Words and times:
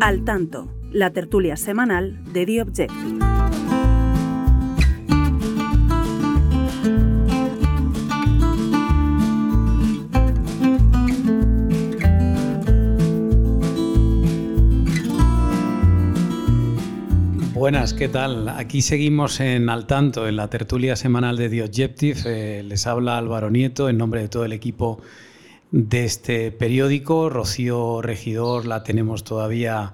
Al 0.00 0.24
tanto, 0.24 0.68
la 0.92 1.10
tertulia 1.12 1.56
semanal 1.56 2.22
de 2.32 2.46
The 2.46 2.62
Objective. 2.62 3.18
Buenas, 17.54 17.92
¿qué 17.92 18.08
tal? 18.08 18.48
Aquí 18.50 18.82
seguimos 18.82 19.40
en 19.40 19.68
Al 19.68 19.88
Tanto, 19.88 20.28
en 20.28 20.36
la 20.36 20.48
tertulia 20.48 20.94
semanal 20.94 21.36
de 21.36 21.48
The 21.48 21.64
Objective. 21.64 22.20
Eh, 22.24 22.62
les 22.62 22.86
habla 22.86 23.18
Álvaro 23.18 23.50
Nieto 23.50 23.88
en 23.88 23.98
nombre 23.98 24.20
de 24.20 24.28
todo 24.28 24.44
el 24.44 24.52
equipo 24.52 25.00
de 25.70 26.04
este 26.04 26.50
periódico. 26.52 27.28
Rocío 27.30 28.02
Regidor 28.02 28.66
la 28.66 28.82
tenemos 28.82 29.24
todavía, 29.24 29.92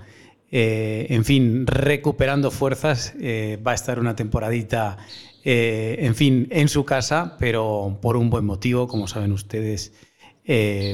eh, 0.50 1.06
en 1.10 1.24
fin, 1.24 1.66
recuperando 1.66 2.50
fuerzas. 2.50 3.14
Eh, 3.20 3.58
va 3.66 3.72
a 3.72 3.74
estar 3.74 3.98
una 3.98 4.16
temporadita, 4.16 4.98
en 5.46 6.14
fin, 6.14 6.48
en 6.50 6.68
su 6.68 6.84
casa, 6.86 7.36
pero 7.38 7.98
por 8.00 8.16
un 8.16 8.30
buen 8.30 8.46
motivo, 8.46 8.88
como 8.88 9.06
saben 9.06 9.30
ustedes, 9.32 9.92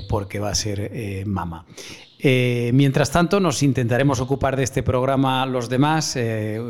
porque 0.08 0.40
va 0.40 0.50
a 0.50 0.54
ser 0.56 1.24
mama. 1.24 1.66
Eh, 2.22 2.70
mientras 2.74 3.10
tanto, 3.10 3.40
nos 3.40 3.62
intentaremos 3.62 4.20
ocupar 4.20 4.54
de 4.54 4.62
este 4.62 4.82
programa 4.82 5.46
los 5.46 5.70
demás, 5.70 6.16
eh, 6.16 6.60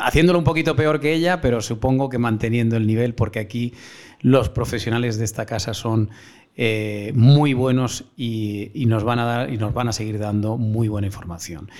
haciéndolo 0.00 0.40
un 0.40 0.44
poquito 0.44 0.74
peor 0.74 0.98
que 0.98 1.12
ella, 1.12 1.40
pero 1.40 1.60
supongo 1.60 2.08
que 2.08 2.18
manteniendo 2.18 2.76
el 2.76 2.88
nivel, 2.88 3.14
porque 3.14 3.38
aquí 3.38 3.72
los 4.20 4.48
profesionales 4.48 5.16
de 5.18 5.24
esta 5.24 5.46
casa 5.46 5.74
son 5.74 6.10
eh, 6.56 7.12
muy 7.14 7.54
buenos 7.54 8.04
y, 8.16 8.70
nos 8.86 9.04
van 9.04 9.18
a 9.18 9.24
dar 9.24 9.52
y 9.52 9.58
nos 9.58 9.74
van 9.74 9.88
a 9.88 9.92
seguir 9.92 10.18
dando 10.18 10.56
muy 10.56 10.88
buena 10.88 11.06
información. 11.06 11.70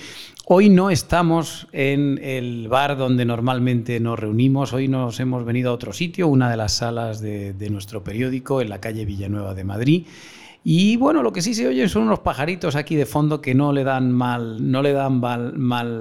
Hoy 0.45 0.69
no 0.69 0.89
estamos 0.89 1.67
en 1.71 2.19
el 2.23 2.67
bar 2.67 2.97
donde 2.97 3.25
normalmente 3.25 3.99
nos 3.99 4.17
reunimos, 4.19 4.73
hoy 4.73 4.87
nos 4.87 5.19
hemos 5.19 5.43
venido 5.45 5.71
a 5.71 5.73
otro 5.73 5.93
sitio, 5.93 6.27
una 6.27 6.49
de 6.49 6.57
las 6.57 6.73
salas 6.73 7.19
de 7.19 7.69
nuestro 7.69 8.03
periódico, 8.03 8.61
en 8.61 8.69
la 8.69 8.79
calle 8.79 9.03
Villanueva 9.03 9.53
de 9.53 9.63
Madrid. 9.63 10.05
Y 10.69 10.97
bueno, 10.97 11.23
lo 11.23 11.31
que 11.31 11.41
sí 11.41 11.53
se 11.53 11.65
oye 11.65 11.87
son 11.87 12.03
unos 12.03 12.19
pajaritos 12.19 12.75
aquí 12.75 12.97
de 12.97 13.05
fondo 13.05 13.39
que 13.39 13.55
no 13.55 13.71
le 13.71 13.85
dan 13.85 14.11
mal, 14.11 14.69
no 14.69 14.81
le 14.81 14.91
dan 14.91 15.21
mal, 15.21 15.53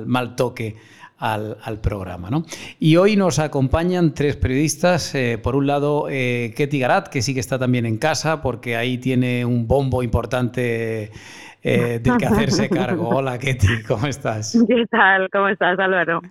mal, 0.06 0.34
toque 0.34 0.74
al, 1.18 1.78
programa. 1.82 2.30
¿no? 2.30 2.44
Y 2.78 2.96
hoy 2.96 3.16
nos 3.16 3.38
acompañan 3.38 4.14
tres 4.14 4.36
periodistas. 4.36 5.14
Eh, 5.14 5.38
por 5.42 5.56
un 5.56 5.66
lado, 5.66 6.06
eh, 6.10 6.52
Ketty 6.56 6.78
Garat, 6.78 7.08
que 7.08 7.22
sí 7.22 7.34
que 7.34 7.40
está 7.40 7.58
también 7.58 7.86
en 7.86 7.98
casa, 7.98 8.42
porque 8.42 8.76
ahí 8.76 8.98
tiene 8.98 9.44
un 9.44 9.66
bombo 9.66 10.02
importante 10.02 11.10
eh, 11.62 12.00
del 12.02 12.16
que 12.16 12.26
hacerse 12.26 12.68
cargo. 12.70 13.08
Hola, 13.08 13.38
Ketty, 13.38 13.82
¿cómo 13.86 14.06
estás? 14.06 14.58
¿Qué 14.68 14.84
tal? 14.90 15.28
¿Cómo 15.30 15.48
estás, 15.48 15.78
Álvaro? 15.78 16.22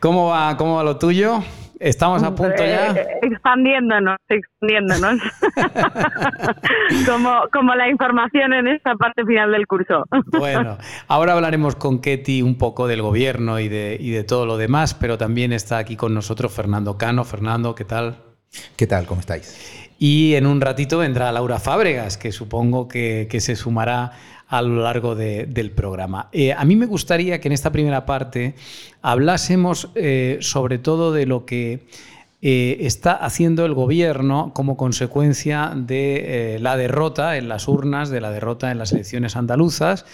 ¿Cómo 0.00 0.28
va, 0.28 0.56
cómo 0.56 0.76
va 0.76 0.84
lo 0.84 0.96
tuyo? 0.98 1.42
Estamos 1.80 2.22
a 2.22 2.34
punto 2.34 2.64
ya. 2.64 2.94
Expandiéndonos, 3.22 4.16
expandiéndonos. 4.28 5.20
como, 7.06 7.42
como 7.52 7.74
la 7.74 7.88
información 7.88 8.52
en 8.52 8.68
esta 8.68 8.94
parte 8.94 9.24
final 9.24 9.52
del 9.52 9.66
curso. 9.66 10.04
bueno, 10.38 10.78
ahora 11.06 11.34
hablaremos 11.34 11.76
con 11.76 12.00
Ketty 12.00 12.42
un 12.42 12.58
poco 12.58 12.88
del 12.88 13.02
gobierno 13.02 13.60
y 13.60 13.68
de, 13.68 13.96
y 13.98 14.10
de 14.10 14.24
todo 14.24 14.46
lo 14.46 14.56
demás, 14.56 14.94
pero 14.94 15.18
también 15.18 15.52
está 15.52 15.78
aquí 15.78 15.96
con 15.96 16.14
nosotros 16.14 16.52
Fernando 16.52 16.98
Cano. 16.98 17.24
Fernando, 17.24 17.74
¿qué 17.74 17.84
tal? 17.84 18.16
¿Qué 18.76 18.86
tal? 18.86 19.06
¿Cómo 19.06 19.20
estáis? 19.20 19.86
Y 19.98 20.34
en 20.34 20.46
un 20.46 20.60
ratito 20.60 20.98
vendrá 20.98 21.32
Laura 21.32 21.58
Fábregas, 21.58 22.16
que 22.16 22.32
supongo 22.32 22.86
que, 22.88 23.26
que 23.30 23.40
se 23.40 23.56
sumará 23.56 24.12
a 24.48 24.62
lo 24.62 24.82
largo 24.82 25.14
del 25.14 25.70
programa. 25.72 26.28
Eh, 26.32 26.52
a 26.52 26.64
mí 26.64 26.74
me 26.74 26.86
gustaría 26.86 27.40
que 27.40 27.48
en 27.48 27.52
esta 27.52 27.70
primera 27.70 28.06
parte 28.06 28.54
hablásemos 29.02 29.90
eh, 29.94 30.38
sobre 30.40 30.78
todo 30.78 31.12
de 31.12 31.26
lo 31.26 31.44
que 31.44 31.86
eh, 32.40 32.78
está 32.80 33.12
haciendo 33.12 33.64
el 33.64 33.74
gobierno 33.74 34.52
como 34.54 34.76
consecuencia 34.76 35.72
de 35.74 36.58
la 36.60 36.76
derrota 36.76 37.36
en 37.36 37.48
las 37.48 37.68
urnas, 37.68 38.10
de 38.10 38.20
la 38.20 38.30
derrota 38.30 38.70
en 38.70 38.78
las 38.78 38.92
elecciones 38.92 39.36
andaluzas, 39.36 40.04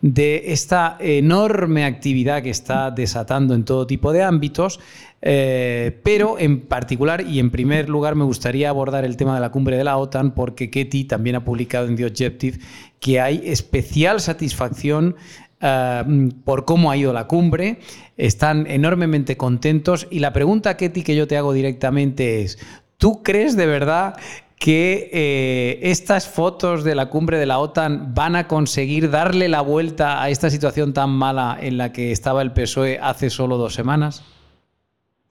de 0.00 0.52
esta 0.52 0.96
enorme 1.00 1.84
actividad 1.84 2.42
que 2.42 2.50
está 2.50 2.90
desatando 2.90 3.54
en 3.54 3.64
todo 3.64 3.86
tipo 3.86 4.12
de 4.12 4.22
ámbitos, 4.22 4.80
pero 5.20 6.36
en 6.40 6.62
particular 6.62 7.24
y 7.24 7.38
en 7.38 7.52
primer 7.52 7.88
lugar 7.88 8.16
me 8.16 8.24
gustaría 8.24 8.68
abordar 8.68 9.04
el 9.04 9.16
tema 9.16 9.36
de 9.36 9.40
la 9.40 9.52
cumbre 9.52 9.76
de 9.76 9.84
la 9.84 9.96
OTAN 9.96 10.32
porque 10.34 10.70
Ketty 10.70 11.04
también 11.04 11.36
ha 11.36 11.44
publicado 11.44 11.86
en 11.86 11.94
The 11.94 12.06
Objective 12.06 12.58
que 12.98 13.20
hay 13.20 13.42
especial 13.44 14.20
satisfacción 14.20 15.16
eh, 15.62 16.30
por 16.44 16.64
cómo 16.64 16.90
ha 16.90 16.96
ido 16.96 17.12
la 17.12 17.26
cumbre, 17.26 17.78
están 18.16 18.66
enormemente 18.66 19.36
contentos 19.36 20.06
y 20.10 20.18
la 20.18 20.32
pregunta, 20.32 20.76
Ketty, 20.76 21.02
que 21.02 21.16
yo 21.16 21.26
te 21.26 21.36
hago 21.36 21.52
directamente 21.52 22.42
es, 22.42 22.58
¿tú 22.98 23.22
crees 23.22 23.56
de 23.56 23.66
verdad 23.66 24.16
que 24.58 25.10
eh, 25.12 25.78
estas 25.82 26.28
fotos 26.28 26.84
de 26.84 26.94
la 26.94 27.06
cumbre 27.06 27.38
de 27.38 27.46
la 27.46 27.58
OTAN 27.58 28.14
van 28.14 28.36
a 28.36 28.46
conseguir 28.46 29.10
darle 29.10 29.48
la 29.48 29.60
vuelta 29.60 30.22
a 30.22 30.30
esta 30.30 30.50
situación 30.50 30.92
tan 30.92 31.10
mala 31.10 31.56
en 31.60 31.78
la 31.78 31.92
que 31.92 32.12
estaba 32.12 32.42
el 32.42 32.52
PSOE 32.52 32.98
hace 33.02 33.30
solo 33.30 33.56
dos 33.56 33.74
semanas? 33.74 34.24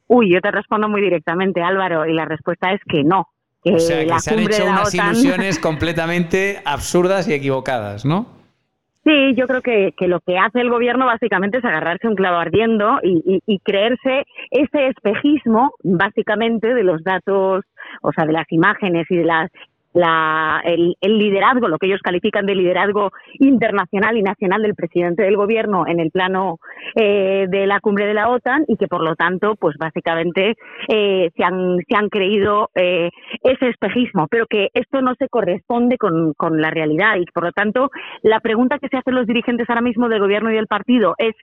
Uy, 0.08 0.34
yo 0.34 0.41
te 0.41 0.52
respondo 0.52 0.90
muy 0.90 1.02
directamente, 1.02 1.62
Álvaro, 1.62 2.06
y 2.06 2.14
la 2.14 2.25
respuesta 2.25 2.74
es 2.74 2.81
que 2.90 3.03
no 3.03 3.28
o 3.64 3.80
sea, 3.80 4.06
que 4.06 4.20
se 4.20 4.31
han 4.31 4.40
hecho 4.40 4.64
unas 4.66 4.94
ilusiones 4.94 5.59
completamente 5.59 6.62
absurdas 6.66 7.28
y 7.28 7.34
equivocadas, 7.34 8.06
¿no? 8.06 8.41
Sí, 9.03 9.34
yo 9.35 9.47
creo 9.47 9.62
que, 9.62 9.94
que, 9.97 10.07
lo 10.07 10.19
que 10.19 10.38
hace 10.38 10.62
el 10.62 10.69
gobierno 10.69 11.07
básicamente 11.07 11.57
es 11.57 11.66
agarrarse 11.66 12.07
un 12.07 12.16
clavo 12.16 12.38
ardiendo 12.38 13.00
y, 13.01 13.41
y, 13.47 13.59
creerse 13.59 14.25
ese 14.51 14.88
espejismo 14.88 15.72
básicamente 15.84 16.75
de 16.75 16.84
los 16.84 17.03
datos, 17.03 17.66
o 18.03 18.11
sea, 18.11 18.25
de 18.28 18.34
las 18.34 18.45
imágenes 18.51 19.07
y 19.09 19.17
de 19.17 19.25
las 19.25 19.50
la, 19.94 20.62
el, 20.63 20.96
liderazgo, 21.02 21.68
lo 21.68 21.78
que 21.78 21.88
ellos 21.88 22.02
califican 22.02 22.46
de 22.46 22.56
liderazgo 22.56 23.12
internacional 23.40 24.18
y 24.18 24.24
nacional 24.24 24.62
del 24.62 24.75
presidente 24.75 25.24
del 25.24 25.35
gobierno 25.35 25.85
en 25.88 26.00
el 26.00 26.12
plano 26.12 26.59
eh, 26.96 27.46
de 27.50 27.68
la 27.68 27.79
cumbre 27.79 28.06
de 28.06 28.13
la 28.13 28.29
OTAN 28.29 28.66
y 28.68 28.78
que 28.78 28.88
por 28.88 29.03
lo 29.03 29.16
tanto, 29.16 29.56
pues 29.56 29.75
básicamente 29.78 30.56
eh, 30.88 31.29
se, 31.35 31.44
han, 31.44 31.78
se 31.88 31.97
han 31.97 32.09
creído 32.09 32.69
eh, 32.75 33.09
ese 33.44 33.69
espejismo, 33.69 34.28
pero 34.29 34.46
que 34.47 34.69
esto 34.74 35.02
no 35.02 35.16
se 35.16 35.28
corresponde 35.28 35.97
con, 35.97 36.34
con 36.34 36.62
la 36.62 36.69
realidad. 36.69 37.16
Y 37.18 37.25
por 37.25 37.44
lo 37.44 37.52
tanto 37.52 37.90
la 38.22 38.40
pregunta 38.40 38.79
que 38.79 38.88
se 38.88 38.97
hacen 38.97 39.16
los 39.16 39.28
dirigentes 39.28 39.69
ahora 39.69 39.81
mismo 39.81 40.09
del 40.09 40.22
gobierno 40.22 40.52
y 40.52 40.56
del 40.56 40.68
partido 40.68 41.16
es 41.18 41.35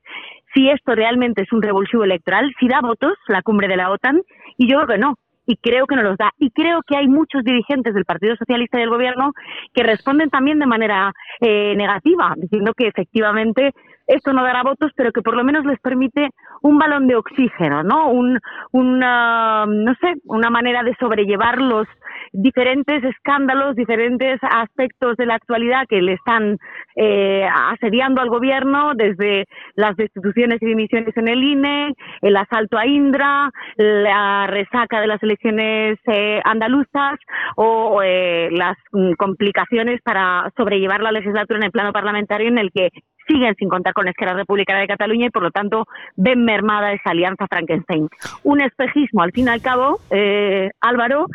si 0.54 0.68
esto 0.70 0.94
realmente 0.94 1.42
es 1.42 1.52
un 1.52 1.62
revulsivo 1.62 2.04
electoral, 2.04 2.52
si 2.58 2.68
da 2.68 2.80
votos 2.80 3.14
la 3.28 3.42
cumbre 3.42 3.68
de 3.68 3.76
la 3.76 3.90
OTAN 3.90 4.22
y 4.56 4.70
yo 4.70 4.78
creo 4.78 4.88
que 4.88 4.98
no 4.98 5.14
y 5.48 5.56
creo 5.56 5.86
que 5.86 5.96
no 5.96 6.02
los 6.02 6.18
da. 6.18 6.30
Y 6.38 6.50
creo 6.50 6.82
que 6.86 6.94
hay 6.94 7.08
muchos 7.08 7.42
dirigentes 7.42 7.94
del 7.94 8.04
Partido 8.04 8.36
Socialista 8.36 8.76
y 8.76 8.80
del 8.80 8.90
Gobierno 8.90 9.32
que 9.72 9.82
responden 9.82 10.28
también 10.28 10.58
de 10.58 10.66
manera 10.66 11.12
eh, 11.40 11.74
negativa, 11.74 12.34
diciendo 12.36 12.74
que 12.76 12.86
efectivamente 12.86 13.72
esto 14.08 14.32
no 14.32 14.42
dará 14.42 14.62
votos, 14.62 14.90
pero 14.96 15.12
que 15.12 15.22
por 15.22 15.36
lo 15.36 15.44
menos 15.44 15.64
les 15.66 15.78
permite 15.80 16.30
un 16.62 16.78
balón 16.78 17.06
de 17.06 17.16
oxígeno, 17.16 17.82
¿no? 17.82 18.10
Un, 18.10 18.38
una, 18.72 19.66
no 19.66 19.94
sé, 20.00 20.14
una 20.24 20.50
manera 20.50 20.82
de 20.82 20.96
sobrellevar 20.98 21.60
los 21.60 21.86
diferentes 22.32 23.04
escándalos, 23.04 23.76
diferentes 23.76 24.38
aspectos 24.42 25.16
de 25.16 25.26
la 25.26 25.34
actualidad 25.34 25.86
que 25.88 26.00
le 26.00 26.14
están 26.14 26.58
eh, 26.96 27.46
asediando 27.70 28.20
al 28.20 28.30
gobierno, 28.30 28.92
desde 28.94 29.46
las 29.76 29.94
destituciones 29.96 30.60
y 30.62 30.66
dimisiones 30.66 31.16
en 31.16 31.28
el 31.28 31.42
INE, 31.42 31.94
el 32.22 32.36
asalto 32.36 32.78
a 32.78 32.86
Indra, 32.86 33.50
la 33.76 34.46
resaca 34.46 35.00
de 35.00 35.06
las 35.06 35.22
elecciones 35.22 35.98
eh, 36.06 36.40
andaluzas 36.44 37.18
o 37.56 38.02
eh, 38.02 38.48
las 38.52 38.76
mm, 38.92 39.12
complicaciones 39.12 40.00
para 40.02 40.50
sobrellevar 40.56 41.00
la 41.00 41.12
legislatura 41.12 41.58
en 41.58 41.64
el 41.66 41.72
plano 41.72 41.92
parlamentario 41.92 42.48
en 42.48 42.58
el 42.58 42.70
que 42.72 42.88
siguen 43.28 43.54
sin 43.56 43.68
contar 43.68 43.92
con 43.92 44.06
la 44.06 44.10
Esquerra 44.10 44.34
Republicana 44.34 44.80
de 44.80 44.88
Cataluña 44.88 45.26
y 45.26 45.30
por 45.30 45.42
lo 45.42 45.50
tanto 45.50 45.86
ven 46.16 46.44
mermada 46.44 46.92
esa 46.92 47.10
alianza 47.10 47.46
Frankenstein. 47.46 48.08
Un 48.42 48.60
espejismo, 48.60 49.22
al 49.22 49.32
fin 49.32 49.46
y 49.46 49.50
al 49.50 49.62
cabo, 49.62 50.00
eh, 50.10 50.70
Álvaro, 50.80 51.26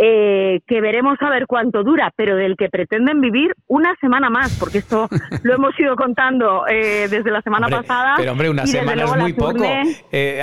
eh, 0.00 0.60
que 0.66 0.80
veremos 0.80 1.18
a 1.20 1.28
ver 1.28 1.46
cuánto 1.48 1.82
dura, 1.82 2.12
pero 2.14 2.36
del 2.36 2.56
que 2.56 2.68
pretenden 2.68 3.20
vivir 3.20 3.52
una 3.66 3.96
semana 4.00 4.30
más, 4.30 4.56
porque 4.58 4.78
esto 4.78 5.08
lo 5.42 5.54
hemos 5.54 5.78
ido 5.78 5.96
contando 5.96 6.66
eh, 6.68 7.08
desde 7.10 7.30
la 7.32 7.42
semana 7.42 7.68
pasada. 7.68 8.14
Pero 8.16 8.32
hombre, 8.32 8.48
una 8.48 8.66
semana 8.66 9.04
es 9.04 9.16
muy 9.16 9.32
poco. 9.32 9.64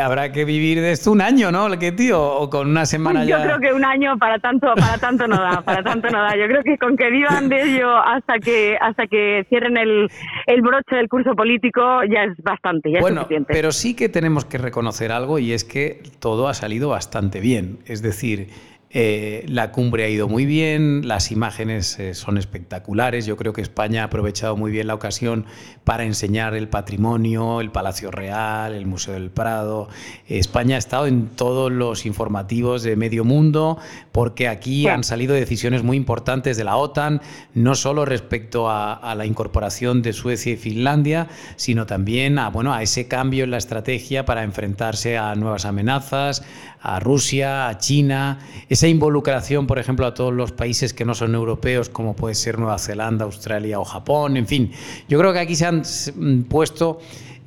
habrá 0.02 0.31
que 0.31 0.44
vivir 0.44 0.81
de 0.81 0.92
esto 0.92 1.12
un 1.12 1.22
año, 1.22 1.52
¿no? 1.52 1.69
¿Qué 1.80 1.92
tío? 1.94 2.22
O 2.22 2.50
con 2.50 2.69
una 2.69 2.86
semana 2.86 3.24
ya. 3.24 3.38
Yo 3.38 3.44
creo 3.46 3.60
que 3.60 3.74
un 3.74 3.86
año 3.86 4.18
para 4.18 4.40
tanto, 4.40 4.74
para 4.75 4.98
tanto 4.98 5.28
no 5.28 5.38
da, 5.38 5.62
para 5.62 5.84
tanto 5.84 6.10
no 6.10 6.22
da. 6.22 6.36
Yo 6.36 6.48
creo 6.48 6.63
que 6.63 6.78
con 6.78 6.98
que 6.98 7.10
vivan 7.10 7.48
de 7.48 7.62
ello 7.62 7.96
hasta 7.96 8.40
que 8.40 8.78
hasta 8.80 9.08
que 9.08 9.46
cierren 9.48 9.78
el, 9.78 10.10
el 10.48 10.62
broche 10.62 10.96
del 10.96 11.08
curso 11.08 11.34
político 11.34 12.04
ya 12.04 12.24
es 12.24 12.38
bastante, 12.44 12.92
ya 12.92 13.00
bueno, 13.00 13.22
es 13.22 13.24
suficiente. 13.24 13.54
Pero 13.54 13.72
sí 13.72 13.96
que 13.96 14.10
tenemos 14.10 14.44
que 14.46 14.58
reconocer 14.58 15.12
algo 15.12 15.40
y 15.40 15.54
es 15.54 15.63
que 15.63 16.04
todo 16.19 16.48
ha 16.48 16.54
salido 16.54 16.90
bastante 16.90 17.40
bien. 17.40 17.80
Es 17.86 18.01
decir, 18.01 18.50
Eh, 18.97 19.44
la 19.50 19.74
cumbre 19.74 20.06
ha 20.06 20.07
ido 20.07 20.30
muy 20.30 20.45
bien, 20.45 21.06
las 21.06 21.30
imágenes 21.30 22.00
eh, 22.00 22.13
son 22.13 22.38
espectaculares. 22.38 23.25
Yo 23.25 23.36
creo 23.36 23.51
que 23.51 23.59
España 23.59 24.03
ha 24.03 24.06
aprovechado 24.06 24.56
muy 24.56 24.71
bien 24.71 24.88
la 24.88 24.94
ocasión 24.94 25.45
para 25.83 26.06
enseñar 26.06 26.56
el 26.56 26.69
patrimonio, 26.69 27.59
el 27.59 27.71
Palacio 27.71 28.09
Real, 28.09 28.74
el 28.74 28.86
Museo 28.86 29.15
del 29.15 29.31
Prado. 29.31 29.89
España 30.30 30.77
ha 30.77 30.80
estado 30.80 31.07
en 31.07 31.27
todos 31.27 31.74
los 31.74 32.06
informativos 32.06 32.83
de 32.83 32.95
medio 32.95 33.25
mundo 33.25 33.77
porque 34.13 34.47
aquí 34.47 34.88
han 34.88 35.03
salido 35.03 35.36
decisiones 35.36 35.83
muy 35.83 35.98
importantes 35.98 36.56
de 36.56 36.63
la 36.63 36.77
OTAN, 36.77 37.19
no 37.53 37.75
solo 37.75 38.06
respecto 38.06 38.69
a, 38.69 39.13
la 39.13 39.25
incorporación 39.25 40.03
de 40.03 40.13
Suecia 40.13 40.53
y 40.53 40.56
Finlandia, 40.57 41.27
sino 41.57 41.86
también 41.86 42.39
a, 42.39 42.50
bueno, 42.50 42.74
a 42.74 42.81
ese 42.81 43.09
cambio 43.09 43.44
en 43.44 43.51
la 43.51 43.57
estrategia 43.57 44.24
para 44.24 44.44
enfrentarse 44.44 45.18
a 45.18 45.36
nuevas 45.36 45.65
amenazas, 45.65 46.45
a 46.81 47.00
Rusia, 47.00 47.68
a 47.68 47.77
China, 47.80 48.39
esa 48.86 48.92
involucración, 48.92 49.66
por 49.66 49.80
ejemplo, 49.80 50.06
a 50.06 50.14
todos 50.14 50.32
los 50.32 50.52
países 50.52 50.94
que 50.94 51.06
no 51.06 51.16
son 51.16 51.34
europeos, 51.34 51.90
como 51.90 52.16
puede 52.16 52.36
ser 52.36 52.60
Nueva 52.60 52.78
Zelanda, 52.78 53.26
Australia 53.26 53.80
o 53.80 53.84
Japón, 53.84 54.38
en 54.38 54.46
fin. 54.46 54.72
Yo 55.10 55.18
creo 55.18 55.34
que 55.34 55.40
aquí 55.40 55.56
se 55.56 55.66
han 55.66 55.82
mm, 55.82 56.44
puesto 56.44 57.00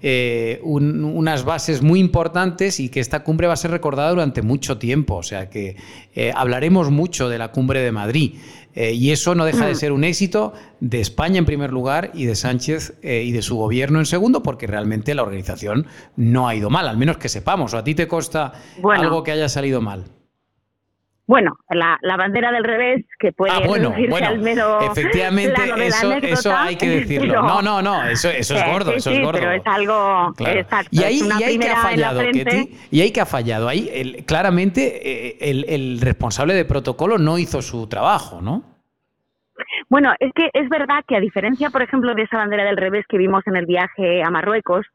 eh, 0.03 0.59
unas 0.65 1.45
bases 1.45 1.81
muy 1.81 2.01
importantes 2.01 2.81
y 2.81 2.89
que 2.89 2.99
esta 2.99 3.23
cumbre 3.23 3.47
va 3.47 3.53
a 3.53 3.57
ser 3.57 3.71
recordada 3.71 4.11
durante 4.11 4.43
mucho 4.43 4.79
tiempo. 4.79 5.15
O 5.15 5.23
sea 5.23 5.49
que 5.49 5.77
eh, 6.13 6.33
hablaremos 6.35 6.91
mucho 6.91 7.29
de 7.29 7.39
la 7.39 7.53
cumbre 7.53 7.83
de 7.83 7.93
Madrid. 7.93 8.35
Eh, 8.75 8.93
y 8.95 9.13
eso 9.13 9.37
no 9.37 9.45
deja 9.45 9.65
de 9.65 9.75
mm. 9.75 9.77
ser 9.77 9.93
un 9.93 10.03
éxito 10.03 10.55
de 10.81 11.01
España 11.01 11.39
en 11.39 11.47
primer 11.47 11.73
lugar 11.73 12.11
y 12.15 12.25
de 12.25 12.35
Sánchez 12.35 12.95
y 13.03 13.31
de 13.31 13.43
su 13.43 13.57
gobierno 13.57 14.01
en 14.01 14.07
segundo, 14.07 14.43
porque 14.43 14.67
realmente 14.67 15.15
la 15.15 15.23
organización 15.23 15.87
no 16.17 16.49
ha 16.49 16.57
ido 16.57 16.69
mal, 16.69 16.89
al 16.89 16.97
menos 16.97 17.17
que 17.19 17.29
sepamos. 17.29 17.75
¿O 17.75 17.79
a 17.79 17.85
ti 17.85 17.95
te 17.95 18.09
consta 18.09 18.55
algo 18.83 19.23
que 19.23 19.31
haya 19.31 19.49
salido 19.49 19.81
mal? 19.81 20.18
Bueno, 21.29 21.59
la, 21.69 21.99
bandera 22.17 22.51
del 22.51 22.65
revés, 22.65 23.05
que 23.19 23.33
puede 23.33 23.53
ah, 23.53 23.61
bueno, 23.67 23.95
al 23.95 24.39
menos 24.39 24.83
efectivamente, 24.83 25.61
eso, 25.87 26.11
eso 26.15 26.57
hay 26.57 26.77
que 26.77 26.89
decirlo. 26.89 27.43
no, 27.43 27.61
no, 27.61 27.83
no, 27.83 28.03
eso, 28.05 28.31
eso 28.31 28.57
es 28.57 28.67
gordo, 28.67 28.95
eso 28.95 29.11
es 29.11 29.21
gordo. 29.21 29.39
Pero 29.39 29.53
es 29.53 29.67
algo 29.67 30.33
exacto. 30.39 30.89
Y 30.91 31.03
ahí, 31.03 31.21
y 31.39 31.43
ahí 31.43 31.59
que 31.59 31.69
ha 31.69 31.77
fallado, 31.77 32.21
Ketty, 32.33 32.79
y 32.91 33.01
ahí 33.03 33.11
que 33.13 33.21
ha 33.21 33.27
fallado. 33.27 33.69
Ahí 33.69 34.25
claramente 34.27 35.03
eh, 35.07 35.37
el, 35.43 35.67
el 35.69 36.01
responsable 36.01 36.55
de 36.55 36.65
protocolo 36.65 37.19
no 37.19 37.37
hizo 37.37 37.61
su 37.61 37.87
trabajo, 37.89 38.41
¿no? 38.41 38.65
Bueno, 39.91 40.15
es 40.21 40.33
que 40.35 40.49
es 40.55 40.69
verdad 40.71 41.05
que 41.07 41.17
a 41.17 41.21
diferencia, 41.21 41.69
por 41.69 41.83
ejemplo, 41.83 42.15
de 42.15 42.23
esa 42.23 42.39
bandera 42.39 42.65
del 42.65 42.79
revés 42.79 43.05
que 43.07 43.19
vimos 43.19 43.47
en 43.47 43.57
el 43.57 43.67
viaje 43.67 44.23
a 44.23 44.31
Marruecos, 44.31 44.87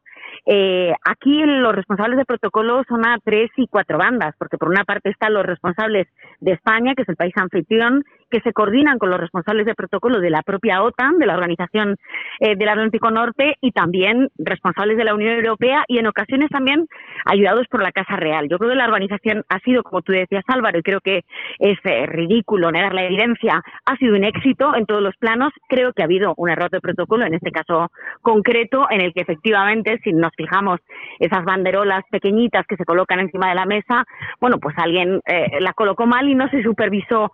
eh, 0.46 0.92
aquí 1.04 1.42
los 1.44 1.74
responsables 1.74 2.18
de 2.18 2.24
protocolo 2.26 2.82
son 2.88 3.06
a 3.06 3.18
tres 3.24 3.50
y 3.56 3.66
cuatro 3.66 3.98
bandas, 3.98 4.34
porque 4.38 4.58
por 4.58 4.68
una 4.68 4.84
parte 4.84 5.10
están 5.10 5.32
los 5.32 5.46
responsables 5.46 6.06
de 6.40 6.52
España, 6.52 6.94
que 6.94 7.02
es 7.02 7.08
el 7.08 7.16
país 7.16 7.32
anfitrión, 7.36 8.04
que 8.34 8.40
se 8.40 8.52
coordinan 8.52 8.98
con 8.98 9.10
los 9.10 9.20
responsables 9.20 9.64
de 9.64 9.76
protocolo 9.76 10.18
de 10.18 10.28
la 10.28 10.42
propia 10.42 10.82
OTAN, 10.82 11.18
de 11.18 11.26
la 11.26 11.34
Organización 11.34 11.94
eh, 12.40 12.56
del 12.56 12.68
Atlántico 12.68 13.12
Norte, 13.12 13.54
y 13.60 13.70
también 13.70 14.28
responsables 14.36 14.96
de 14.96 15.04
la 15.04 15.14
Unión 15.14 15.34
Europea 15.34 15.84
y 15.86 15.98
en 15.98 16.08
ocasiones 16.08 16.50
también 16.50 16.88
ayudados 17.26 17.68
por 17.68 17.80
la 17.80 17.92
Casa 17.92 18.16
Real. 18.16 18.48
Yo 18.48 18.58
creo 18.58 18.70
que 18.70 18.76
la 18.76 18.86
organización 18.86 19.44
ha 19.48 19.60
sido, 19.60 19.84
como 19.84 20.02
tú 20.02 20.10
decías 20.10 20.42
Álvaro, 20.48 20.80
y 20.80 20.82
creo 20.82 21.00
que 21.00 21.20
es 21.60 21.78
eh, 21.84 22.06
ridículo 22.06 22.72
negar 22.72 22.92
la 22.92 23.04
evidencia, 23.04 23.62
ha 23.86 23.96
sido 23.98 24.16
un 24.16 24.24
éxito 24.24 24.74
en 24.74 24.84
todos 24.84 25.00
los 25.00 25.16
planos. 25.16 25.52
Creo 25.68 25.92
que 25.92 26.02
ha 26.02 26.06
habido 26.06 26.34
un 26.36 26.50
error 26.50 26.70
de 26.70 26.80
protocolo, 26.80 27.24
en 27.26 27.34
este 27.34 27.52
caso 27.52 27.92
concreto, 28.20 28.88
en 28.90 29.00
el 29.00 29.14
que 29.14 29.20
efectivamente, 29.20 30.00
si 30.02 30.12
nos 30.12 30.32
fijamos 30.36 30.80
esas 31.20 31.44
banderolas 31.44 32.02
pequeñitas 32.10 32.66
que 32.66 32.74
se 32.74 32.84
colocan 32.84 33.20
encima 33.20 33.50
de 33.50 33.54
la 33.54 33.64
mesa, 33.64 34.04
bueno, 34.40 34.58
pues 34.58 34.74
alguien 34.76 35.20
eh, 35.24 35.60
la 35.60 35.72
colocó 35.72 36.04
mal 36.04 36.28
y 36.28 36.34
no 36.34 36.48
se 36.48 36.64
supervisó 36.64 37.30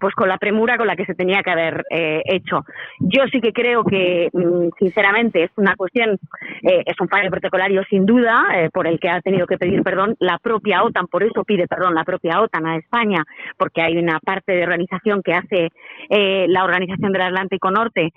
pues 0.00 0.14
con 0.14 0.29
la 0.30 0.38
premura 0.38 0.76
con 0.76 0.86
la 0.86 0.94
que 0.94 1.04
se 1.04 1.16
tenía 1.16 1.42
que 1.42 1.50
haber 1.50 1.84
eh, 1.90 2.22
hecho. 2.24 2.64
Yo 3.00 3.24
sí 3.32 3.40
que 3.40 3.52
creo 3.52 3.82
que, 3.82 4.28
mm, 4.32 4.68
sinceramente, 4.78 5.42
es 5.42 5.50
una 5.56 5.74
cuestión, 5.74 6.18
eh, 6.62 6.82
es 6.86 7.00
un 7.00 7.08
fallo 7.08 7.30
protocolario 7.30 7.82
sin 7.90 8.06
duda, 8.06 8.46
eh, 8.54 8.70
por 8.72 8.86
el 8.86 9.00
que 9.00 9.08
ha 9.08 9.20
tenido 9.20 9.46
que 9.48 9.58
pedir 9.58 9.82
perdón 9.82 10.14
la 10.20 10.38
propia 10.38 10.84
OTAN, 10.84 11.08
por 11.08 11.24
eso 11.24 11.42
pide 11.44 11.66
perdón 11.66 11.96
la 11.96 12.04
propia 12.04 12.40
OTAN 12.40 12.64
a 12.66 12.76
España, 12.76 13.24
porque 13.58 13.82
hay 13.82 13.96
una 13.98 14.20
parte 14.20 14.52
de 14.52 14.62
organización 14.62 15.22
que 15.22 15.34
hace 15.34 15.68
la 16.08 16.64
Organización 16.64 17.12
del 17.12 17.22
Atlántico 17.22 17.70
Norte, 17.70 18.10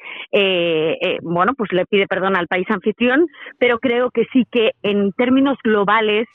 bueno, 1.22 1.54
pues 1.58 1.72
le 1.72 1.86
pide 1.86 2.08
perdón 2.08 2.36
al 2.36 2.48
país 2.48 2.66
anfitrión, 2.70 3.28
pero 3.60 3.80
creo 3.80 4.10
que 4.12 4.26
sí 4.34 4.46
que 4.52 4.72
en 4.84 5.12
términos 5.14 5.58
globales 5.64 6.28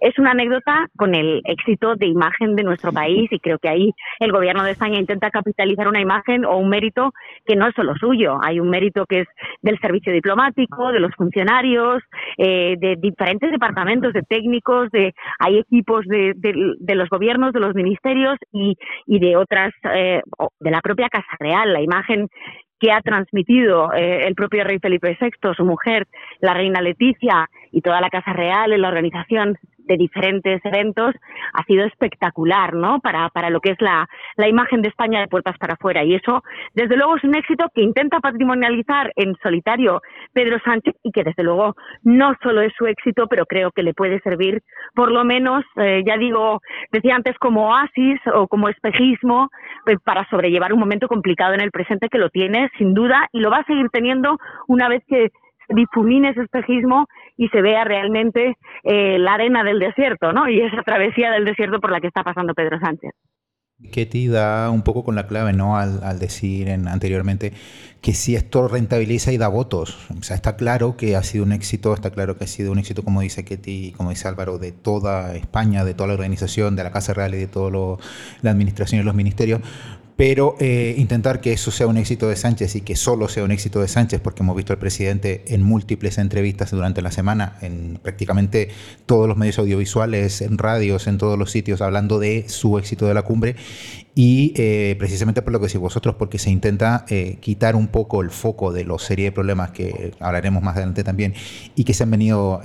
es 0.00 0.18
una 0.18 0.32
anécdota 0.32 0.86
con 0.96 1.14
el 1.14 1.40
éxito 1.44 1.94
de 1.96 2.06
imagen 2.06 2.54
de 2.56 2.62
nuestro 2.62 2.92
país 2.92 3.30
y 3.30 3.38
creo 3.38 3.58
que 3.58 3.68
ahí 3.68 3.90
el 4.20 4.32
gobierno 4.32 4.64
de 4.64 4.72
España 4.72 4.98
intenta 4.98 5.23
capitalizar 5.30 5.88
una 5.88 6.00
imagen 6.00 6.44
o 6.44 6.56
un 6.56 6.68
mérito 6.68 7.12
que 7.44 7.56
no 7.56 7.66
es 7.68 7.74
solo 7.74 7.94
suyo. 7.96 8.38
Hay 8.42 8.60
un 8.60 8.70
mérito 8.70 9.06
que 9.06 9.20
es 9.20 9.28
del 9.62 9.78
servicio 9.78 10.12
diplomático, 10.12 10.92
de 10.92 11.00
los 11.00 11.14
funcionarios, 11.14 12.02
eh, 12.38 12.76
de 12.78 12.96
diferentes 12.96 13.50
departamentos, 13.50 14.12
de 14.12 14.22
técnicos, 14.22 14.90
de 14.90 15.14
hay 15.38 15.58
equipos 15.58 16.04
de, 16.06 16.34
los 16.94 17.08
gobiernos, 17.08 17.52
de 17.52 17.60
los 17.60 17.74
ministerios 17.74 18.38
y, 18.52 18.76
de 19.06 19.36
otras, 19.36 19.72
eh, 19.92 20.22
de 20.60 20.70
la 20.70 20.80
propia 20.80 21.08
Casa 21.08 21.36
Real. 21.38 21.72
La 21.72 21.82
imagen 21.82 22.28
que 22.80 22.92
ha 22.92 23.00
transmitido 23.00 23.92
eh, 23.94 24.26
el 24.26 24.34
propio 24.34 24.64
rey 24.64 24.78
Felipe 24.78 25.16
VI, 25.18 25.54
su 25.56 25.64
mujer, 25.64 26.06
la 26.40 26.54
reina 26.54 26.82
Leticia 26.82 27.48
y 27.72 27.80
toda 27.80 28.00
la 28.00 28.10
Casa 28.10 28.32
Real 28.32 28.72
en 28.72 28.82
la 28.82 28.88
organización 28.88 29.56
de 29.84 29.96
diferentes 29.96 30.60
eventos 30.64 31.14
ha 31.52 31.62
sido 31.64 31.84
espectacular, 31.84 32.74
¿no? 32.74 33.00
Para, 33.00 33.28
para 33.30 33.50
lo 33.50 33.60
que 33.60 33.70
es 33.70 33.80
la, 33.80 34.08
la 34.36 34.48
imagen 34.48 34.82
de 34.82 34.88
España 34.88 35.20
de 35.20 35.28
puertas 35.28 35.56
para 35.58 35.74
afuera. 35.74 36.04
Y 36.04 36.14
eso, 36.14 36.42
desde 36.74 36.96
luego, 36.96 37.16
es 37.16 37.24
un 37.24 37.34
éxito 37.34 37.66
que 37.74 37.82
intenta 37.82 38.20
patrimonializar 38.20 39.12
en 39.16 39.34
solitario 39.42 40.00
Pedro 40.32 40.58
Sánchez 40.64 40.94
y 41.02 41.12
que, 41.12 41.24
desde 41.24 41.42
luego, 41.42 41.74
no 42.02 42.34
solo 42.42 42.60
es 42.62 42.72
su 42.76 42.86
éxito, 42.86 43.26
pero 43.28 43.46
creo 43.46 43.70
que 43.70 43.82
le 43.82 43.94
puede 43.94 44.20
servir, 44.20 44.62
por 44.94 45.10
lo 45.10 45.24
menos, 45.24 45.64
eh, 45.76 46.02
ya 46.06 46.16
digo, 46.16 46.60
decía 46.90 47.14
antes, 47.16 47.36
como 47.38 47.68
oasis 47.70 48.20
o 48.34 48.48
como 48.48 48.68
espejismo, 48.68 49.50
pues, 49.84 49.98
para 50.04 50.28
sobrellevar 50.28 50.72
un 50.72 50.80
momento 50.80 51.08
complicado 51.08 51.54
en 51.54 51.60
el 51.60 51.70
presente 51.70 52.08
que 52.08 52.18
lo 52.18 52.30
tiene, 52.30 52.70
sin 52.78 52.94
duda, 52.94 53.28
y 53.32 53.40
lo 53.40 53.50
va 53.50 53.58
a 53.58 53.64
seguir 53.64 53.88
teniendo 53.90 54.38
una 54.66 54.88
vez 54.88 55.02
que 55.06 55.30
difumine 55.68 56.30
ese 56.30 56.42
espejismo 56.42 57.06
y 57.36 57.48
se 57.48 57.62
vea 57.62 57.84
realmente 57.84 58.56
eh, 58.82 59.18
la 59.18 59.34
arena 59.34 59.64
del 59.64 59.78
desierto, 59.78 60.32
¿no? 60.32 60.48
Y 60.48 60.60
esa 60.60 60.82
travesía 60.82 61.30
del 61.30 61.44
desierto 61.44 61.80
por 61.80 61.90
la 61.90 62.00
que 62.00 62.08
está 62.08 62.22
pasando 62.22 62.54
Pedro 62.54 62.78
Sánchez. 62.80 63.12
Ketty 63.90 64.28
da 64.28 64.70
un 64.70 64.82
poco 64.82 65.04
con 65.04 65.14
la 65.14 65.26
clave, 65.26 65.52
¿no? 65.52 65.76
Al, 65.76 66.18
decir 66.18 66.70
anteriormente 66.70 67.52
que 68.00 68.14
si 68.14 68.36
esto 68.36 68.68
rentabiliza 68.68 69.32
y 69.32 69.36
da 69.36 69.48
votos. 69.48 69.98
O 70.18 70.22
sea, 70.22 70.36
está 70.36 70.56
claro 70.56 70.96
que 70.96 71.16
ha 71.16 71.22
sido 71.22 71.44
un 71.44 71.52
éxito, 71.52 71.92
está 71.92 72.10
claro 72.10 72.36
que 72.36 72.44
ha 72.44 72.46
sido 72.46 72.70
un 72.72 72.78
éxito, 72.78 73.02
como 73.02 73.20
dice 73.20 73.44
Ketty, 73.44 73.92
como 73.96 74.10
dice 74.10 74.28
Álvaro, 74.28 74.58
de 74.58 74.72
toda 74.72 75.34
España, 75.34 75.84
de 75.84 75.94
toda 75.94 76.08
la 76.08 76.14
organización, 76.14 76.76
de 76.76 76.84
la 76.84 76.92
Casa 76.92 77.14
Real 77.14 77.34
y 77.34 77.38
de 77.38 77.46
toda 77.46 77.98
la 78.42 78.50
administración 78.50 79.00
y 79.00 79.04
los 79.04 79.14
ministerios 79.14 79.60
pero 80.16 80.54
eh, 80.60 80.94
intentar 80.96 81.40
que 81.40 81.52
eso 81.52 81.70
sea 81.70 81.86
un 81.86 81.96
éxito 81.96 82.28
de 82.28 82.36
Sánchez 82.36 82.76
y 82.76 82.82
que 82.82 82.94
solo 82.94 83.28
sea 83.28 83.42
un 83.42 83.50
éxito 83.50 83.80
de 83.80 83.88
Sánchez, 83.88 84.20
porque 84.20 84.42
hemos 84.42 84.56
visto 84.56 84.72
al 84.72 84.78
presidente 84.78 85.44
en 85.48 85.62
múltiples 85.62 86.18
entrevistas 86.18 86.70
durante 86.70 87.02
la 87.02 87.10
semana, 87.10 87.58
en 87.62 87.98
prácticamente 88.00 88.68
todos 89.06 89.26
los 89.26 89.36
medios 89.36 89.58
audiovisuales, 89.58 90.40
en 90.40 90.58
radios, 90.58 91.08
en 91.08 91.18
todos 91.18 91.38
los 91.38 91.50
sitios, 91.50 91.80
hablando 91.80 92.18
de 92.18 92.44
su 92.48 92.78
éxito 92.78 93.06
de 93.06 93.14
la 93.14 93.22
cumbre, 93.22 93.56
y 94.14 94.54
eh, 94.56 94.94
precisamente 94.98 95.42
por 95.42 95.52
lo 95.52 95.58
que 95.58 95.66
decís 95.66 95.80
vosotros, 95.80 96.14
porque 96.16 96.38
se 96.38 96.50
intenta 96.50 97.04
eh, 97.08 97.38
quitar 97.40 97.74
un 97.74 97.88
poco 97.88 98.22
el 98.22 98.30
foco 98.30 98.72
de 98.72 98.84
la 98.84 98.98
serie 98.98 99.26
de 99.26 99.32
problemas 99.32 99.72
que 99.72 100.12
hablaremos 100.20 100.62
más 100.62 100.76
adelante 100.76 101.02
también, 101.02 101.34
y 101.74 101.82
que 101.82 101.92
se 101.92 102.04
han 102.04 102.10
venido 102.12 102.60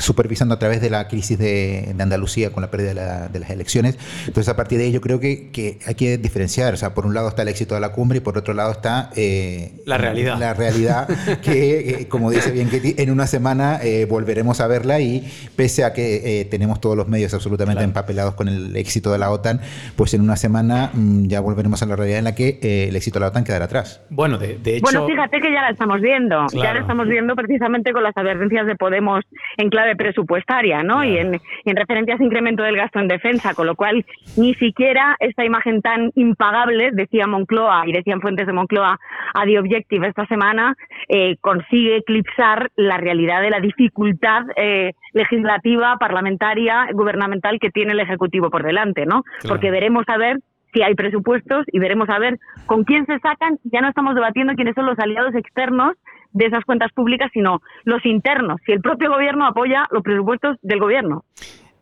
supervisando 0.00 0.54
a 0.54 0.58
través 0.58 0.80
de 0.80 0.90
la 0.90 1.08
crisis 1.08 1.38
de, 1.38 1.94
Andalucía 2.00 2.50
con 2.50 2.62
la 2.62 2.70
pérdida 2.70 3.28
de, 3.28 3.38
las 3.38 3.50
elecciones. 3.50 3.98
Entonces, 4.26 4.48
a 4.48 4.56
partir 4.56 4.78
de 4.78 4.84
ahí 4.84 4.92
yo 4.92 5.00
creo 5.00 5.20
que, 5.20 5.50
que, 5.50 5.78
hay 5.86 5.94
que 5.94 6.18
diferenciar. 6.18 6.72
O 6.74 6.76
sea, 6.76 6.94
por 6.94 7.06
un 7.06 7.14
lado 7.14 7.28
está 7.28 7.42
el 7.42 7.48
éxito 7.48 7.74
de 7.74 7.80
la 7.80 7.92
cumbre 7.92 8.18
y 8.18 8.20
por 8.20 8.38
otro 8.38 8.54
lado 8.54 8.72
está... 8.72 9.10
Eh, 9.16 9.82
la 9.84 9.98
realidad. 9.98 10.38
La 10.38 10.54
realidad 10.54 11.08
que, 11.42 11.78
eh, 11.78 12.08
como 12.08 12.30
dice 12.30 12.50
bien 12.50 12.70
Ketty, 12.70 12.94
en 12.98 13.10
una 13.10 13.26
semana 13.26 13.78
eh, 13.82 14.06
volveremos 14.06 14.60
a 14.60 14.66
verla 14.66 15.00
y 15.00 15.30
pese 15.56 15.84
a 15.84 15.92
que 15.92 16.46
tenemos 16.50 16.80
todos 16.80 16.96
los 16.96 17.08
medios 17.08 17.34
absolutamente 17.34 17.84
empapelados 17.84 18.34
con 18.34 18.48
el 18.48 18.74
éxito 18.76 19.12
de 19.12 19.18
la 19.18 19.30
OTAN, 19.30 19.60
pues 19.96 20.14
en 20.14 20.22
una 20.22 20.36
semana 20.36 20.90
mm, 20.92 21.26
ya 21.26 21.40
volveremos 21.40 21.82
a 21.82 21.86
la 21.86 21.96
realidad 21.96 22.18
en 22.18 22.24
la 22.24 22.34
que 22.34 22.88
el 22.88 22.96
éxito 22.96 23.18
de 23.18 23.20
la 23.20 23.28
OTAN 23.28 23.44
quedará 23.44 23.66
atrás. 23.66 24.02
Bueno, 24.10 24.38
de, 24.38 24.56
hecho... 24.64 24.82
Bueno, 24.82 25.06
fíjate 25.06 25.40
que 25.40 25.52
ya 25.52 25.60
la 25.60 25.70
estamos 25.70 26.00
viendo. 26.00 26.46
Ya 26.52 26.72
la 26.72 26.80
estamos 26.80 27.06
viendo 27.06 27.34
precisamente 27.34 27.92
con 27.92 28.02
las 28.02 28.16
advertencias 28.16 28.66
de 28.66 28.76
Podemos 28.76 29.24
en 29.56 29.68
clave 29.68 29.89
presupuestaria, 29.96 30.82
¿no? 30.82 31.04
Y, 31.04 31.18
en, 31.18 31.40
en 31.64 31.76
referencia 31.76 32.14
a 32.14 32.16
ese 32.16 32.24
incremento 32.24 32.62
del 32.62 32.76
gasto 32.76 32.98
en 32.98 33.08
defensa, 33.08 33.54
con 33.54 33.66
lo 33.66 33.74
cual 33.74 34.04
ni 34.36 34.54
siquiera 34.54 35.16
esta 35.20 35.44
imagen 35.44 35.82
tan 35.82 36.12
impagable, 36.14 36.90
decía 36.92 37.26
Moncloa 37.26 37.84
y 37.86 37.92
decían 37.92 38.20
fuentes 38.20 38.46
de 38.46 38.52
Moncloa 38.52 38.98
a 39.34 39.44
The 39.44 39.58
Objective 39.58 40.08
esta 40.08 40.26
semana, 40.26 40.76
eh, 41.08 41.36
consigue 41.40 41.96
eclipsar 41.96 42.70
la 42.76 42.96
realidad 42.98 43.40
de 43.42 43.50
la 43.50 43.60
dificultad 43.60 44.42
eh, 44.56 44.92
legislativa, 45.12 45.96
parlamentaria, 45.98 46.88
gubernamental 46.92 47.58
que 47.60 47.70
tiene 47.70 47.92
el 47.92 48.00
Ejecutivo 48.00 48.50
por 48.50 48.62
delante, 48.62 49.06
¿no? 49.06 49.24
Porque 49.48 49.70
veremos 49.70 50.04
a 50.08 50.16
ver 50.16 50.38
si 50.72 50.82
hay 50.82 50.94
presupuestos 50.94 51.66
y 51.72 51.78
veremos 51.78 52.08
a 52.08 52.18
ver 52.18 52.38
con 52.66 52.84
quién 52.84 53.06
se 53.06 53.18
sacan. 53.18 53.58
Ya 53.64 53.80
no 53.80 53.88
estamos 53.88 54.14
debatiendo 54.14 54.54
quiénes 54.54 54.74
son 54.74 54.86
los 54.86 54.98
aliados 54.98 55.34
externos 55.34 55.96
de 56.32 56.46
esas 56.46 56.64
cuentas 56.64 56.92
públicas, 56.92 57.30
sino 57.32 57.60
los 57.84 58.04
internos, 58.04 58.60
si 58.64 58.72
el 58.72 58.80
propio 58.80 59.10
gobierno 59.10 59.46
apoya 59.46 59.86
los 59.90 60.02
presupuestos 60.02 60.56
del 60.62 60.80
gobierno. 60.80 61.24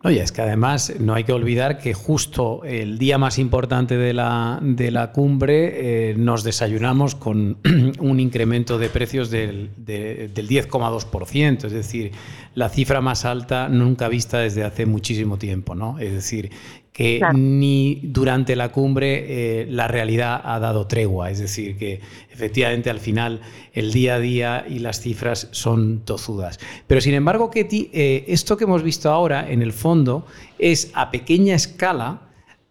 Oye, 0.05 0.23
es 0.23 0.31
que 0.31 0.43
además 0.43 0.95
no 1.01 1.15
hay 1.15 1.25
que 1.25 1.33
olvidar 1.33 1.79
que 1.79 1.93
justo 1.93 2.63
el 2.63 2.99
día 2.99 3.19
más 3.19 3.37
importante 3.37 3.97
de 3.97 4.15
la, 4.15 4.61
de 4.63 4.93
la 4.93 5.11
cumbre 5.11 6.11
eh, 6.11 6.15
nos 6.17 6.45
desayunamos 6.45 7.17
con 7.17 7.59
un 7.99 8.21
incremento 8.21 8.79
de 8.79 8.91
precios 8.91 9.29
del, 9.29 9.71
del 9.77 10.33
10,2%, 10.33 11.65
es 11.65 11.73
decir, 11.73 12.13
la 12.55 12.69
cifra 12.69 13.01
más 13.01 13.25
alta 13.25 13.69
nunca 13.69 14.07
vista 14.09 14.39
desde 14.39 14.63
hace 14.63 14.87
muchísimo 14.87 15.37
tiempo, 15.37 15.75
¿no? 15.75 15.99
Es 15.99 16.13
decir, 16.13 16.51
que 16.99 17.21
ni 17.33 18.01
durante 18.03 18.57
la 18.57 18.71
cumbre 18.71 19.61
eh, 19.61 19.67
la 19.71 19.87
realidad 19.87 20.41
ha 20.43 20.59
dado 20.59 20.89
tregua. 20.89 21.31
Es 21.31 21.39
decir, 21.39 21.77
que 21.77 22.01
efectivamente 22.29 22.91
al 22.91 22.99
final 22.99 23.41
el 23.73 23.93
día 23.93 24.17
a 24.17 24.19
día 24.19 24.67
y 24.69 24.81
las 24.81 25.01
cifras 25.01 25.47
son 25.53 26.01
tozudas. 26.05 26.59
Pero 26.89 27.01
sin 27.01 27.15
embargo, 27.15 27.53
Ketty, 27.53 27.91
eh, 27.93 28.25
esto 28.27 28.57
que 28.57 28.65
hemos 28.65 28.83
visto 28.83 29.13
ahora, 29.13 29.49
en 29.49 29.63
el 29.63 29.73
fondo, 29.73 30.27
es 30.59 30.91
a 30.93 31.13
pequeña 31.13 31.55
escala. 31.55 32.23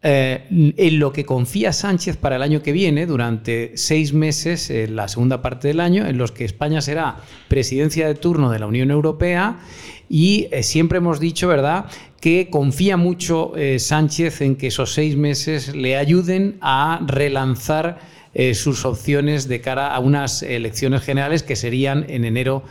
Eh, 0.04 0.74
en 0.78 1.00
lo 1.00 1.12
que 1.12 1.26
confía 1.26 1.74
Sánchez 1.74 2.18
para 2.18 2.36
el 2.36 2.44
año 2.44 2.62
que 2.62 2.72
viene, 2.72 3.08
durante 3.08 3.72
seis 3.76 4.14
meses, 4.14 4.70
en 4.70 4.96
la 4.96 5.08
segunda 5.08 5.42
parte 5.42 5.70
del 5.70 5.80
año, 5.80 6.06
en 6.06 6.20
los 6.20 6.32
que 6.32 6.46
España 6.46 6.82
será 6.82 7.18
presidencia 7.48 8.08
de 8.08 8.14
turno 8.14 8.52
de 8.52 8.60
la 8.60 8.68
Unión 8.68 8.92
Europea 8.92 9.60
y 10.10 10.48
siempre 10.62 11.00
hemos 11.00 11.20
dicho, 11.20 11.48
¿verdad?, 11.48 11.86
que 12.22 12.50
confía 12.50 12.98
mucho 12.98 13.56
eh, 13.56 13.80
Sánchez 13.80 14.42
en 14.42 14.56
que 14.56 14.68
esos 14.68 14.94
seis 14.94 15.16
meses 15.16 15.76
le 15.76 15.98
ayuden 15.98 16.58
a 16.62 17.00
relanzar 17.06 18.00
eh, 18.34 18.54
sus 18.54 18.86
opciones 18.86 19.48
de 19.48 19.62
cara 19.62 19.94
a 19.94 20.00
unas 20.00 20.44
elecciones 20.44 21.04
generales 21.04 21.44
que 21.44 21.56
serían 21.56 22.06
en 22.10 22.26
enero 22.26 22.64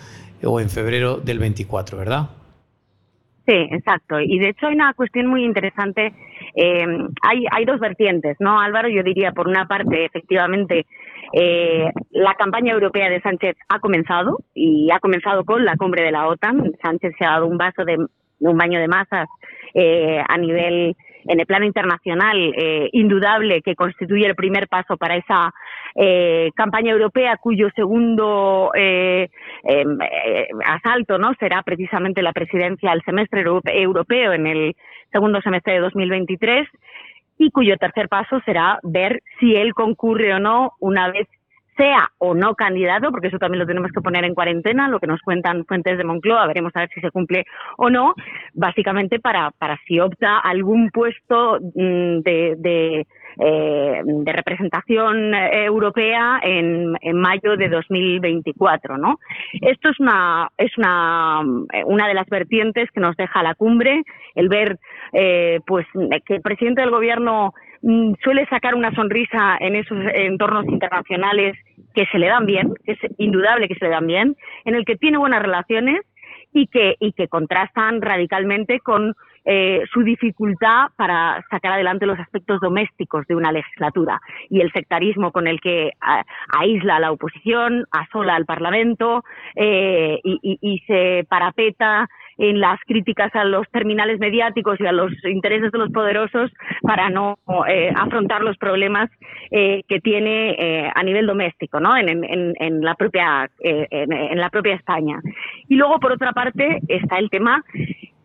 o 0.43 0.61
en 0.61 0.69
febrero 0.69 1.17
del 1.17 1.39
24, 1.39 1.97
¿verdad? 1.97 2.31
Sí, 3.47 3.55
exacto. 3.71 4.21
Y 4.21 4.39
de 4.39 4.51
hecho 4.51 4.67
hay 4.67 4.75
una 4.75 4.93
cuestión 4.95 5.27
muy 5.27 5.45
interesante. 5.45 6.13
Eh, 6.57 6.87
hay, 7.23 7.45
hay 7.51 7.65
dos 7.65 7.79
vertientes, 7.79 8.37
¿no, 8.41 8.61
Álvaro? 8.61 8.89
Yo 8.89 9.03
diría, 9.03 9.33
por 9.33 9.47
una 9.47 9.67
parte, 9.67 10.07
efectivamente, 10.07 10.87
la 12.13 12.35
campaña 12.35 12.73
europea 12.73 13.11
de 13.11 13.21
Sánchez 13.21 13.57
ha 13.69 13.79
comenzado 13.79 14.39
y 14.55 14.91
ha 14.91 15.01
comenzado 15.01 15.45
con 15.45 15.65
la 15.65 15.77
cumbre 15.77 16.03
de 16.03 16.13
la 16.13 16.29
OTAN. 16.29 16.73
Sánchez 16.83 17.13
se 17.19 17.25
ha 17.25 17.33
dado 17.33 17.47
un 17.47 17.59
vaso 17.59 17.85
de 17.85 17.99
un 18.41 18.57
baño 18.57 18.81
de 18.81 18.89
masas 18.89 19.29
eh, 19.75 20.23
a 20.27 20.37
nivel 20.39 20.95
en 21.29 21.41
el 21.41 21.47
plano 21.47 21.65
internacional 21.65 22.37
eh, 22.57 22.89
indudable 22.93 23.61
que 23.61 23.75
constituye 23.75 24.27
el 24.27 24.37
primer 24.37 24.69
paso 24.69 24.97
para 24.97 25.17
esa 25.17 25.53
eh, 25.97 26.51
campaña 26.55 26.93
europea 26.93 27.37
cuyo 27.39 27.69
segundo 27.75 28.71
em, 28.75 29.29
asalto 30.65 31.19
no 31.19 31.35
será 31.41 31.63
precisamente 31.63 32.23
la 32.23 32.33
presidencia 32.33 32.91
del 32.91 33.03
semestre 33.03 33.43
europeo 33.43 34.35
en 34.35 34.47
el 34.47 34.77
segundo 35.17 35.41
semestre 35.41 35.73
de 35.73 35.81
2023 35.81 36.69
y 37.39 37.51
cuyo 37.51 37.79
tercer 37.79 38.11
paso 38.11 38.39
será 38.45 38.79
ver 38.83 39.23
si 39.41 39.57
él 39.57 39.73
concurre 39.73 40.35
o 40.35 40.39
no 40.39 40.73
una 40.79 41.11
vez 41.11 41.27
sea 41.77 42.11
o 42.19 42.35
no 42.35 42.55
candidato, 42.55 43.11
porque 43.11 43.29
eso 43.29 43.39
también 43.39 43.61
lo 43.61 43.67
tenemos 43.67 43.91
que 43.93 44.01
poner 44.01 44.25
en 44.25 44.35
cuarentena, 44.35 44.89
lo 44.89 44.99
que 44.99 45.07
nos 45.07 45.21
cuentan 45.21 45.65
fuentes 45.67 45.99
de 45.99 46.05
Moncloa, 46.05 46.47
veremos 46.47 46.73
a 46.75 46.81
ver 46.81 46.89
si 46.95 47.01
se 47.01 47.11
cumple 47.11 47.45
o 47.77 47.91
no, 47.91 48.15
básicamente 48.55 49.21
para, 49.21 49.53
si 49.87 50.01
opta 50.01 50.39
algún 50.39 50.91
puesto 50.91 51.59
mm, 51.61 52.21
de, 52.21 53.07
eh, 53.39 54.01
de 54.03 54.33
representación 54.33 55.35
europea 55.35 56.41
en, 56.43 56.97
mayo 57.15 57.57
de 57.57 57.69
2024, 57.69 58.97
¿no? 58.97 59.19
Esto 59.61 59.91
es 59.91 60.01
una, 60.01 60.49
es 60.57 60.77
una, 60.79 61.43
una 61.85 62.09
de 62.09 62.15
las 62.15 62.27
vertientes 62.29 62.91
que 62.93 63.01
nos 63.01 63.17
deja 63.17 63.43
la 63.43 63.55
cumbre, 63.55 64.03
el 64.35 64.49
ver, 64.49 64.79
eh, 65.13 65.61
pues, 65.67 65.87
que 66.25 66.37
el 66.37 66.43
presidente 66.43 66.81
del 66.81 66.91
gobierno 66.91 67.53
suele 68.23 68.47
sacar 68.47 68.75
una 68.75 68.95
sonrisa 68.95 69.57
en 69.61 69.77
esos 69.77 69.99
entornos 70.15 70.65
internacionales 70.67 71.57
que 71.95 72.07
se 72.07 72.19
le 72.19 72.27
dan 72.27 72.47
bien, 72.47 72.75
que 72.85 72.93
es 72.93 72.99
indudable 73.19 73.69
que 73.69 73.77
se 73.77 73.85
le 73.85 73.91
dan 73.91 74.07
bien, 74.07 74.37
en 74.65 74.75
el 74.75 74.85
que 74.85 74.97
tiene 74.97 75.19
buenas 75.19 75.43
relaciones 75.43 76.01
y 76.53 76.67
que, 76.67 76.97
y 76.99 77.13
que 77.13 77.29
contrastan 77.29 78.01
radicalmente 78.01 78.81
con 78.81 79.15
eh, 79.49 79.85
su 79.93 80.03
dificultad 80.03 80.89
para 80.97 81.45
sacar 81.51 81.73
adelante 81.73 82.05
los 82.05 82.19
aspectos 82.19 82.61
domésticos 82.61 83.25
de 83.29 83.37
una 83.37 83.53
legislatura. 83.53 84.21
Y 84.51 84.61
el 84.61 84.73
sectarismo 84.73 85.31
con 85.31 85.47
el 85.47 85.61
que 85.61 85.93
aísla 86.59 86.97
a 86.97 87.01
la 87.01 87.13
oposición, 87.13 87.87
asola 87.93 88.35
al 88.35 88.45
Parlamento 88.45 89.23
eh, 89.55 90.19
y, 90.25 90.83
se 90.89 91.25
parapeta 91.29 92.09
en 92.39 92.61
las 92.61 92.79
críticas 92.87 93.35
a 93.35 93.45
los 93.45 93.69
terminales 93.71 94.19
mediáticos 94.19 94.79
y 94.81 94.87
a 94.87 94.93
los 94.93 95.13
intereses 95.25 95.73
de 95.73 95.79
los 95.79 95.91
poderosos 95.91 96.51
para 96.83 97.09
no 97.09 97.39
eh, 97.69 97.91
afrontar 97.95 98.43
los 98.43 98.57
problemas 98.59 99.11
eh, 99.51 99.83
que 99.89 100.01
tiene 100.01 100.51
eh, 100.51 100.91
a 100.95 101.03
nivel 101.03 101.27
doméstico, 101.27 101.81
¿no? 101.81 101.97
En, 101.97 102.09
en, 102.09 102.81
la 102.83 102.95
propia 102.95 103.51
en, 103.61 104.13
en, 104.13 104.39
la 104.39 104.51
propia 104.51 104.75
España. 104.75 105.21
Y 105.69 105.77
luego, 105.77 105.99
por 105.99 106.13
otra 106.13 106.33
parte, 106.33 106.81
está 106.89 107.19
el 107.19 107.31
tema 107.31 107.65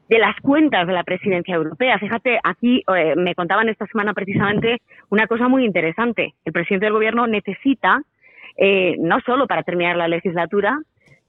de 0.09 0.19
las 0.19 0.35
cuentas 0.41 0.87
de 0.87 0.93
la 0.93 1.03
presidencia 1.03 1.55
europea. 1.55 1.97
Fíjate, 1.97 2.39
aquí 2.43 2.83
me 3.15 3.33
contaban 3.33 3.69
esta 3.69 3.85
semana 3.87 4.13
precisamente 4.13 4.81
una 5.09 5.25
cosa 5.25 5.47
muy 5.47 5.63
interesante. 5.63 6.33
El 6.43 6.51
presidente 6.51 6.87
del 6.87 6.93
gobierno 6.93 7.27
necesita, 7.27 8.01
no 8.99 9.19
solo 9.25 9.47
para 9.47 9.63
terminar 9.63 9.95
la 9.95 10.09
legislatura, 10.09 10.79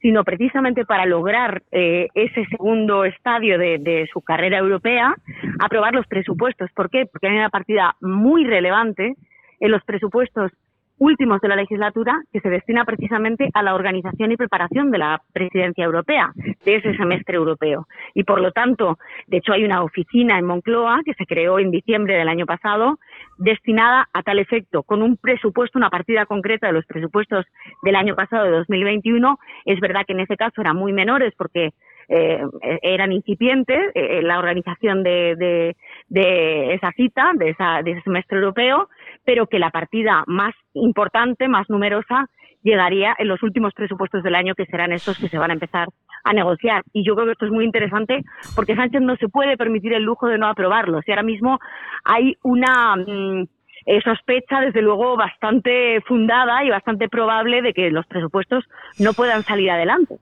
sino 0.02 0.24
precisamente 0.24 0.84
para 0.84 1.06
lograr 1.06 1.62
eh, 1.70 2.08
ese 2.14 2.44
segundo 2.46 3.04
estadio 3.04 3.56
de, 3.56 3.78
de, 3.78 4.08
su 4.12 4.20
carrera 4.20 4.58
europea, 4.58 5.14
aprobar 5.60 5.94
los 5.94 6.06
presupuestos. 6.08 6.70
¿Por 6.74 6.90
qué? 6.90 7.06
Porque 7.06 7.28
hay 7.28 7.36
una 7.36 7.50
partida 7.50 7.94
muy 8.00 8.44
relevante 8.44 9.14
en 9.60 9.70
los 9.70 9.82
presupuestos 9.84 10.50
últimos 10.98 11.40
de 11.40 11.48
la 11.48 11.56
legislatura 11.56 12.22
que 12.32 12.40
se 12.40 12.48
destina 12.48 12.84
precisamente 12.84 13.48
a 13.54 13.62
la 13.62 13.74
organización 13.74 14.32
y 14.32 14.36
preparación 14.36 14.90
de 14.90 14.98
la 14.98 15.20
presidencia 15.32 15.84
europea, 15.84 16.32
de 16.34 16.76
ese 16.76 16.96
semestre 16.96 17.36
europeo. 17.36 17.86
Y 18.14 18.24
por 18.24 18.40
lo 18.40 18.52
tanto, 18.52 18.98
de 19.26 19.38
hecho 19.38 19.52
hay 19.52 19.64
una 19.64 19.82
oficina 19.82 20.38
en 20.38 20.46
Moncloa 20.46 21.00
que 21.04 21.14
se 21.14 21.26
creó 21.26 21.58
en 21.58 21.70
diciembre 21.70 22.14
del 22.14 22.28
año 22.28 22.46
pasado 22.46 22.98
destinada 23.38 24.08
a 24.12 24.22
tal 24.22 24.38
efecto, 24.38 24.82
con 24.82 25.02
un 25.02 25.16
presupuesto, 25.16 25.78
una 25.78 25.90
partida 25.90 26.26
concreta 26.26 26.68
de 26.68 26.74
los 26.74 26.86
presupuestos 26.86 27.46
del 27.82 27.96
año 27.96 28.14
pasado, 28.14 28.44
de 28.44 28.50
2021. 28.52 29.38
Es 29.64 29.80
verdad 29.80 30.02
que 30.06 30.12
en 30.12 30.20
ese 30.20 30.36
caso 30.36 30.60
eran 30.60 30.76
muy 30.76 30.92
menores 30.92 31.32
porque 31.36 31.70
eh, 32.08 32.40
eran 32.82 33.12
incipientes 33.12 33.90
eh, 33.94 34.20
la 34.22 34.38
organización 34.38 35.02
de, 35.02 35.36
de, 35.36 35.76
de, 36.08 36.74
esa 36.74 36.92
cita, 36.92 37.32
de, 37.34 37.50
esa, 37.50 37.82
de 37.82 37.92
ese 37.92 38.02
semestre 38.02 38.38
europeo, 38.38 38.88
pero 39.24 39.46
que 39.46 39.58
la 39.58 39.70
partida 39.70 40.24
más 40.26 40.54
importante, 40.74 41.48
más 41.48 41.68
numerosa, 41.68 42.28
llegaría 42.62 43.14
en 43.18 43.28
los 43.28 43.42
últimos 43.42 43.74
presupuestos 43.74 44.22
del 44.22 44.34
año, 44.34 44.54
que 44.54 44.66
serán 44.66 44.92
estos 44.92 45.18
que 45.18 45.28
se 45.28 45.38
van 45.38 45.50
a 45.50 45.54
empezar 45.54 45.88
a 46.24 46.32
negociar. 46.32 46.82
Y 46.92 47.04
yo 47.04 47.14
creo 47.14 47.26
que 47.26 47.32
esto 47.32 47.46
es 47.46 47.52
muy 47.52 47.64
interesante 47.64 48.22
porque 48.54 48.76
Sánchez 48.76 49.02
no 49.02 49.16
se 49.16 49.28
puede 49.28 49.56
permitir 49.56 49.92
el 49.92 50.04
lujo 50.04 50.28
de 50.28 50.38
no 50.38 50.46
aprobarlos. 50.46 51.06
Y 51.06 51.10
ahora 51.10 51.22
mismo 51.22 51.58
hay 52.04 52.36
una 52.42 52.96
mm, 52.96 53.46
eh, 53.86 54.00
sospecha, 54.02 54.60
desde 54.60 54.82
luego, 54.82 55.16
bastante 55.16 56.00
fundada 56.02 56.64
y 56.64 56.70
bastante 56.70 57.08
probable 57.08 57.62
de 57.62 57.72
que 57.72 57.90
los 57.90 58.06
presupuestos 58.06 58.64
no 58.98 59.12
puedan 59.12 59.42
salir 59.42 59.70
adelante. 59.70 60.16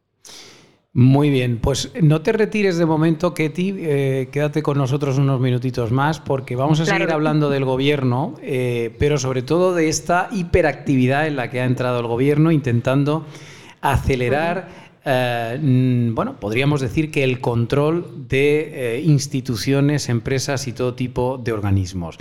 Muy 0.93 1.31
bien, 1.31 1.59
pues 1.59 1.93
no 2.03 2.21
te 2.21 2.33
retires 2.33 2.77
de 2.77 2.85
momento, 2.85 3.33
Ketty, 3.33 3.75
eh, 3.79 4.29
quédate 4.33 4.61
con 4.61 4.77
nosotros 4.77 5.19
unos 5.19 5.41
minutitos 5.41 5.93
más 5.93 6.19
porque 6.19 6.57
vamos 6.57 6.81
a 6.81 6.85
seguir 6.85 7.13
hablando 7.13 7.49
del 7.49 7.65
gobierno, 7.65 8.35
eh, 8.43 8.93
pero 8.99 9.17
sobre 9.17 9.43
todo 9.43 9.73
de 9.73 9.89
esta 9.89 10.29
hiperactividad 10.33 11.29
en 11.29 11.37
la 11.37 11.49
que 11.49 11.61
ha 11.61 11.65
entrado 11.65 12.01
el 12.01 12.09
gobierno 12.09 12.51
intentando 12.51 13.25
acelerar 13.81 14.90
eh, 15.05 15.59
bueno, 16.13 16.39
podríamos 16.39 16.81
decir 16.81 17.11
que 17.11 17.25
el 17.25 17.41
control 17.41 18.29
de 18.29 18.97
eh, 18.97 19.01
instituciones, 19.01 20.09
empresas 20.09 20.67
y 20.67 20.73
todo 20.73 20.95
tipo 20.95 21.39
de 21.43 21.53
organismos. 21.53 22.19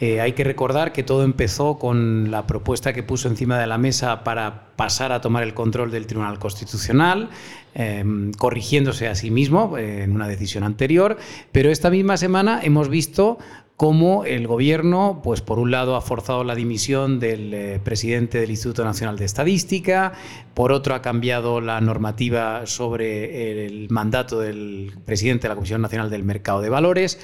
Eh, 0.00 0.20
hay 0.20 0.32
que 0.32 0.42
recordar 0.42 0.92
que 0.92 1.02
todo 1.02 1.24
empezó 1.24 1.78
con 1.78 2.30
la 2.30 2.46
propuesta 2.46 2.92
que 2.92 3.02
puso 3.02 3.28
encima 3.28 3.58
de 3.58 3.66
la 3.66 3.76
mesa 3.76 4.24
para 4.24 4.72
pasar 4.76 5.12
a 5.12 5.20
tomar 5.20 5.42
el 5.42 5.54
control 5.54 5.90
del 5.90 6.06
Tribunal 6.06 6.38
Constitucional, 6.38 7.30
corrigiéndose 8.36 9.08
a 9.08 9.14
sí 9.14 9.30
mismo 9.30 9.78
en 9.78 10.12
una 10.12 10.28
decisión 10.28 10.62
anterior, 10.62 11.16
pero 11.52 11.70
esta 11.70 11.88
misma 11.88 12.18
semana 12.18 12.60
hemos 12.62 12.90
visto 12.90 13.38
cómo 13.76 14.24
el 14.24 14.46
gobierno, 14.46 15.20
pues 15.24 15.40
por 15.40 15.58
un 15.58 15.70
lado 15.70 15.96
ha 15.96 16.00
forzado 16.00 16.44
la 16.44 16.54
dimisión 16.54 17.18
del 17.18 17.52
eh, 17.54 17.80
presidente 17.82 18.38
del 18.38 18.50
Instituto 18.50 18.84
Nacional 18.84 19.18
de 19.18 19.24
Estadística, 19.24 20.12
por 20.54 20.72
otro 20.72 20.94
ha 20.94 21.02
cambiado 21.02 21.60
la 21.60 21.80
normativa 21.80 22.66
sobre 22.66 23.66
el 23.66 23.88
mandato 23.90 24.38
del 24.38 24.92
presidente 25.04 25.42
de 25.42 25.48
la 25.48 25.54
Comisión 25.56 25.80
Nacional 25.82 26.10
del 26.10 26.24
Mercado 26.24 26.60
de 26.60 26.68
Valores 26.68 27.18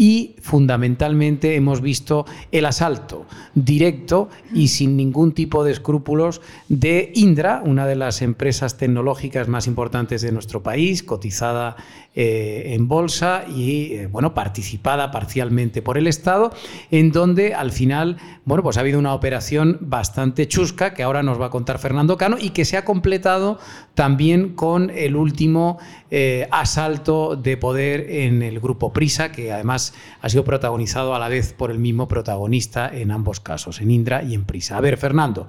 y 0.00 0.34
fundamentalmente 0.40 1.56
hemos 1.56 1.82
visto 1.82 2.24
el 2.52 2.64
asalto 2.64 3.26
directo 3.54 4.30
y 4.54 4.68
sin 4.68 4.96
ningún 4.96 5.32
tipo 5.32 5.62
de 5.62 5.72
escrúpulos 5.72 6.40
de 6.70 7.12
Indra, 7.14 7.60
una 7.62 7.86
de 7.86 7.96
las 7.96 8.22
empresas 8.22 8.78
tecnológicas 8.78 9.46
más 9.46 9.66
importantes 9.66 10.22
de 10.22 10.32
nuestro 10.32 10.62
país, 10.62 11.02
cotizada 11.02 11.76
eh, 12.14 12.72
en 12.74 12.88
bolsa 12.88 13.44
y 13.46 13.92
eh, 13.92 14.06
bueno, 14.06 14.32
participada 14.32 15.10
parcialmente 15.10 15.82
por 15.82 15.98
el 15.98 16.06
Estado, 16.06 16.50
en 16.90 17.12
donde 17.12 17.52
al 17.52 17.70
final 17.70 18.16
bueno, 18.50 18.64
pues 18.64 18.78
ha 18.78 18.80
habido 18.80 18.98
una 18.98 19.14
operación 19.14 19.78
bastante 19.80 20.48
chusca 20.48 20.92
que 20.92 21.04
ahora 21.04 21.22
nos 21.22 21.40
va 21.40 21.46
a 21.46 21.50
contar 21.50 21.78
Fernando 21.78 22.16
Cano 22.16 22.36
y 22.40 22.50
que 22.50 22.64
se 22.64 22.76
ha 22.76 22.84
completado 22.84 23.60
también 23.94 24.56
con 24.56 24.90
el 24.90 25.14
último 25.14 25.78
eh, 26.10 26.48
asalto 26.50 27.36
de 27.36 27.56
poder 27.56 28.10
en 28.10 28.42
el 28.42 28.58
grupo 28.58 28.92
Prisa, 28.92 29.30
que 29.30 29.52
además 29.52 29.89
ha 30.20 30.28
sido 30.28 30.44
protagonizado 30.44 31.14
a 31.14 31.18
la 31.18 31.28
vez 31.28 31.52
por 31.52 31.70
el 31.70 31.78
mismo 31.78 32.08
protagonista 32.08 32.90
en 32.92 33.10
ambos 33.10 33.40
casos, 33.40 33.80
en 33.80 33.90
Indra 33.90 34.22
y 34.22 34.34
en 34.34 34.44
Prisa. 34.44 34.76
A 34.76 34.80
ver, 34.80 34.96
Fernando, 34.96 35.46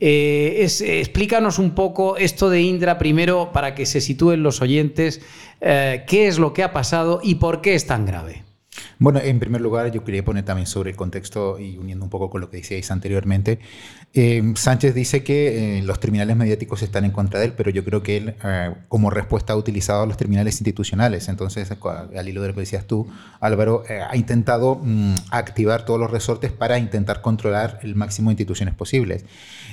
explícanos 0.00 1.58
un 1.58 1.72
poco 1.72 2.16
esto 2.16 2.50
de 2.50 2.62
Indra 2.62 2.98
primero 2.98 3.50
para 3.52 3.74
que 3.74 3.86
se 3.86 4.00
sitúen 4.00 4.42
los 4.42 4.60
oyentes 4.62 5.20
eh, 5.60 6.04
qué 6.06 6.28
es 6.28 6.38
lo 6.38 6.52
que 6.52 6.62
ha 6.62 6.72
pasado 6.72 7.20
y 7.22 7.36
por 7.36 7.60
qué 7.60 7.74
es 7.74 7.86
tan 7.86 8.06
grave. 8.06 8.47
Bueno, 8.98 9.20
en 9.20 9.38
primer 9.38 9.60
lugar, 9.60 9.90
yo 9.92 10.04
quería 10.04 10.24
poner 10.24 10.44
también 10.44 10.66
sobre 10.66 10.90
el 10.90 10.96
contexto 10.96 11.58
y 11.58 11.78
uniendo 11.78 12.04
un 12.04 12.10
poco 12.10 12.30
con 12.30 12.40
lo 12.40 12.50
que 12.50 12.58
decíais 12.58 12.90
anteriormente. 12.90 13.58
Eh, 14.14 14.42
Sánchez 14.56 14.94
dice 14.94 15.22
que 15.22 15.78
eh, 15.78 15.82
los 15.82 16.00
terminales 16.00 16.36
mediáticos 16.36 16.82
están 16.82 17.04
en 17.04 17.10
contra 17.10 17.40
de 17.40 17.46
él, 17.46 17.52
pero 17.52 17.70
yo 17.70 17.84
creo 17.84 18.02
que 18.02 18.16
él, 18.16 18.36
eh, 18.42 18.74
como 18.88 19.10
respuesta, 19.10 19.52
ha 19.52 19.56
utilizado 19.56 20.06
los 20.06 20.16
terminales 20.16 20.60
institucionales. 20.60 21.28
Entonces, 21.28 21.70
al 21.70 22.28
hilo 22.28 22.42
de 22.42 22.48
lo 22.48 22.54
que 22.54 22.60
decías 22.60 22.86
tú, 22.86 23.06
Álvaro, 23.40 23.84
ha 24.08 24.16
intentado 24.16 24.80
mm, 24.82 25.14
activar 25.30 25.84
todos 25.84 26.00
los 26.00 26.10
resortes 26.10 26.52
para 26.52 26.78
intentar 26.78 27.20
controlar 27.20 27.78
el 27.82 27.94
máximo 27.94 28.30
de 28.30 28.32
instituciones 28.32 28.74
posibles. 28.74 29.24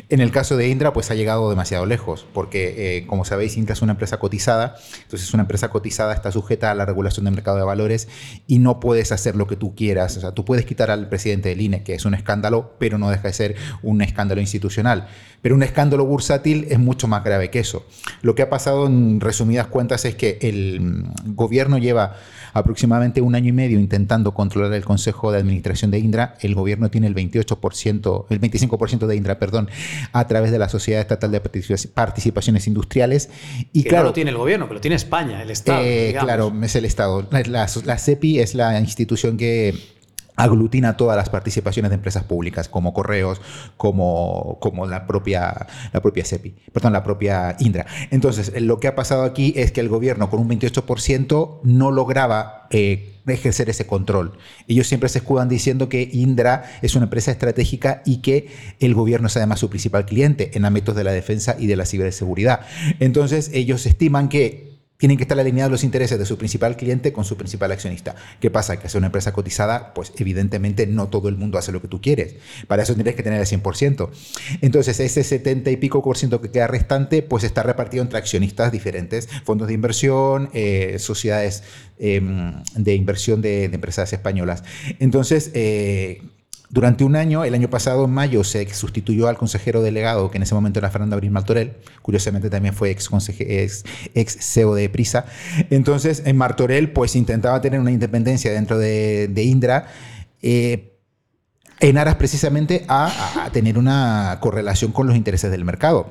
En 0.10 0.20
el 0.20 0.32
caso 0.32 0.58
de 0.58 0.70
Indra, 0.70 0.94
pues 0.94 1.10
ha 1.12 1.16
llegado 1.16 1.50
demasiado 1.50 1.86
lejos, 1.86 2.28
porque, 2.34 3.06
como 3.08 3.26
sabéis, 3.26 3.58
Indra 3.58 3.74
es 3.74 3.82
una 3.82 3.94
empresa 3.94 4.18
cotizada. 4.18 4.76
Entonces, 5.04 5.34
una 5.34 5.44
empresa 5.44 5.70
cotizada 5.70 6.14
está 6.14 6.32
sujeta 6.32 6.72
a 6.72 6.76
la 6.76 6.86
regulación 6.86 7.26
del 7.26 7.34
mercado 7.34 7.58
de 7.58 7.64
valores 7.64 8.08
y 8.48 8.60
no 8.60 8.80
puedes 8.96 9.12
hacer 9.12 9.36
lo 9.36 9.46
que 9.46 9.58
tú 9.58 9.76
quieras. 9.76 10.16
O 10.16 10.22
sea, 10.22 10.32
tú 10.32 10.46
puedes 10.46 10.66
quitar 10.66 10.90
al 10.90 11.10
presidente 11.10 11.50
del 11.50 11.60
INE, 11.60 11.84
que 11.84 11.96
es 11.96 12.06
un 12.06 12.14
escándalo, 12.14 12.76
pero 12.80 12.98
no 12.98 13.10
deja 13.10 13.24
de 13.28 13.34
ser 13.34 13.56
un 13.84 14.02
escándalo 14.02 14.40
institucional. 14.40 15.10
Pero 15.42 15.54
un 15.54 15.64
escándalo 15.64 16.06
bursátil 16.06 16.66
es 16.70 16.80
mucho 16.80 17.10
más 17.10 17.22
grave 17.22 17.52
que 17.52 17.60
eso. 17.60 17.86
Lo 18.22 18.36
que 18.36 18.42
ha 18.42 18.50
pasado 18.50 18.88
en 18.88 19.20
resumidas 19.20 19.68
cuentas 19.68 20.06
es 20.06 20.16
que 20.16 20.40
el 20.42 20.80
mm, 20.80 21.36
gobierno 21.36 21.78
lleva 21.78 22.16
aproximadamente 22.54 23.20
un 23.20 23.36
año 23.36 23.50
y 23.50 23.52
medio 23.52 23.80
intentando 23.80 24.34
controlar 24.34 24.72
el 24.74 24.86
Consejo 24.86 25.32
de 25.34 25.40
Administración 25.40 25.92
de 25.92 26.00
Indra. 26.00 26.36
El 26.40 26.56
gobierno 26.56 26.90
tiene 26.90 27.08
el 27.08 27.16
28%, 27.16 28.26
el 28.30 28.42
25% 28.42 29.08
de 29.08 29.16
Indra, 29.18 29.38
perdón, 29.38 29.70
a 30.14 30.26
través 30.26 30.52
de 30.52 30.58
la 30.58 30.70
Sociedad 30.70 31.02
Estatal 31.02 31.32
de 31.32 31.42
Participaciones 31.42 32.66
Industriales. 32.66 33.30
Y 33.74 33.84
que 33.84 33.90
claro, 33.90 34.06
no 34.06 34.10
lo 34.12 34.14
tiene 34.14 34.32
el 34.32 34.38
gobierno, 34.38 34.70
que 34.70 34.74
lo 34.74 34.82
tiene 34.82 34.96
España, 34.96 35.44
el 35.44 35.52
Estado. 35.52 35.82
Eh, 35.84 36.16
claro, 36.18 36.54
es 36.64 36.76
el 36.78 36.86
Estado. 36.86 37.28
La, 37.30 37.68
la 37.84 37.98
CEPI 37.98 38.40
es 38.40 38.56
la 38.56 38.78
institución 38.86 39.38
que 39.38 39.96
aglutina 40.36 40.98
todas 40.98 41.16
las 41.18 41.30
participaciones 41.30 41.90
de 41.90 41.96
empresas 41.96 42.24
públicas, 42.24 42.70
como 42.70 42.94
Correos, 42.94 43.42
como, 43.78 44.58
como 44.60 44.86
la, 44.86 45.08
propia, 45.08 45.68
la 45.94 46.02
propia 46.02 46.26
CEPI, 46.26 46.54
perdón, 46.74 46.94
la 46.94 47.04
propia 47.04 47.56
Indra. 47.60 47.86
Entonces, 48.12 48.62
lo 48.62 48.80
que 48.80 48.88
ha 48.88 48.96
pasado 48.96 49.24
aquí 49.24 49.54
es 49.56 49.72
que 49.72 49.82
el 49.82 49.90
gobierno 49.90 50.30
con 50.30 50.40
un 50.40 50.50
28% 50.50 51.60
no 51.64 51.92
lograba 51.92 52.68
eh, 52.70 53.14
ejercer 53.28 53.70
ese 53.70 53.88
control. 53.88 54.38
Ellos 54.68 54.88
siempre 54.88 55.10
se 55.10 55.20
escudan 55.20 55.50
diciendo 55.50 55.90
que 55.90 56.10
Indra 56.12 56.64
es 56.82 56.96
una 56.96 57.06
empresa 57.06 57.32
estratégica 57.32 58.02
y 58.06 58.18
que 58.18 58.50
el 58.80 58.94
gobierno 58.94 59.28
es 59.28 59.38
además 59.38 59.60
su 59.60 59.70
principal 59.70 60.06
cliente 60.06 60.52
en 60.54 60.66
ámbitos 60.66 60.96
de 60.96 61.04
la 61.04 61.12
defensa 61.12 61.56
y 61.58 61.68
de 61.68 61.76
la 61.76 61.86
ciberseguridad. 61.86 62.62
Entonces, 63.00 63.52
ellos 63.54 63.86
estiman 63.86 64.30
que 64.30 64.75
tienen 64.98 65.18
que 65.18 65.24
estar 65.24 65.40
alineados 65.40 65.72
los 65.72 65.84
intereses 65.84 66.18
de 66.18 66.26
su 66.26 66.38
principal 66.38 66.78
cliente 66.78 67.12
con 67.12 67.26
su 67.26 67.36
principal 67.36 67.72
accionista. 67.72 68.16
¿Qué 68.40 68.50
pasa? 68.50 68.80
Que 68.80 68.88
hacer 68.88 69.00
una 69.00 69.08
empresa 69.08 69.34
cotizada, 69.34 69.94
pues 69.94 70.14
evidentemente 70.18 70.88
no 70.88 71.10
todo 71.10 71.28
el 71.28 71.36
mundo 71.36 71.58
hace 71.58 71.72
lo 71.72 71.82
que 71.82 71.88
tú 71.88 72.02
quieres. 72.02 72.36
Para 72.68 72.84
eso 72.84 72.96
tienes 72.96 73.16
que 73.16 73.24
tener 73.24 73.40
el 73.40 73.46
100%. 73.46 74.10
Entonces 74.62 75.00
ese 75.00 75.24
70 75.24 75.70
y 75.72 75.78
pico 75.78 76.02
por 76.02 76.18
ciento 76.18 76.42
que 76.42 76.50
queda 76.50 76.68
restante, 76.68 77.22
pues 77.22 77.44
está 77.44 77.64
repartido 77.64 78.04
entre 78.04 78.20
accionistas 78.20 78.72
diferentes, 78.72 79.28
fondos 79.44 79.68
de 79.68 79.74
inversión, 79.74 80.50
eh, 80.54 80.98
sociedades 81.00 81.64
em, 82.00 82.64
de 82.76 82.96
inversión 82.96 83.42
de, 83.42 83.68
de, 83.68 83.76
empresas 83.76 84.12
españolas. 84.14 84.64
Entonces, 85.00 85.52
eh, 85.54 86.22
durante 86.70 87.04
un 87.04 87.16
año, 87.16 87.44
el 87.44 87.54
año 87.54 87.70
pasado, 87.70 88.06
en 88.06 88.12
mayo, 88.12 88.44
se 88.44 88.68
sustituyó 88.74 89.28
al 89.28 89.38
consejero 89.38 89.82
delegado, 89.82 90.32
que 90.32 90.38
en 90.38 90.44
ese 90.44 90.56
momento 90.56 90.80
era 90.80 90.90
Fernando 90.90 91.16
Abril 91.16 91.32
Martorell, 91.32 91.74
curiosamente 92.02 92.50
también 92.50 92.74
fue 92.74 92.90
ex, 92.90 93.10
ex, 93.40 94.38
CEO 94.40 94.74
de 94.74 94.90
Prisa. 94.90 95.26
Entonces, 95.70 96.24
en 96.26 96.38
Martorell, 96.38 96.92
pues 96.92 97.16
intentaba 97.16 97.62
tener 97.62 97.80
una 97.80 97.92
independencia 97.92 98.52
dentro 98.52 98.78
de, 98.78 99.32
Indra. 99.36 99.88
Eh, 100.42 100.92
en 101.82 101.98
aras 101.98 102.16
precisamente 102.16 102.86
a, 102.88 103.50
tener 103.52 103.78
una 103.78 104.38
correlación 104.40 104.92
con 104.92 105.08
los 105.08 105.16
intereses 105.16 105.52
del 105.52 105.66
mercado. 105.66 106.10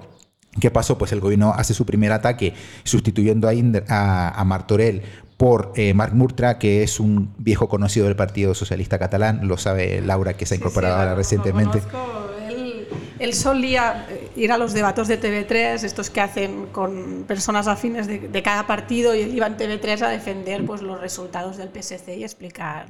¿Qué 0.61 0.71
pasó? 0.71 0.99
Pues 0.99 1.11
el 1.11 1.21
gobierno 1.21 1.53
hace 1.53 1.75
su 1.75 1.85
primer 1.85 2.13
ataque 2.13 2.55
sustituyendo 2.85 3.49
a, 3.89 4.29
a 4.29 4.45
Martorell 4.45 5.03
por 5.37 5.73
eh, 5.77 5.95
Marc 5.95 6.13
Murtra, 6.13 6.59
que 6.59 6.83
es 6.83 7.01
un 7.01 7.35
viejo 7.39 7.69
conocido 7.69 8.07
del 8.07 8.17
Partido 8.17 8.55
Socialista 8.55 8.99
Catalán, 8.99 9.47
lo 9.49 9.57
sabe 9.57 10.01
Laura, 10.01 10.35
que 10.35 10.47
se 10.47 10.55
ha 10.55 10.57
incorporado 10.57 10.97
ahora 10.97 11.15
recientemente. 11.15 11.83
Él, 12.49 12.89
él, 13.19 13.35
solía 13.35 14.07
eh, 14.11 14.31
ir 14.37 14.53
a 14.53 14.59
los 14.59 14.73
debates 14.73 15.09
de 15.09 15.21
TV3, 15.21 15.83
estos 15.83 16.11
que 16.11 16.21
hacen 16.21 16.67
con 16.67 17.25
personas 17.27 17.67
afines 17.67 18.07
de, 18.07 18.21
de, 18.21 18.43
cada 18.43 18.67
partido, 18.67 19.15
y 19.15 19.23
él 19.23 19.35
iba 19.35 19.47
en 19.47 19.57
TV3 19.57 20.03
a 20.03 20.09
defender 20.09 20.65
pues, 20.65 20.83
los 20.83 21.01
resultados 21.01 21.57
del 21.57 21.69
PSC 21.69 22.17
y 22.17 22.23
explicar 22.23 22.87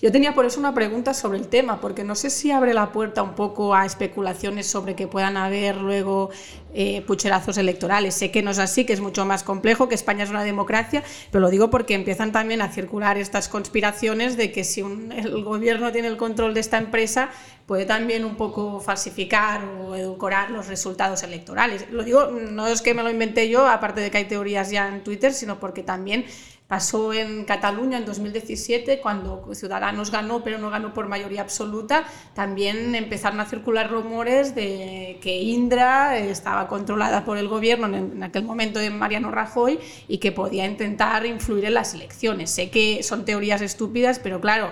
yo 0.00 0.12
tenía 0.12 0.34
por 0.34 0.44
eso 0.44 0.60
una 0.60 0.74
pregunta 0.74 1.14
sobre 1.14 1.38
el 1.38 1.48
tema, 1.48 1.80
porque 1.80 2.04
no 2.04 2.14
sé 2.14 2.30
si 2.30 2.50
abre 2.50 2.74
la 2.74 2.92
puerta 2.92 3.22
un 3.22 3.34
poco 3.34 3.74
a 3.74 3.86
especulaciones 3.86 4.66
sobre 4.66 4.94
que 4.94 5.06
puedan 5.06 5.36
haber 5.36 5.76
luego 5.76 6.30
eh, 6.74 7.02
pucherazos 7.02 7.58
electorales. 7.58 8.14
Sé 8.14 8.30
que 8.30 8.42
no 8.42 8.50
es 8.50 8.58
así, 8.58 8.84
que 8.84 8.92
es 8.92 9.00
mucho 9.00 9.24
más 9.24 9.42
complejo, 9.42 9.88
que 9.88 9.94
España 9.94 10.24
es 10.24 10.30
una 10.30 10.44
democracia, 10.44 11.02
pero 11.30 11.40
lo 11.40 11.50
digo 11.50 11.70
porque 11.70 11.94
empiezan 11.94 12.32
también 12.32 12.62
a 12.62 12.72
circular 12.72 13.16
estas 13.16 13.48
conspiraciones 13.48 14.36
de 14.36 14.52
que 14.52 14.64
si 14.64 14.80
el 14.80 15.44
gobierno 15.44 15.92
tiene 15.92 16.08
el 16.08 16.16
control 16.16 16.54
de 16.54 16.60
esta 16.60 16.78
empresa, 16.78 17.30
puede 17.66 17.84
también 17.84 18.24
un 18.24 18.36
poco 18.36 18.80
falsificar 18.80 19.62
o 19.64 19.94
edulcorar 19.94 20.50
los 20.50 20.68
resultados 20.68 21.22
electorales. 21.22 21.86
Lo 21.90 22.02
digo, 22.02 22.26
no 22.26 22.66
es 22.66 22.80
que 22.80 22.94
me 22.94 23.02
lo 23.02 23.10
inventé 23.10 23.48
yo, 23.48 23.68
aparte 23.68 24.00
de 24.00 24.10
que 24.10 24.18
hay 24.18 24.24
teorías 24.24 24.70
ya 24.70 24.88
en 24.88 25.04
Twitter, 25.04 25.34
sino 25.34 25.60
porque 25.60 25.82
también 25.82 26.24
Pasó 26.68 27.14
en 27.14 27.46
Cataluña 27.46 27.96
en 27.96 28.04
2017, 28.04 29.00
cuando 29.00 29.42
Ciudadanos 29.54 30.10
ganó, 30.10 30.44
pero 30.44 30.58
no 30.58 30.68
ganó 30.68 30.92
por 30.92 31.08
mayoría 31.08 31.40
absoluta. 31.40 32.04
También 32.34 32.94
empezaron 32.94 33.40
a 33.40 33.46
circular 33.46 33.90
rumores 33.90 34.54
de 34.54 35.18
que 35.22 35.40
Indra 35.40 36.18
estaba 36.18 36.68
controlada 36.68 37.24
por 37.24 37.38
el 37.38 37.48
gobierno 37.48 37.86
en 37.86 38.22
aquel 38.22 38.44
momento 38.44 38.80
de 38.80 38.90
Mariano 38.90 39.30
Rajoy 39.30 39.78
y 40.08 40.18
que 40.18 40.30
podía 40.30 40.66
intentar 40.66 41.24
influir 41.24 41.64
en 41.64 41.72
las 41.72 41.94
elecciones. 41.94 42.50
Sé 42.50 42.68
que 42.68 43.02
son 43.02 43.24
teorías 43.24 43.62
estúpidas, 43.62 44.18
pero 44.18 44.38
claro, 44.38 44.70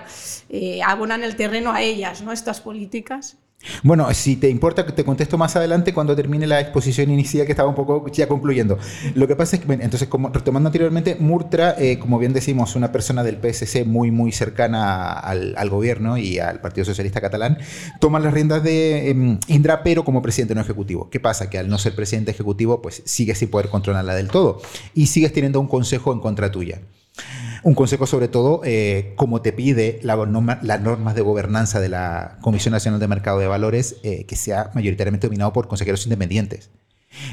eh, 0.49 0.81
abonan 0.83 1.23
el 1.23 1.35
terreno 1.35 1.71
a 1.71 1.81
ellas, 1.81 2.21
¿no? 2.21 2.31
Estas 2.31 2.61
políticas. 2.61 3.37
Bueno, 3.83 4.11
si 4.13 4.35
te 4.35 4.49
importa, 4.49 4.85
te 4.85 5.03
contesto 5.03 5.37
más 5.37 5.55
adelante 5.55 5.93
cuando 5.93 6.15
termine 6.15 6.45
la 6.45 6.59
exposición 6.59 7.09
inicial 7.09 7.45
que 7.45 7.51
estaba 7.51 7.67
un 7.67 7.75
poco 7.75 8.07
ya 8.11 8.27
concluyendo. 8.27 8.77
Lo 9.15 9.27
que 9.27 9.35
pasa 9.35 9.55
es 9.55 9.63
que, 9.63 9.73
entonces, 9.73 10.07
como 10.07 10.29
retomando 10.29 10.67
anteriormente, 10.67 11.17
Murtra, 11.19 11.75
eh, 11.77 11.99
como 11.99 12.19
bien 12.19 12.33
decimos, 12.33 12.75
una 12.75 12.91
persona 12.91 13.23
del 13.23 13.37
PSC 13.37 13.83
muy, 13.83 14.11
muy 14.11 14.31
cercana 14.31 15.11
al, 15.13 15.69
gobierno 15.69 16.17
y 16.17 16.39
al 16.39 16.61
Partido 16.61 16.85
Socialista 16.85 17.19
Catalán, 17.19 17.57
toma 17.99 18.19
las 18.19 18.33
riendas 18.33 18.63
de 18.63 19.09
em, 19.09 19.39
Indra, 19.47 19.83
pero 19.83 20.05
como 20.05 20.21
presidente 20.21 20.55
no 20.55 20.61
ejecutivo. 20.61 21.09
¿Qué 21.09 21.19
pasa? 21.19 21.49
Que 21.49 21.57
al 21.57 21.67
no 21.67 21.77
ser 21.77 21.95
presidente 21.95 22.31
ejecutivo, 22.31 22.81
pues 22.81 23.01
sigue 23.05 23.35
sin 23.35 23.49
poder 23.49 23.69
controlarla 23.69 24.15
del 24.15 24.29
todo 24.29 24.61
y 24.93 25.07
sigues 25.07 25.33
teniendo 25.33 25.59
un 25.59 25.67
consejo 25.67 26.13
en 26.13 26.19
contra 26.19 26.51
tuya. 26.51 26.79
Un 27.63 27.75
consejo 27.75 28.05
sobre 28.05 28.27
todo, 28.27 28.61
eh, 28.63 29.13
como 29.15 29.41
te 29.41 29.53
pide 29.53 29.99
la 30.03 30.17
las 30.61 30.81
normas 30.81 31.15
de 31.15 31.21
gobernanza 31.21 31.79
de 31.79 31.89
la 31.89 32.37
Comisión 32.41 32.71
Nacional 32.71 32.99
de 32.99 33.07
Mercado 33.07 33.39
de 33.39 33.47
Valores, 33.47 33.97
eh, 34.03 34.25
que 34.25 34.35
sea 34.35 34.71
mayoritariamente 34.73 35.27
dominado 35.27 35.53
por 35.53 35.67
consejeros 35.67 36.05
independientes. 36.05 36.69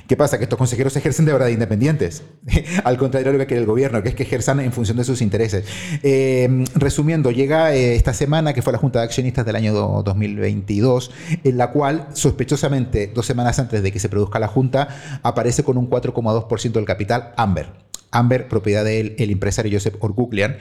¿Qué 0.07 0.17
pasa? 0.17 0.39
Que 0.39 0.45
estos 0.45 0.59
consejeros 0.59 0.97
ejercen 0.97 1.25
de 1.25 1.33
verdad 1.33 1.49
independientes, 1.49 2.23
al 2.85 2.97
contrario 2.97 3.33
de 3.33 3.39
lo 3.39 3.39
que 3.41 3.49
quiere 3.49 3.61
el 3.61 3.67
gobierno, 3.67 4.03
que 4.03 4.11
es 4.11 4.15
que 4.15 4.23
ejerzan 4.23 4.61
en 4.61 4.73
función 4.73 4.97
de 4.97 5.05
sus 5.05 5.21
intereses. 5.21 5.67
Eh, 6.03 6.65
resumiendo, 6.75 7.31
llega 7.31 7.75
esta 7.75 8.15
semana, 8.15 8.55
que 8.55 8.63
fue 8.63 8.73
la 8.73 8.79
Junta 8.79 9.01
de 9.01 9.07
Accionistas 9.07 9.45
del 9.45 9.57
año 9.57 9.75
2022, 9.75 11.11
en 11.43 11.59
la 11.59 11.71
cual, 11.71 12.09
sospechosamente, 12.13 13.09
dos 13.09 13.27
semanas 13.27 13.59
antes 13.59 13.83
de 13.83 13.93
que 13.93 13.99
se 13.99 14.09
produzca 14.09 14.39
la 14.39 14.49
Junta, 14.49 15.21
aparece 15.23 15.65
con 15.65 15.77
un 15.77 15.91
4,2% 15.91 16.73
del 16.73 16.85
capital 16.85 17.35
Amber. 17.37 17.84
Amber, 18.15 18.49
propiedad 18.49 18.85
del 18.85 19.15
el 19.19 19.31
empresario 19.31 19.77
Joseph 19.77 19.97
Orguglian, 20.01 20.57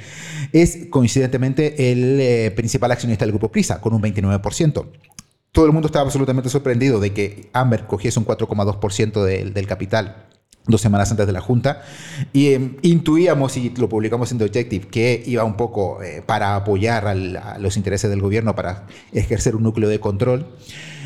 es 0.52 0.88
coincidentemente 0.90 1.92
el 1.92 2.20
eh, 2.20 2.52
principal 2.52 2.92
accionista 2.92 3.26
del 3.26 3.32
grupo 3.32 3.52
Prisa, 3.52 3.80
con 3.80 3.94
un 3.94 4.02
29%. 4.02 4.86
Todo 5.52 5.66
el 5.66 5.72
mundo 5.72 5.88
estaba 5.88 6.06
absolutamente 6.06 6.50
sorprendido 6.50 7.00
de 7.00 7.14
que 7.14 7.50
Amber 7.54 7.86
cogiese 7.86 8.20
un 8.20 8.26
4,2% 8.26 9.24
del, 9.24 9.54
del 9.54 9.68
capital 9.68 10.28
dos 10.66 10.82
semanas 10.82 11.12
antes 11.12 11.28
de 11.28 11.34
la 11.34 11.42
Junta, 11.42 11.82
y 12.32 12.54
em, 12.54 12.78
intuíamos, 12.82 13.58
y 13.58 13.70
lo 13.72 13.90
publicamos 13.90 14.32
en 14.32 14.38
The 14.38 14.46
Objective, 14.46 14.88
que 14.88 15.22
iba 15.26 15.44
un 15.44 15.56
poco 15.58 16.02
eh, 16.02 16.24
para 16.26 16.56
apoyar 16.56 17.08
a 17.08 17.60
los 17.60 17.78
intereses 17.78 18.10
del 18.10 18.22
gobierno, 18.22 18.56
para 18.56 18.88
ejercer 19.12 19.56
un 19.56 19.64
núcleo 19.64 19.90
de 19.90 20.00
control. 20.00 20.48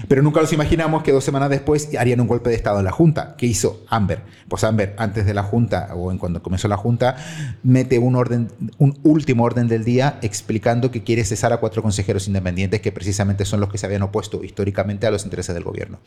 Pero 0.08 0.22
nunca 0.22 0.42
nos 0.42 0.54
imaginamos 0.54 1.04
que 1.04 1.12
dos 1.12 1.24
semanas 1.24 1.50
después 1.50 1.90
harían 1.98 2.22
un 2.22 2.28
golpe 2.28 2.50
de 2.50 2.56
Estado 2.56 2.80
en 2.80 2.86
la 2.86 2.92
Junta. 2.92 3.36
¿Qué 3.38 3.46
hizo 3.46 3.84
Amber? 3.90 4.22
Pues 4.48 4.64
Amber, 4.64 4.96
antes 4.98 5.26
de 5.26 5.34
la 5.34 5.44
Junta, 5.44 5.90
o 5.96 6.12
en 6.12 6.18
cuando 6.18 6.42
comenzó 6.42 6.68
la 6.68 6.78
Junta, 6.78 7.16
mete 7.64 8.00
un, 8.00 8.16
orden, 8.16 8.50
un 8.78 8.98
último 9.04 9.44
orden 9.44 9.68
del 9.68 9.84
día 9.84 10.20
explicando 10.22 10.92
que 10.92 11.04
quiere 11.04 11.24
cesar 11.24 11.54
a 11.54 11.58
cuatro 11.58 11.82
consejeros 11.82 12.28
independientes 12.28 12.82
que 12.82 12.92
precisamente 12.92 13.46
son 13.46 13.60
los 13.60 13.70
que 13.70 13.78
se 13.78 13.86
habían 13.86 14.04
opuesto 14.04 14.44
históricamente 14.44 15.08
a 15.08 15.12
los 15.12 15.26
intereses 15.26 15.54
del 15.54 15.64
gobierno. 15.64 16.00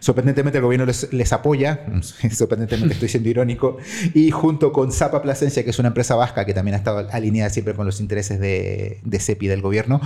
Sorprendentemente 0.00 0.58
el 0.58 0.64
gobierno 0.64 0.86
les, 0.86 1.32
apoya, 1.32 1.86
sorprendentemente 2.32 2.94
estoy 2.94 3.08
siendo 3.08 3.28
irónico, 3.28 3.78
y 4.14 4.30
junto 4.30 4.72
con 4.72 4.92
Zapa 4.92 5.22
Plasencia, 5.22 5.64
que 5.64 5.70
es 5.70 5.78
una 5.78 5.88
empresa 5.88 6.14
vasca 6.14 6.44
que 6.44 6.54
también 6.54 6.74
ha 6.74 6.78
estado 6.78 7.08
alineada 7.10 7.50
siempre 7.50 7.74
con 7.74 7.86
los 7.86 8.00
intereses 8.00 8.40
de, 8.40 9.00
de 9.02 9.18
CEPI 9.18 9.48
del 9.48 9.62
gobierno, 9.62 10.00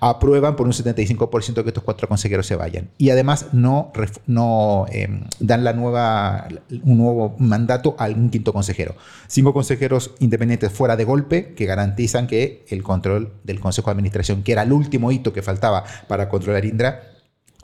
aprueban 0.00 0.56
por 0.56 0.66
un 0.66 0.72
75% 0.72 1.62
que 1.62 1.68
estos 1.68 1.84
cuatro 1.84 2.08
consejeros 2.08 2.46
se 2.46 2.56
Y 2.98 3.10
además 3.10 3.48
no, 3.52 3.92
no 4.26 4.86
em, 4.90 5.24
dan 5.40 5.64
la 5.64 5.72
nueva, 5.72 6.48
un 6.82 6.98
nuevo 6.98 7.34
mandato 7.38 7.96
a 7.98 8.06
un 8.06 8.30
quinto 8.30 8.52
consejero. 8.52 8.94
Cinco 9.26 9.52
consejeros 9.52 10.12
independientes 10.20 10.72
fuera 10.72 10.96
de 10.96 11.04
golpe 11.04 11.54
que 11.54 11.66
garantizan 11.66 12.26
que 12.26 12.64
el 12.68 12.82
control 12.82 13.32
del 13.44 13.60
Consejo 13.60 13.90
de 13.90 13.92
Administración, 13.92 14.42
que 14.42 14.52
era 14.52 14.62
el 14.62 14.72
último 14.72 15.12
hito 15.12 15.32
que 15.32 15.42
faltaba 15.42 15.84
para 16.08 16.28
controlar 16.28 16.64
Indra, 16.64 17.02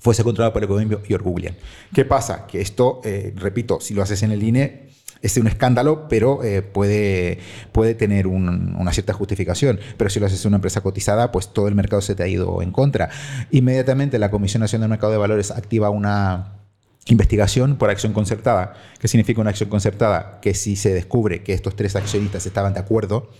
fuese 0.01 0.25
controlado 0.25 0.53
por 0.53 0.63
el 0.63 0.69
gobierno 0.69 1.01
y 1.07 1.15
Orguglian. 1.15 1.57
¿Qué 1.95 2.05
pasa? 2.05 2.47
Que 2.47 2.61
esto, 2.61 3.01
eh, 3.05 3.33
repito, 3.37 3.81
si 3.81 3.95
lo 3.95 4.03
haces 4.03 4.23
en 4.23 4.33
el 4.33 4.43
INE, 4.43 4.89
es 5.23 5.37
un 5.37 5.47
escándalo, 5.47 6.09
pero 6.09 6.43
eh, 6.43 6.63
puede, 6.63 7.39
puede 7.73 7.95
tener 7.95 8.27
una 8.27 8.93
cierta 8.93 9.13
justificación. 9.13 9.81
Pero 9.97 10.11
si 10.11 10.21
lo 10.21 10.27
haces 10.27 10.45
en 10.45 10.49
una 10.49 10.57
empresa 10.57 10.81
cotizada, 10.81 11.31
pues 11.33 11.53
todo 11.53 11.69
el 11.69 11.75
mercado 11.75 12.03
se 12.03 12.15
te 12.15 12.23
ha 12.23 12.29
ido 12.29 12.63
en 12.63 12.73
contra. 12.73 13.11
Inmediatamente 13.51 14.19
la 14.19 14.31
Comisión 14.31 14.61
Nacional 14.61 14.85
del 14.85 14.91
Mercado 14.91 15.13
de 15.13 15.19
Valores 15.19 15.51
activa 15.51 15.91
una 15.91 16.61
investigación 17.07 17.77
por 17.77 17.91
acción 17.91 18.13
concertada. 18.13 18.75
¿Qué 18.99 19.09
significa 19.09 19.41
una 19.41 19.51
acción 19.51 19.69
concertada? 19.69 20.41
Que 20.41 20.55
si 20.55 20.77
se 20.77 20.93
descubre 20.95 21.43
que 21.43 21.53
estos 21.53 21.77
tres 21.77 21.97
accionistas 21.97 22.47
estaban 22.47 22.75
de 22.75 22.81
acuerdo 22.81 23.31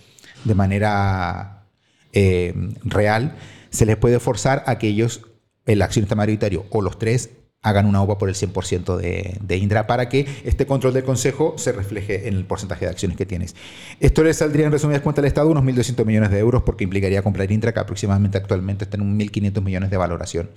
de 0.43 0.55
manera 0.55 1.65
eh, 2.13 2.53
real, 2.83 3.35
se 3.69 3.85
les 3.85 3.97
puede 3.97 4.19
forzar 4.19 4.63
a 4.67 4.77
que 4.77 4.87
ellos, 4.87 5.21
el 5.65 5.81
accionista 5.81 6.15
mayoritario 6.15 6.65
o 6.69 6.81
los 6.81 6.99
tres, 6.99 7.29
hagan 7.61 7.85
una 7.85 8.01
OPA 8.01 8.17
por 8.17 8.29
el 8.29 8.35
100% 8.35 8.97
de, 8.97 9.37
de, 9.39 9.57
Indra 9.57 9.85
para 9.85 10.09
que 10.09 10.25
este 10.43 10.65
control 10.65 10.93
del 10.93 11.03
Consejo 11.03 11.55
se 11.57 11.71
refleje 11.71 12.27
en 12.27 12.35
el 12.35 12.45
porcentaje 12.45 12.85
de 12.85 12.91
acciones 12.91 13.17
que 13.17 13.25
tienes. 13.25 13.55
Esto 13.99 14.23
le 14.23 14.33
saldría 14.33 14.65
en 14.65 14.71
resumidas 14.71 15.01
cuentas 15.01 15.21
al 15.21 15.27
Estado 15.27 15.49
unos 15.49 15.63
1.200 15.63 16.05
millones 16.05 16.31
de 16.31 16.39
euros 16.39 16.63
porque 16.63 16.83
implicaría 16.83 17.21
comprar 17.21 17.51
Indra 17.51 17.71
que 17.71 17.79
aproximadamente 17.79 18.37
actualmente 18.37 18.85
está 18.85 18.97
en 18.97 19.17
1.500 19.17 19.61
millones 19.61 19.91
de 19.91 19.97
valoración. 19.97 20.49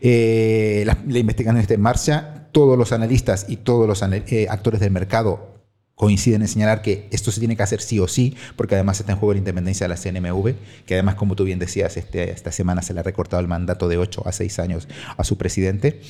Eh, 0.00 0.84
la, 0.86 1.18
investigación 1.18 1.60
está 1.60 1.74
en 1.74 1.82
marcha, 1.82 2.48
todos 2.52 2.78
los 2.78 2.92
analistas 2.92 3.46
y 3.48 3.56
todos 3.56 3.86
los 3.86 4.02
eh, 4.02 4.46
actores 4.48 4.80
del 4.80 4.90
mercado 4.90 5.61
coinciden 5.94 6.42
en 6.42 6.48
señalar 6.48 6.82
que 6.82 7.06
esto 7.10 7.30
se 7.30 7.38
tiene 7.38 7.56
que 7.56 7.62
hacer 7.62 7.80
sí 7.80 8.00
o 8.00 8.08
sí, 8.08 8.36
porque 8.56 8.74
además 8.74 8.98
está 8.98 9.12
en 9.12 9.18
juego 9.18 9.34
la 9.34 9.38
independencia 9.38 9.86
de 9.86 9.94
la 9.94 10.00
CNMV, 10.00 10.54
que 10.86 10.94
además, 10.94 11.14
como 11.14 11.36
tú 11.36 11.44
bien 11.44 11.58
decías, 11.58 11.96
este, 11.96 12.30
esta 12.30 12.50
semana 12.50 12.82
se 12.82 12.94
le 12.94 13.00
ha 13.00 13.02
recortado 13.02 13.40
el 13.40 13.48
mandato 13.48 13.88
de 13.88 13.98
8 13.98 14.26
a 14.26 14.32
6 14.32 14.58
años 14.58 14.88
a 15.16 15.24
su 15.24 15.36
presidente. 15.36 16.00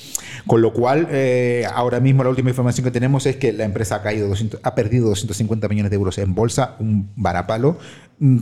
Con 0.47 0.63
lo 0.63 0.73
cual, 0.73 1.09
eh, 1.11 1.67
ahora 1.75 2.01
mismo 2.01 2.25
la 2.25 2.31
última 2.31 2.51
información 2.51 2.85
que 2.85 2.91
tenemos 2.91 3.27
es 3.27 3.37
que 3.37 3.53
la 3.53 3.65
empresa 3.65 3.97
ha, 3.97 4.03
caído 4.03 4.33
ha 4.63 4.75
perdido 4.75 5.09
250 5.09 5.69
millones 5.69 5.91
de 5.91 5.97
euros 5.97 6.19
en 6.19 6.35
bolsa, 6.35 6.77
un 6.79 7.11
varapalo, 7.17 7.79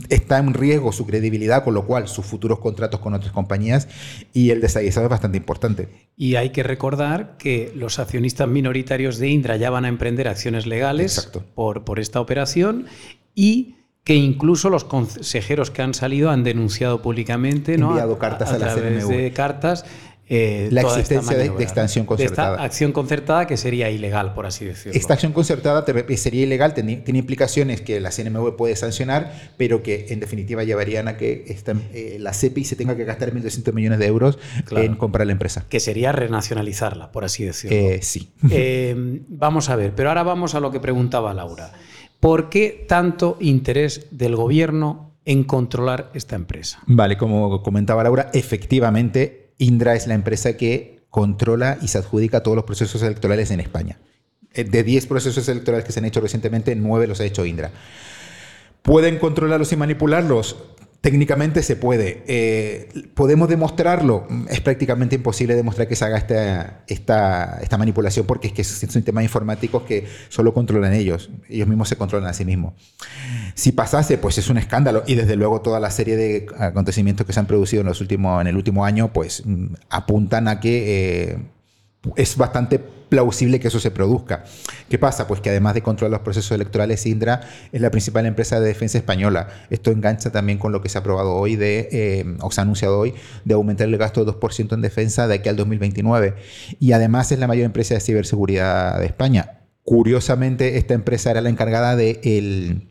está 0.09 0.37
en 0.37 0.53
riesgo 0.53 0.91
su 0.91 1.05
credibilidad, 1.05 1.63
con 1.63 1.73
lo 1.73 1.85
cual 1.85 2.07
sus 2.07 2.25
futuros 2.25 2.59
contratos 2.59 2.99
con 2.99 3.13
otras 3.13 3.31
compañías 3.31 3.87
y 4.33 4.51
el 4.51 4.61
desaguisado 4.61 5.07
es 5.07 5.09
bastante 5.09 5.37
importante. 5.37 5.89
Y 6.15 6.35
hay 6.35 6.51
que 6.51 6.63
recordar 6.63 7.37
que 7.37 7.71
los 7.75 7.99
accionistas 7.99 8.47
minoritarios 8.47 9.17
de 9.17 9.29
Indra 9.29 9.57
ya 9.57 9.69
van 9.69 9.85
a 9.85 9.87
emprender 9.87 10.27
acciones 10.27 10.65
legales 10.65 11.31
por, 11.55 11.83
por 11.83 11.99
esta 11.99 12.19
operación 12.21 12.85
y 13.33 13.75
que 14.03 14.15
incluso 14.15 14.69
los 14.69 14.83
consejeros 14.83 15.69
que 15.69 15.81
han 15.81 15.93
salido 15.93 16.31
han 16.31 16.43
denunciado 16.43 17.01
públicamente, 17.01 17.77
¿no? 17.77 17.89
enviado 17.89 18.17
cartas 18.17 18.51
a, 18.51 18.57
la 18.57 18.73
través 18.73 19.07
de 19.07 19.31
cartas 19.31 19.85
eh, 20.33 20.69
la 20.71 20.83
existencia 20.83 21.37
de, 21.37 21.47
extensión 21.61 22.05
concertada. 22.05 22.53
esta 22.53 22.63
acción 22.63 22.93
concertada 22.93 23.47
que 23.47 23.57
sería 23.57 23.89
ilegal, 23.89 24.33
por 24.33 24.45
así 24.45 24.63
decirlo. 24.63 24.97
Esta 24.97 25.15
acción 25.15 25.33
concertada 25.33 25.83
sería 26.15 26.43
ilegal, 26.43 26.73
tiene, 26.73 27.03
implicaciones 27.05 27.81
que 27.81 27.99
la 27.99 28.11
CNMV 28.11 28.55
puede 28.55 28.77
sancionar, 28.77 29.51
pero 29.57 29.83
que 29.83 30.05
en 30.07 30.21
definitiva 30.21 30.63
llevarían 30.63 31.09
a 31.09 31.17
que 31.17 31.43
esta, 31.49 31.73
eh, 31.93 32.15
la 32.17 32.31
CEPI 32.31 32.63
se 32.63 32.77
tenga 32.77 32.95
que 32.95 33.03
gastar 33.03 33.33
1.200 33.33 33.73
millones 33.73 33.99
de 33.99 34.05
euros 34.05 34.39
en 34.71 34.95
comprar 34.95 35.27
la 35.27 35.33
empresa. 35.33 35.65
Que 35.67 35.81
sería 35.81 36.13
renacionalizarla, 36.13 37.11
por 37.11 37.25
así 37.25 37.43
decirlo. 37.43 37.75
Eh, 37.75 37.99
sí. 38.01 38.31
vamos 39.27 39.69
a 39.69 39.75
ver, 39.75 39.93
pero 39.95 40.07
ahora 40.07 40.23
vamos 40.23 40.55
a 40.55 40.61
lo 40.61 40.71
que 40.71 40.79
preguntaba 40.79 41.33
Laura. 41.33 41.73
¿Por 42.21 42.49
qué 42.49 42.85
tanto 42.87 43.35
interés 43.41 44.07
del 44.11 44.37
gobierno 44.37 45.11
en 45.25 45.43
controlar 45.43 46.09
esta 46.13 46.37
empresa? 46.37 46.79
Vale, 46.85 47.17
como 47.17 47.61
comentaba 47.61 48.01
Laura, 48.01 48.29
efectivamente 48.33 49.40
Indra 49.61 49.93
es 49.93 50.07
la 50.07 50.15
empresa 50.15 50.57
que 50.57 51.03
controla 51.11 51.77
y 51.83 51.87
se 51.87 51.99
adjudica 51.99 52.41
todos 52.41 52.55
los 52.55 52.65
procesos 52.65 53.03
electorales 53.03 53.51
en 53.51 53.59
España. 53.59 53.99
Eh, 54.53 54.63
de 54.63 54.83
10 54.83 55.05
procesos 55.05 55.47
electorales 55.49 55.85
que 55.85 55.91
se 55.91 55.99
han 55.99 56.05
hecho 56.05 56.19
recientemente, 56.19 56.75
9 56.75 57.05
los 57.05 57.21
ha 57.21 57.25
hecho 57.25 57.45
Indra. 57.45 57.69
¿Pueden 58.81 59.19
controlarlos 59.19 59.71
y 59.71 59.75
manipularlos? 59.75 60.57
Técnicamente 61.01 61.63
se 61.63 61.75
puede. 61.75 62.23
Eh, 62.27 62.89
¿Podemos 63.15 63.49
demostrarlo? 63.49 64.27
Es 64.49 64.61
prácticamente 64.61 65.15
imposible 65.15 65.55
demostrar 65.55 65.87
que 65.87 65.95
se 65.95 66.05
haga 66.05 66.19
esta, 66.19 66.83
esta, 66.85 67.57
esta 67.59 67.77
manipulación 67.79 68.27
porque 68.27 68.49
es 68.49 68.53
que 68.53 68.63
son 68.63 69.01
temas 69.01 69.23
informáticos 69.23 69.81
que 69.81 70.05
solo 70.29 70.53
controlan 70.53 70.93
ellos. 70.93 71.31
Ellos 71.49 71.67
mismos 71.67 71.89
se 71.89 71.95
controlan 71.95 72.29
a 72.29 72.33
sí 72.33 72.45
mismos. 72.45 72.75
Si 73.55 73.71
pasase, 73.71 74.19
pues 74.19 74.37
es 74.37 74.47
un 74.51 74.59
escándalo 74.59 75.03
y 75.07 75.15
desde 75.15 75.35
luego 75.35 75.61
toda 75.61 75.79
la 75.79 75.89
serie 75.89 76.15
de 76.15 76.45
acontecimientos 76.59 77.25
que 77.25 77.33
se 77.33 77.39
han 77.39 77.47
producido 77.47 77.81
en, 77.81 77.87
los 77.87 77.99
últimos, 77.99 78.39
en 78.39 78.45
el 78.45 78.55
último 78.55 78.85
año 78.85 79.11
pues 79.11 79.41
mm, 79.43 79.73
apuntan 79.89 80.47
a 80.47 80.59
que... 80.59 81.31
Eh, 81.31 81.37
es 82.15 82.35
bastante 82.35 82.79
plausible 82.79 83.59
que 83.59 83.67
eso 83.67 83.79
se 83.79 83.91
produzca. 83.91 84.45
¿Qué 84.89 84.97
pasa? 84.97 85.27
Pues 85.27 85.41
que 85.41 85.49
además 85.49 85.73
de 85.73 85.83
controlar 85.83 86.11
los 86.11 86.21
procesos 86.21 86.51
electorales, 86.51 87.05
Indra 87.05 87.41
es 87.71 87.81
la 87.81 87.91
principal 87.91 88.25
empresa 88.25 88.59
de 88.59 88.67
defensa 88.67 88.97
española. 88.97 89.49
Esto 89.69 89.91
engancha 89.91 90.31
también 90.31 90.57
con 90.57 90.71
lo 90.71 90.81
que 90.81 90.89
se 90.89 90.97
ha 90.97 91.01
aprobado 91.01 91.33
hoy, 91.33 91.57
de, 91.57 91.89
eh, 91.91 92.37
o 92.39 92.49
se 92.51 92.61
ha 92.61 92.63
anunciado 92.63 92.97
hoy, 92.97 93.13
de 93.43 93.53
aumentar 93.53 93.87
el 93.87 93.97
gasto 93.97 94.23
de 94.23 94.31
2% 94.31 94.73
en 94.73 94.81
defensa 94.81 95.27
de 95.27 95.35
aquí 95.35 95.49
al 95.49 95.57
2029. 95.57 96.35
Y 96.79 96.93
además 96.93 97.31
es 97.31 97.39
la 97.39 97.47
mayor 97.47 97.65
empresa 97.65 97.93
de 97.93 97.99
ciberseguridad 97.99 98.99
de 98.99 99.05
España. 99.05 99.59
Curiosamente, 99.83 100.77
esta 100.77 100.93
empresa 100.93 101.31
era 101.31 101.41
la 101.41 101.49
encargada 101.49 101.95
de 101.95 102.21
el, 102.23 102.90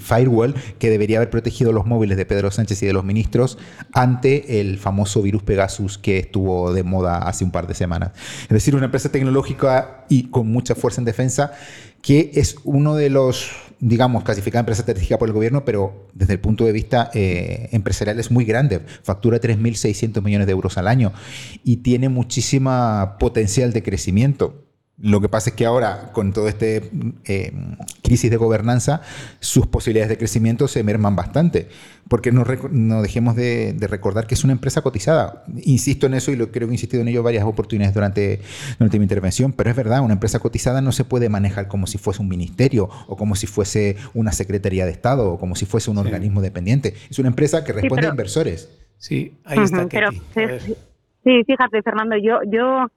firewall 0.00 0.54
que 0.78 0.90
debería 0.90 1.18
haber 1.18 1.30
protegido 1.30 1.72
los 1.72 1.86
móviles 1.86 2.16
de 2.16 2.26
Pedro 2.26 2.50
Sánchez 2.50 2.82
y 2.82 2.86
de 2.86 2.92
los 2.92 3.04
ministros 3.04 3.58
ante 3.92 4.60
el 4.60 4.78
famoso 4.78 5.22
virus 5.22 5.42
Pegasus 5.42 5.98
que 5.98 6.18
estuvo 6.18 6.72
de 6.72 6.82
moda 6.82 7.18
hace 7.18 7.44
un 7.44 7.50
par 7.50 7.66
de 7.66 7.74
semanas. 7.74 8.12
Es 8.42 8.48
decir, 8.48 8.74
una 8.76 8.86
empresa 8.86 9.10
tecnológica 9.10 10.04
y 10.08 10.24
con 10.30 10.50
mucha 10.50 10.74
fuerza 10.74 11.00
en 11.00 11.06
defensa 11.06 11.52
que 12.02 12.30
es 12.34 12.56
uno 12.62 12.94
de 12.94 13.10
los, 13.10 13.50
digamos, 13.80 14.22
clasificada 14.22 14.60
empresa 14.60 14.82
estratégica 14.82 15.18
por 15.18 15.28
el 15.28 15.32
gobierno, 15.32 15.64
pero 15.64 16.06
desde 16.14 16.34
el 16.34 16.40
punto 16.40 16.64
de 16.64 16.70
vista 16.70 17.10
eh, 17.14 17.68
empresarial 17.72 18.20
es 18.20 18.30
muy 18.30 18.44
grande. 18.44 18.80
Factura 19.02 19.40
3.600 19.40 20.22
millones 20.22 20.46
de 20.46 20.52
euros 20.52 20.78
al 20.78 20.86
año 20.86 21.12
y 21.64 21.78
tiene 21.78 22.08
muchísima 22.08 23.16
potencial 23.18 23.72
de 23.72 23.82
crecimiento. 23.82 24.65
Lo 24.98 25.20
que 25.20 25.28
pasa 25.28 25.50
es 25.50 25.56
que 25.56 25.66
ahora, 25.66 26.10
con 26.12 26.32
todo 26.32 26.48
este 26.48 26.90
eh, 27.26 27.52
crisis 28.02 28.30
de 28.30 28.38
gobernanza, 28.38 29.02
sus 29.40 29.66
posibilidades 29.66 30.08
de 30.08 30.16
crecimiento 30.16 30.68
se 30.68 30.82
merman 30.82 31.14
bastante. 31.14 31.68
Porque 32.08 32.32
no, 32.32 32.44
dejemos 33.02 33.36
de, 33.36 33.76
recordar 33.90 34.26
que 34.26 34.34
es 34.34 34.44
una 34.44 34.54
empresa 34.54 34.80
cotizada. 34.80 35.44
Insisto 35.64 36.06
en 36.06 36.14
eso 36.14 36.30
y 36.30 36.36
lo, 36.36 36.50
creo 36.50 36.66
que 36.66 36.72
he 36.72 36.74
insistido 36.76 37.02
en 37.02 37.08
ello 37.08 37.22
varias 37.22 37.44
oportunidades 37.44 37.94
durante, 37.94 38.40
durante 38.78 38.98
mi 38.98 39.04
intervención, 39.04 39.52
pero 39.52 39.68
es 39.68 39.76
verdad, 39.76 40.00
una 40.00 40.14
empresa 40.14 40.38
cotizada 40.38 40.80
no 40.80 40.92
se 40.92 41.04
puede 41.04 41.28
manejar 41.28 41.68
como 41.68 41.86
si 41.86 41.98
fuese 41.98 42.22
un 42.22 42.28
ministerio 42.28 42.88
o 43.06 43.16
como 43.16 43.34
si 43.34 43.46
fuese 43.46 43.96
una 44.14 44.32
secretaría 44.32 44.86
de 44.86 44.92
Estado 44.92 45.30
o 45.32 45.38
como 45.38 45.56
si 45.56 45.66
fuese 45.66 45.90
un 45.90 45.98
organismo 45.98 46.40
dependiente. 46.40 46.94
Es 47.10 47.18
una 47.18 47.28
empresa 47.28 47.64
que 47.64 47.74
responde 47.74 48.06
a 48.06 48.10
inversores. 48.10 48.70
Sí, 48.96 49.36
ahí 49.44 49.58
está. 49.58 49.86
sí, 49.90 51.44
fíjate, 51.44 51.82
Fernando, 51.82 52.16
yo, 52.16 52.38
yo 52.50 52.88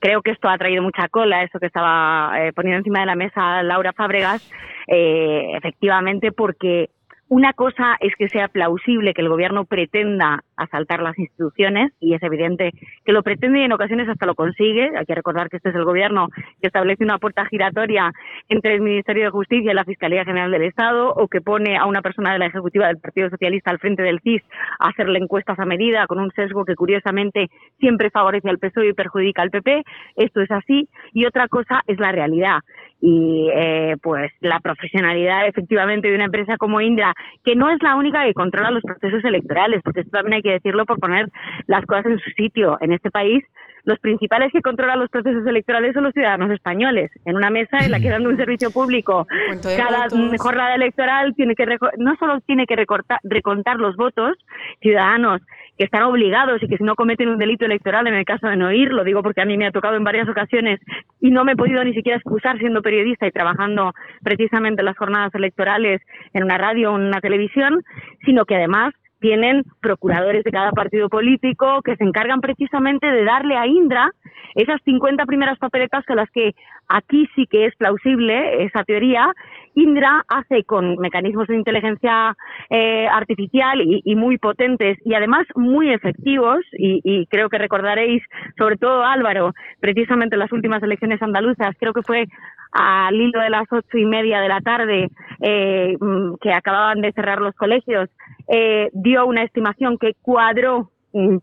creo 0.00 0.22
que 0.22 0.32
esto 0.32 0.48
ha 0.48 0.58
traído 0.58 0.82
mucha 0.82 1.08
cola, 1.08 1.42
eso 1.42 1.58
que 1.58 1.66
estaba 1.66 2.32
eh, 2.38 2.52
poniendo 2.52 2.78
encima 2.78 3.00
de 3.00 3.06
la 3.06 3.14
mesa 3.14 3.62
Laura 3.62 3.92
Fábregas, 3.92 4.50
eh, 4.88 5.52
efectivamente 5.56 6.32
porque 6.32 6.90
una 7.34 7.52
cosa 7.52 7.96
es 7.98 8.14
que 8.14 8.28
sea 8.28 8.46
plausible 8.46 9.12
que 9.12 9.20
el 9.20 9.28
gobierno 9.28 9.64
pretenda 9.64 10.44
asaltar 10.56 11.02
las 11.02 11.18
instituciones 11.18 11.90
y 11.98 12.14
es 12.14 12.22
evidente 12.22 12.70
que 13.04 13.10
lo 13.10 13.24
pretende 13.24 13.58
y 13.58 13.64
en 13.64 13.72
ocasiones 13.72 14.08
hasta 14.08 14.24
lo 14.24 14.36
consigue. 14.36 14.92
Hay 14.96 15.04
que 15.04 15.16
recordar 15.16 15.50
que 15.50 15.56
este 15.56 15.70
es 15.70 15.74
el 15.74 15.84
gobierno 15.84 16.28
que 16.60 16.68
establece 16.68 17.02
una 17.02 17.18
puerta 17.18 17.44
giratoria 17.46 18.12
entre 18.48 18.76
el 18.76 18.82
Ministerio 18.82 19.24
de 19.24 19.30
Justicia 19.30 19.72
y 19.72 19.74
la 19.74 19.84
Fiscalía 19.84 20.24
General 20.24 20.48
del 20.48 20.62
Estado 20.62 21.12
o 21.12 21.26
que 21.26 21.40
pone 21.40 21.76
a 21.76 21.86
una 21.86 22.02
persona 22.02 22.32
de 22.32 22.38
la 22.38 22.46
Ejecutiva 22.46 22.86
del 22.86 22.98
Partido 22.98 23.28
Socialista 23.30 23.72
al 23.72 23.80
frente 23.80 24.04
del 24.04 24.20
CIS 24.20 24.42
a 24.78 24.90
hacerle 24.90 25.18
encuestas 25.18 25.58
a 25.58 25.64
medida 25.64 26.06
con 26.06 26.20
un 26.20 26.30
sesgo 26.36 26.64
que 26.64 26.76
curiosamente 26.76 27.48
siempre 27.80 28.10
favorece 28.10 28.48
al 28.48 28.60
PSOE 28.60 28.90
y 28.90 28.92
perjudica 28.92 29.42
al 29.42 29.50
PP. 29.50 29.82
Esto 30.14 30.40
es 30.40 30.52
así. 30.52 30.88
Y 31.12 31.26
otra 31.26 31.48
cosa 31.48 31.82
es 31.88 31.98
la 31.98 32.12
realidad 32.12 32.60
y 33.06 33.50
eh, 33.52 33.96
pues 34.02 34.32
la 34.40 34.60
profesionalidad 34.60 35.46
efectivamente 35.46 36.08
de 36.08 36.14
una 36.14 36.24
empresa 36.24 36.56
como 36.56 36.80
Indra, 36.80 37.12
que 37.44 37.54
no 37.56 37.70
es 37.70 37.82
la 37.82 37.96
única 37.96 38.24
que 38.24 38.34
controla 38.34 38.70
los 38.70 38.82
procesos 38.82 39.24
electorales, 39.24 39.80
porque 39.82 40.00
esto 40.00 40.12
también 40.12 40.34
hay 40.34 40.42
que 40.42 40.52
decirlo 40.52 40.86
por 40.86 40.98
poner 40.98 41.28
las 41.66 41.84
cosas 41.86 42.06
en 42.06 42.18
su 42.18 42.30
sitio. 42.30 42.78
En 42.80 42.92
este 42.92 43.10
país, 43.10 43.44
los 43.84 43.98
principales 43.98 44.50
que 44.52 44.62
controlan 44.62 44.98
los 44.98 45.10
procesos 45.10 45.46
electorales 45.46 45.92
son 45.94 46.04
los 46.04 46.12
ciudadanos 46.12 46.50
españoles, 46.50 47.10
en 47.24 47.36
una 47.36 47.50
mesa 47.50 47.78
en 47.78 47.90
la 47.90 48.00
que 48.00 48.10
dando 48.10 48.30
un 48.30 48.36
servicio 48.36 48.70
público 48.70 49.26
cada 49.76 50.08
jornada 50.38 50.74
electoral 50.74 51.34
tiene 51.34 51.54
que 51.54 51.66
no 51.98 52.16
solo 52.16 52.40
tiene 52.40 52.66
que 52.66 52.76
recortar, 52.76 53.18
recontar 53.22 53.76
los 53.76 53.96
votos 53.96 54.36
ciudadanos 54.80 55.42
que 55.76 55.84
están 55.84 56.04
obligados 56.04 56.62
y 56.62 56.68
que 56.68 56.76
si 56.76 56.84
no 56.84 56.94
cometen 56.94 57.28
un 57.28 57.38
delito 57.38 57.64
electoral 57.64 58.06
en 58.06 58.14
el 58.14 58.24
caso 58.24 58.46
de 58.46 58.56
no 58.56 58.72
ir, 58.72 58.92
lo 58.92 59.04
digo 59.04 59.22
porque 59.22 59.42
a 59.42 59.44
mí 59.44 59.56
me 59.56 59.66
ha 59.66 59.72
tocado 59.72 59.96
en 59.96 60.04
varias 60.04 60.28
ocasiones 60.28 60.80
y 61.20 61.30
no 61.30 61.44
me 61.44 61.52
he 61.52 61.56
podido 61.56 61.82
ni 61.84 61.94
siquiera 61.94 62.16
excusar 62.16 62.58
siendo 62.58 62.80
periodista 62.80 63.26
y 63.26 63.32
trabajando 63.32 63.92
precisamente 64.22 64.82
en 64.82 64.86
las 64.86 64.96
jornadas 64.96 65.34
electorales 65.34 66.00
en 66.32 66.44
una 66.44 66.58
radio 66.58 66.92
o 66.92 66.96
en 66.96 67.06
una 67.06 67.20
televisión, 67.20 67.82
sino 68.24 68.44
que 68.44 68.54
además 68.54 68.94
tienen 69.24 69.64
procuradores 69.80 70.44
de 70.44 70.50
cada 70.50 70.70
partido 70.72 71.08
político 71.08 71.80
que 71.80 71.96
se 71.96 72.04
encargan 72.04 72.42
precisamente 72.42 73.06
de 73.06 73.24
darle 73.24 73.56
a 73.56 73.66
Indra 73.66 74.10
esas 74.54 74.82
50 74.84 75.24
primeras 75.24 75.58
papeletas 75.58 76.04
con 76.04 76.16
las 76.16 76.30
que 76.30 76.54
aquí 76.88 77.26
sí 77.34 77.46
que 77.46 77.64
es 77.64 77.74
plausible 77.76 78.64
esa 78.64 78.84
teoría. 78.84 79.32
Indra 79.74 80.24
hace 80.28 80.64
con 80.64 80.96
mecanismos 80.96 81.48
de 81.48 81.56
inteligencia 81.56 82.36
eh, 82.70 83.06
artificial 83.08 83.80
y, 83.82 84.14
muy 84.16 84.38
potentes 84.38 84.98
y 85.04 85.14
además 85.14 85.46
muy 85.54 85.92
efectivos, 85.92 86.58
y, 86.72 87.26
creo 87.26 87.48
que 87.48 87.58
recordaréis, 87.58 88.22
sobre 88.56 88.76
todo 88.76 89.04
Álvaro, 89.04 89.52
precisamente 89.80 90.36
en 90.36 90.40
las 90.40 90.52
últimas 90.52 90.82
elecciones 90.82 91.20
andaluzas, 91.22 91.74
creo 91.78 91.92
que 91.92 92.02
fue 92.02 92.26
al 92.72 93.14
hilo 93.14 93.40
de 93.40 93.50
las 93.50 93.66
ocho 93.70 93.98
y 93.98 94.04
media 94.04 94.40
de 94.40 94.48
la 94.48 94.60
tarde 94.60 95.08
eh, 95.40 95.96
mm, 96.00 96.34
que 96.40 96.52
acababan 96.52 97.00
de 97.00 97.12
cerrar 97.12 97.40
los 97.40 97.54
colegios, 97.54 98.08
eh, 98.48 98.90
dio 98.92 99.26
una 99.26 99.42
estimación 99.42 99.96
que 99.98 100.14
cuadró 100.22 100.90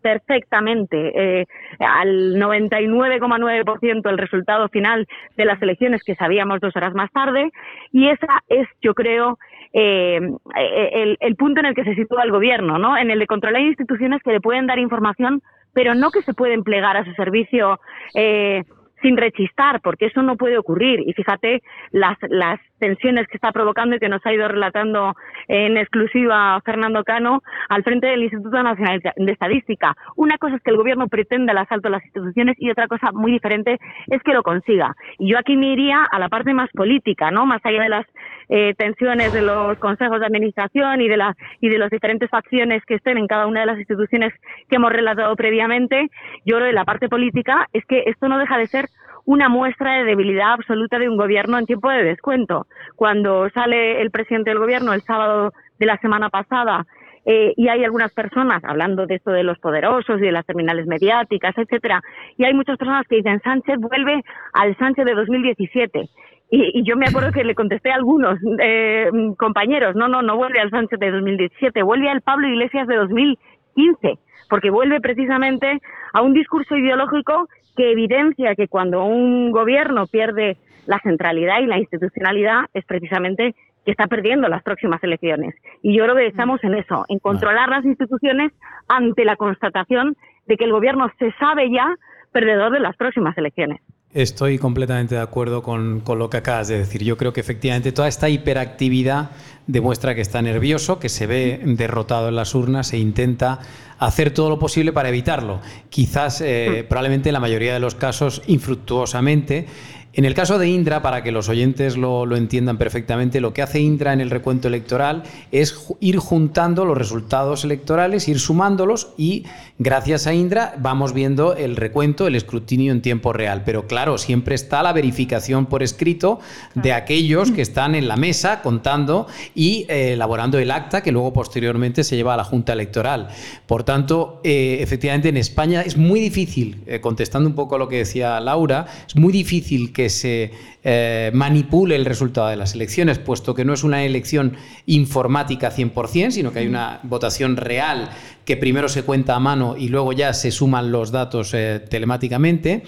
perfectamente 0.01 1.41
eh, 1.41 1.45
al 1.79 2.35
99,9% 2.35 4.09
el 4.09 4.17
resultado 4.17 4.67
final 4.69 5.07
de 5.37 5.45
las 5.45 5.61
elecciones 5.61 6.03
que 6.03 6.15
sabíamos 6.15 6.59
dos 6.59 6.75
horas 6.75 6.93
más 6.93 7.11
tarde 7.11 7.51
y 7.91 8.09
esa 8.09 8.43
es 8.49 8.67
yo 8.81 8.93
creo 8.93 9.37
eh, 9.73 10.19
el, 10.55 11.17
el, 11.19 11.35
punto 11.35 11.61
en 11.61 11.67
el 11.67 11.75
que 11.75 11.85
se 11.85 11.95
sitúa 11.95 12.23
el 12.23 12.31
gobierno, 12.31 12.77
¿no? 12.77 12.97
En 12.97 13.09
el 13.09 13.19
de 13.19 13.27
controlar 13.27 13.61
instituciones 13.61 14.21
que 14.21 14.31
le 14.31 14.41
pueden 14.41 14.67
dar 14.67 14.79
información, 14.79 15.41
pero 15.73 15.95
no 15.95 16.11
que 16.11 16.21
se 16.23 16.33
pueden 16.33 16.63
plegar 16.63 16.97
a 16.97 17.05
su 17.05 17.13
servicio 17.13 17.79
eh, 18.13 18.63
sin 19.01 19.17
rechistar, 19.17 19.81
porque 19.81 20.07
eso 20.07 20.21
no 20.21 20.35
puede 20.37 20.57
ocurrir. 20.57 21.01
Y 21.05 21.13
fíjate 21.13 21.61
las, 21.91 22.17
las 22.29 22.59
tensiones 22.79 23.27
que 23.27 23.37
está 23.37 23.51
provocando 23.51 23.95
y 23.95 23.99
que 23.99 24.09
nos 24.09 24.25
ha 24.25 24.33
ido 24.33 24.47
relatando 24.47 25.15
en 25.47 25.77
exclusiva 25.77 26.59
Fernando 26.65 27.03
Cano 27.03 27.41
al 27.69 27.83
frente 27.83 28.07
del 28.07 28.23
Instituto 28.23 28.61
Nacional 28.63 29.01
de 29.15 29.31
Estadística. 29.31 29.95
Una 30.15 30.37
cosa 30.37 30.55
es 30.55 30.63
que 30.63 30.71
el 30.71 30.77
gobierno 30.77 31.07
pretenda 31.07 31.51
el 31.51 31.59
asalto 31.59 31.87
a 31.87 31.91
las 31.91 32.03
instituciones 32.03 32.55
y 32.59 32.69
otra 32.69 32.87
cosa 32.87 33.11
muy 33.11 33.31
diferente 33.31 33.79
es 34.07 34.21
que 34.23 34.33
lo 34.33 34.43
consiga. 34.43 34.95
Y 35.19 35.31
yo 35.31 35.37
aquí 35.37 35.57
me 35.57 35.73
iría 35.73 36.03
a 36.11 36.19
la 36.19 36.29
parte 36.29 36.53
más 36.53 36.69
política, 36.71 37.31
¿no? 37.31 37.45
Más 37.45 37.61
allá 37.63 37.83
de 37.83 37.89
las 37.89 38.05
eh, 38.49 38.73
tensiones 38.77 39.31
de 39.31 39.41
los 39.41 39.77
consejos 39.77 40.19
de 40.19 40.25
administración 40.25 41.01
y 41.01 41.07
de 41.07 41.17
las 41.17 41.37
y 41.59 41.69
de 41.69 41.77
las 41.77 41.89
diferentes 41.89 42.29
facciones 42.29 42.83
que 42.85 42.95
estén 42.95 43.17
en 43.17 43.27
cada 43.27 43.47
una 43.47 43.61
de 43.61 43.65
las 43.65 43.79
instituciones 43.79 44.33
que 44.69 44.75
hemos 44.75 44.91
relatado 44.91 45.35
previamente, 45.35 46.09
yo 46.45 46.57
creo 46.57 46.67
que 46.67 46.73
la 46.73 46.85
parte 46.85 47.09
política 47.09 47.67
es 47.73 47.85
que 47.85 48.03
esto 48.07 48.27
no 48.27 48.39
deja 48.39 48.57
de 48.57 48.67
ser 48.67 48.85
una 49.25 49.49
muestra 49.49 49.97
de 49.97 50.05
debilidad 50.05 50.53
absoluta 50.53 50.99
de 50.99 51.09
un 51.09 51.17
gobierno 51.17 51.57
en 51.57 51.65
tiempo 51.65 51.89
de 51.89 52.03
descuento. 52.03 52.67
Cuando 52.95 53.49
sale 53.49 54.01
el 54.01 54.11
presidente 54.11 54.49
del 54.49 54.59
gobierno 54.59 54.93
el 54.93 55.01
sábado 55.01 55.53
de 55.79 55.85
la 55.85 55.97
semana 55.97 56.29
pasada 56.29 56.85
eh, 57.25 57.53
y 57.55 57.67
hay 57.67 57.83
algunas 57.83 58.11
personas 58.13 58.63
hablando 58.63 59.05
de 59.05 59.15
esto 59.15 59.31
de 59.31 59.43
los 59.43 59.59
poderosos 59.59 60.19
y 60.19 60.25
de 60.25 60.31
las 60.31 60.45
terminales 60.45 60.87
mediáticas, 60.87 61.55
etcétera, 61.57 62.01
y 62.37 62.45
hay 62.45 62.53
muchas 62.53 62.77
personas 62.77 63.05
que 63.07 63.17
dicen 63.17 63.41
Sánchez 63.41 63.77
vuelve 63.79 64.23
al 64.53 64.75
Sánchez 64.77 65.05
de 65.05 65.13
2017. 65.13 66.09
Y, 66.53 66.79
y 66.79 66.83
yo 66.83 66.97
me 66.97 67.05
acuerdo 67.07 67.31
que 67.31 67.43
le 67.43 67.55
contesté 67.55 67.91
a 67.91 67.95
algunos 67.95 68.37
eh, 68.59 69.09
compañeros, 69.37 69.95
no, 69.95 70.07
no, 70.07 70.21
no 70.21 70.35
vuelve 70.35 70.59
al 70.59 70.69
Sánchez 70.69 70.99
de 70.99 71.11
2017, 71.11 71.83
vuelve 71.83 72.09
al 72.09 72.21
Pablo 72.21 72.47
Iglesias 72.47 72.87
de 72.87 72.95
2015, 72.97 74.19
porque 74.49 74.69
vuelve 74.69 74.99
precisamente 74.99 75.79
a 76.13 76.21
un 76.21 76.33
discurso 76.33 76.75
ideológico 76.75 77.47
que 77.75 77.91
evidencia 77.91 78.55
que 78.55 78.67
cuando 78.67 79.03
un 79.03 79.51
gobierno 79.51 80.07
pierde 80.07 80.57
la 80.87 80.99
centralidad 80.99 81.61
y 81.61 81.67
la 81.67 81.77
institucionalidad 81.77 82.65
es 82.73 82.85
precisamente 82.85 83.55
que 83.85 83.91
está 83.91 84.07
perdiendo 84.07 84.47
las 84.47 84.63
próximas 84.63 85.03
elecciones. 85.03 85.55
Y 85.81 85.97
yo 85.97 86.03
creo 86.03 86.15
que 86.15 86.27
estamos 86.27 86.63
en 86.63 86.75
eso, 86.75 87.05
en 87.09 87.19
controlar 87.19 87.69
las 87.69 87.85
instituciones 87.85 88.51
ante 88.87 89.25
la 89.25 89.35
constatación 89.35 90.15
de 90.47 90.57
que 90.57 90.65
el 90.65 90.71
gobierno 90.71 91.09
se 91.17 91.31
sabe 91.39 91.71
ya 91.71 91.95
perdedor 92.31 92.71
de 92.71 92.79
las 92.79 92.95
próximas 92.95 93.37
elecciones. 93.37 93.81
Estoy 94.13 94.57
completamente 94.57 95.15
de 95.15 95.21
acuerdo 95.21 95.63
con, 95.63 96.01
con, 96.01 96.19
lo 96.19 96.29
que 96.29 96.35
acabas 96.35 96.67
de 96.67 96.79
decir. 96.79 97.01
Yo 97.01 97.15
creo 97.15 97.31
que 97.31 97.39
efectivamente 97.39 97.93
toda 97.93 98.09
esta 98.09 98.27
hiperactividad 98.27 99.31
demuestra 99.67 100.15
que 100.15 100.21
está 100.21 100.41
nervioso, 100.41 100.99
que 100.99 101.07
se 101.07 101.27
ve 101.27 101.61
derrotado 101.63 102.27
en 102.27 102.35
las 102.35 102.53
urnas 102.53 102.91
e 102.91 102.97
intenta 102.97 103.59
hacer 103.99 104.33
todo 104.33 104.49
lo 104.49 104.59
posible 104.59 104.91
para 104.91 105.07
evitarlo. 105.07 105.61
Quizás, 105.89 106.41
eh, 106.41 106.85
probablemente 106.89 107.29
en 107.29 107.33
la 107.33 107.39
mayoría 107.39 107.73
de 107.73 107.79
los 107.79 107.95
casos, 107.95 108.41
infructuosamente. 108.47 109.67
En 110.13 110.25
el 110.25 110.33
caso 110.33 110.59
de 110.59 110.67
Indra, 110.67 111.01
para 111.01 111.23
que 111.23 111.31
los 111.31 111.47
oyentes 111.47 111.95
lo, 111.95 112.35
entiendan 112.35 112.77
perfectamente, 112.77 113.39
lo 113.39 113.53
que 113.53 113.61
hace 113.61 113.79
Indra 113.79 114.11
en 114.11 114.19
el 114.19 114.29
recuento 114.29 114.67
electoral 114.67 115.23
es 115.53 115.87
ir 116.01 116.17
juntando 116.17 116.83
los 116.83 116.97
resultados 116.97 117.63
electorales, 117.63 118.27
ir 118.27 118.41
sumándolos 118.41 119.13
y 119.17 119.45
gracias 119.79 120.27
a 120.27 120.33
Indra 120.33 120.75
vamos 120.77 121.13
viendo 121.13 121.55
el 121.55 121.77
recuento, 121.77 122.27
el 122.27 122.35
escrutinio 122.35 122.91
en 122.91 123.01
tiempo 123.01 123.31
real. 123.31 123.63
Pero 123.65 123.87
claro, 123.87 124.17
siempre 124.17 124.53
está 124.53 124.83
la 124.83 124.91
verificación 124.91 125.65
por 125.65 125.81
escrito 125.81 126.41
de 126.75 126.91
aquellos 126.91 127.51
que 127.51 127.61
están 127.71 127.95
en 127.95 128.09
la 128.09 128.17
mesa 128.17 128.61
contando 128.61 129.27
y 129.55 129.85
eh, 129.87 130.13
elaborando 130.13 130.59
el 130.59 130.71
acta 130.71 131.01
que 131.01 131.13
luego 131.13 131.31
posteriormente 131.31 132.03
se 132.03 132.17
lleva 132.17 132.33
a 132.33 132.37
la 132.37 132.43
Junta 132.43 132.73
Electoral. 132.73 133.29
Por 133.65 133.85
tanto, 133.85 134.41
eh, 134.43 134.79
efectivamente 134.81 135.29
en 135.29 135.37
España 135.37 135.83
es 135.83 135.95
muy 135.95 136.19
difícil, 136.19 136.83
eh, 136.85 136.99
contestando 136.99 137.47
un 137.47 137.55
poco 137.55 137.75
a 137.75 137.79
lo 137.79 137.87
que 137.87 137.99
decía 137.99 138.41
Laura, 138.41 138.87
es 139.07 139.15
muy 139.15 139.31
difícil 139.31 139.93
que 139.93 140.00
que 140.01 140.09
se 140.09 140.51
eh, 140.83 141.29
manipule 141.31 141.95
el 141.95 142.05
resultado 142.05 142.47
de 142.47 142.55
las 142.55 142.73
elecciones, 142.73 143.19
puesto 143.19 143.53
que 143.53 143.63
no 143.63 143.71
es 143.71 143.83
una 143.83 144.03
elección 144.03 144.57
informática 144.87 145.71
100%, 145.71 146.31
sino 146.31 146.51
que 146.51 146.59
hay 146.59 146.67
una 146.67 147.01
votación 147.03 147.55
real 147.55 148.09
que 148.43 148.57
primero 148.57 148.89
se 148.89 149.03
cuenta 149.03 149.35
a 149.35 149.39
mano 149.39 149.75
y 149.77 149.89
luego 149.89 150.11
ya 150.11 150.33
se 150.33 150.49
suman 150.49 150.91
los 150.91 151.11
datos 151.11 151.53
eh, 151.53 151.79
telemáticamente. 151.87 152.81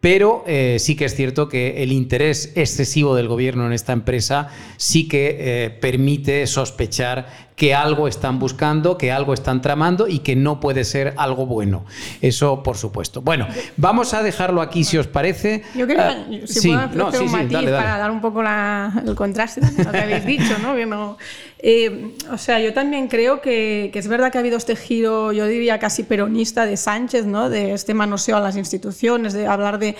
Pero 0.00 0.44
eh, 0.46 0.76
sí 0.78 0.94
que 0.94 1.06
es 1.06 1.16
cierto 1.16 1.48
que 1.48 1.82
el 1.82 1.90
interés 1.90 2.52
excesivo 2.54 3.16
del 3.16 3.28
gobierno 3.28 3.66
en 3.66 3.72
esta 3.72 3.94
empresa 3.94 4.48
sí 4.76 5.08
que 5.08 5.76
permite 5.80 6.46
sospechar 6.46 7.47
que 7.58 7.74
algo 7.74 8.06
están 8.06 8.38
buscando, 8.38 8.96
que 8.96 9.10
algo 9.10 9.34
están 9.34 9.60
tramando 9.60 10.06
y 10.06 10.20
que 10.20 10.36
no 10.36 10.60
puede 10.60 10.84
ser 10.84 11.12
algo 11.16 11.44
bueno. 11.44 11.84
Eso, 12.22 12.62
por 12.62 12.76
supuesto. 12.76 13.20
Bueno, 13.20 13.48
vamos 13.76 14.14
a 14.14 14.22
dejarlo 14.22 14.62
aquí 14.62 14.84
si 14.84 14.96
os 14.96 15.08
parece. 15.08 15.64
Yo 15.74 15.86
creo 15.86 15.98
que 16.30 16.46
si 16.46 16.68
puedo 16.68 17.08
hacer 17.08 17.22
un 17.22 17.32
matiz 17.32 17.68
para 17.68 17.98
dar 17.98 18.10
un 18.12 18.20
poco 18.20 18.42
el 18.42 19.14
contraste 19.16 19.60
de 19.60 19.84
lo 19.84 19.90
que 19.90 19.98
habéis 19.98 20.24
dicho, 20.38 20.56
¿no? 20.62 21.16
Eh, 21.60 22.14
o 22.30 22.38
sea, 22.38 22.60
yo 22.60 22.72
también 22.72 23.08
creo 23.08 23.40
que, 23.40 23.90
es 23.92 24.08
verdad 24.08 24.30
que 24.30 24.38
ha 24.38 24.40
habido 24.40 24.56
este 24.56 24.76
giro, 24.76 25.32
yo 25.32 25.46
diría 25.46 25.80
casi 25.80 26.04
peronista 26.04 26.66
de 26.66 26.76
Sánchez, 26.76 27.26
¿no? 27.26 27.50
De 27.50 27.72
este 27.72 27.94
manoseo 27.94 28.36
a 28.36 28.40
las 28.40 28.56
instituciones, 28.56 29.32
de 29.32 29.46
hablar 29.48 29.78
de, 29.78 29.96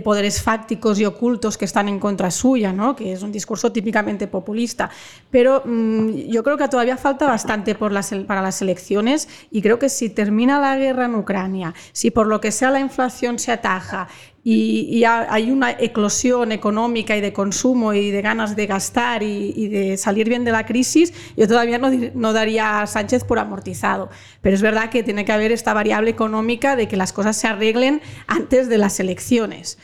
poderes 0.00 0.40
fácticos 0.40 1.00
y 1.00 1.04
ocultos 1.04 1.58
que 1.58 1.64
están 1.64 1.88
en 1.88 1.98
contra 1.98 2.30
suya, 2.30 2.72
¿no? 2.72 2.94
Que 2.94 3.12
es 3.12 3.22
un 3.22 3.32
discurso 3.32 3.72
típicamente 3.72 4.28
populista. 4.28 4.90
Pero 5.30 5.62
mm, 5.64 6.28
yo 6.28 6.42
creo 6.42 6.56
que 6.56 6.68
todavía 6.68 6.96
falta 6.96 7.26
bastante 7.26 7.74
por 7.74 7.92
las, 7.92 8.12
para 8.26 8.42
las 8.42 8.60
elecciones 8.62 9.28
y 9.50 9.62
creo 9.62 9.78
que 9.78 9.88
si 9.88 10.10
termina 10.10 10.60
la 10.60 10.76
guerra 10.76 11.06
en 11.06 11.14
Ucrania, 11.14 11.74
si 11.92 12.10
por 12.10 12.26
lo 12.26 12.40
que 12.40 12.52
sea 12.52 12.70
la 12.70 12.80
inflación 12.80 13.38
se 13.38 13.52
ataja 13.52 14.08
y, 14.42 15.04
hay 15.04 15.50
una 15.50 15.72
eclosión 15.72 16.52
económica 16.52 17.16
y 17.16 17.20
de 17.20 17.32
consumo 17.32 17.92
y 17.92 18.10
de 18.10 18.22
ganas 18.22 18.56
de 18.56 18.66
gastar 18.66 19.22
y, 19.22 19.68
de 19.68 19.96
salir 19.96 20.28
bien 20.28 20.44
de 20.44 20.52
la 20.52 20.64
crisis, 20.64 21.12
yo 21.36 21.46
todavía 21.46 21.78
no, 21.78 22.32
daría 22.32 22.80
a 22.80 22.86
Sánchez 22.86 23.24
por 23.24 23.38
amortizado. 23.38 24.08
Pero 24.40 24.54
es 24.54 24.62
verdad 24.62 24.90
que 24.90 25.02
tiene 25.02 25.24
que 25.24 25.32
haber 25.32 25.52
esta 25.52 25.74
variable 25.74 26.10
económica 26.10 26.76
de 26.76 26.88
que 26.88 26.96
las 26.96 27.12
cosas 27.12 27.36
se 27.36 27.48
arreglen 27.48 28.00
antes 28.26 28.68
de 28.68 28.78
las 28.78 28.98
elecciones. 28.98 29.78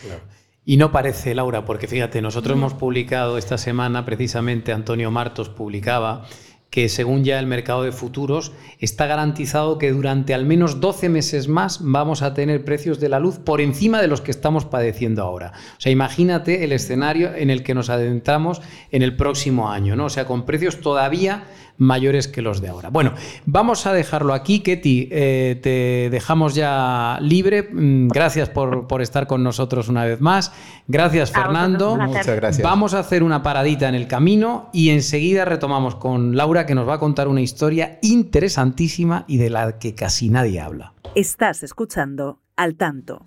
Y 0.69 0.79
no 0.79 0.91
parece, 0.91 1.33
Laura, 1.33 1.65
porque 1.65 1.87
fíjate, 1.87 2.21
nosotros 2.21 2.57
hemos 2.57 2.75
publicado 2.75 3.39
esta 3.39 3.57
semana, 3.57 4.05
precisamente 4.05 4.73
Antonio 4.73 5.13
Martos 5.13 5.49
publicaba 5.49 6.27
que 6.71 6.89
según 6.89 7.23
ya 7.23 7.39
el 7.39 7.47
mercado 7.47 7.85
de 7.85 7.93
futuros 7.93 8.51
está 8.81 9.07
garantizado 9.07 9.79
que 9.79 9.93
durante 9.93 10.35
al 10.35 10.45
menos 10.45 10.81
12 10.81 11.09
meses 11.09 11.47
más 11.47 11.79
vamos 11.83 12.23
a 12.23 12.35
tener 12.35 12.65
precios 12.65 12.99
de 12.99 13.09
la 13.09 13.21
luz 13.21 13.39
por 13.39 13.61
encima 13.61 14.03
de 14.03 14.09
los 14.09 14.21
que 14.21 14.33
estamos 14.33 14.65
padeciendo 14.65 15.23
ahora. 15.23 15.53
O 15.79 15.81
sea, 15.81 15.93
imagínate 15.93 16.65
el 16.65 16.73
escenario 16.73 17.33
en 17.33 17.51
el 17.51 17.63
que 17.63 17.75
nos 17.75 17.89
adentramos 17.89 18.61
en 18.91 19.03
el 19.03 19.15
próximo 19.15 19.71
año, 19.71 19.95
¿no? 19.95 20.07
O 20.07 20.11
sea, 20.11 20.27
con 20.27 20.45
precios 20.45 20.81
todavía 20.81 21.45
mayores 21.79 22.29
que 22.29 22.43
los 22.43 22.61
de 22.61 22.69
ahora. 22.69 22.91
Bueno, 22.91 23.13
vamos 23.45 23.87
a 23.87 23.93
dejarlo 23.93 24.35
aquí, 24.35 24.61
Ketty. 24.61 25.09
Eh, 25.11 25.61
te 25.63 26.11
dejamos 26.11 26.55
ya 26.55 27.19
libre. 27.21 27.69
Mm, 27.71 28.09
gracias 28.09 28.49
por, 28.49 28.87
estar 29.01 29.27
con 29.27 29.43
nosotros 29.43 29.89
una 29.89 30.05
vez 30.05 30.21
más. 30.21 30.53
Gracias, 30.89 31.31
Fernando. 31.31 31.97
Muchas 31.97 32.27
gracias. 32.27 32.63
Vamos 32.63 32.95
a 32.95 33.01
hacer 33.01 33.23
una 33.23 33.43
paradita 33.43 33.89
en 33.89 33.95
el 33.95 34.07
camino 34.07 34.71
y 34.73 34.91
enseguida 34.91 35.45
retomamos 35.45 35.97
con 35.97 36.37
Laura, 36.37 36.67
que 36.67 36.75
nos 36.75 36.89
va 36.89 36.95
a 36.95 36.99
contar 36.99 37.29
una 37.29 37.41
historia 37.41 37.99
interesantísima 38.03 39.25
y 39.27 39.37
de 39.39 39.51
la 39.51 39.79
que 39.79 39.95
casi 39.95 40.29
nadie 40.29 40.61
habla. 40.61 40.93
Estás 41.15 41.63
escuchando 41.63 42.41
al 42.57 42.77
tanto. 42.77 43.25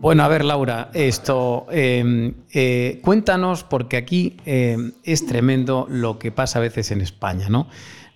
Bueno, 0.00 0.22
a 0.22 0.28
ver, 0.28 0.44
Laura, 0.44 0.90
esto, 0.94 1.66
em, 1.72 2.32
eh, 2.52 3.00
cuéntanos, 3.02 3.64
porque 3.64 3.96
aquí 3.96 4.36
em, 4.46 4.92
es 5.02 5.26
tremendo 5.26 5.88
lo 5.90 6.20
que 6.20 6.30
pasa 6.30 6.60
a 6.60 6.62
veces 6.62 6.92
en 6.92 7.00
España, 7.00 7.48
¿no? 7.48 7.66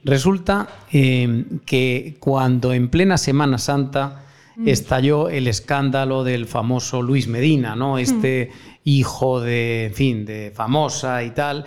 Resulta 0.05 0.69
em, 0.93 1.59
que 1.67 2.17
cuando 2.21 2.73
en 2.73 2.89
plena 2.89 3.19
Semana 3.19 3.59
Santa 3.59 4.25
mm. 4.55 4.69
estalló 4.69 5.29
el 5.29 5.49
escándalo 5.49 6.23
del 6.23 6.47
famoso 6.47 7.03
Luis 7.03 7.27
Medina, 7.27 7.75
¿no? 7.75 7.95
Mm. 7.95 7.99
Este 7.99 8.51
hijo 8.85 9.41
de, 9.41 9.87
en 9.87 9.95
fin, 9.95 10.25
de 10.25 10.53
famosa 10.55 11.25
y 11.25 11.31
tal, 11.33 11.65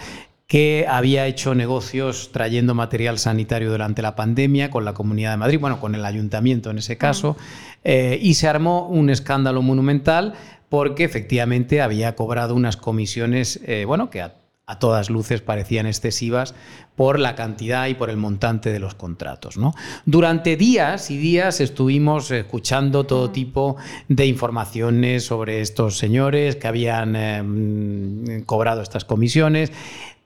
que 0.47 0.85
había 0.87 1.25
hecho 1.25 1.55
negocios 1.55 2.31
trayendo 2.31 2.75
material 2.75 3.17
sanitario 3.17 3.71
durante 3.71 4.01
la 4.01 4.15
pandemia 4.15 4.69
con 4.69 4.85
la 4.85 4.93
Comunidad 4.93 5.31
de 5.31 5.37
Madrid, 5.37 5.59
bueno, 5.59 5.79
con 5.79 5.95
el 5.95 6.05
ayuntamiento 6.05 6.69
en 6.69 6.77
ese 6.77 6.97
caso, 6.97 7.35
eh, 7.83 8.19
y 8.21 8.35
se 8.35 8.47
armó 8.47 8.87
un 8.87 9.09
escándalo 9.09 9.61
monumental 9.63 10.33
porque 10.69 11.03
efectivamente 11.03 11.81
había 11.81 12.15
cobrado 12.15 12.53
unas 12.53 12.77
comisiones, 12.77 13.59
eh, 13.65 13.85
bueno, 13.85 14.09
que 14.09 14.21
a, 14.21 14.35
todas 14.79 15.11
luces 15.11 15.41
parecían 15.41 15.85
excesivas 15.85 16.55
por 16.95 17.19
la 17.19 17.35
cantidad 17.35 17.85
y 17.85 17.93
por 17.93 18.09
el 18.09 18.17
montante 18.17 18.71
de 18.71 18.79
los 18.79 18.95
contratos. 18.95 19.57
¿no? 19.57 19.75
Durante 20.05 20.57
días 20.57 21.11
y 21.11 21.17
días 21.17 21.61
estuvimos 21.61 22.31
escuchando 22.31 23.03
todo 23.03 23.29
tipo 23.29 23.77
de 24.07 24.25
informaciones 24.25 25.23
sobre 25.23 25.61
estos 25.61 25.99
señores 25.99 26.55
que 26.55 26.67
habían 26.67 27.15
eh, 27.15 28.43
cobrado 28.47 28.81
estas 28.81 29.05
comisiones. 29.05 29.71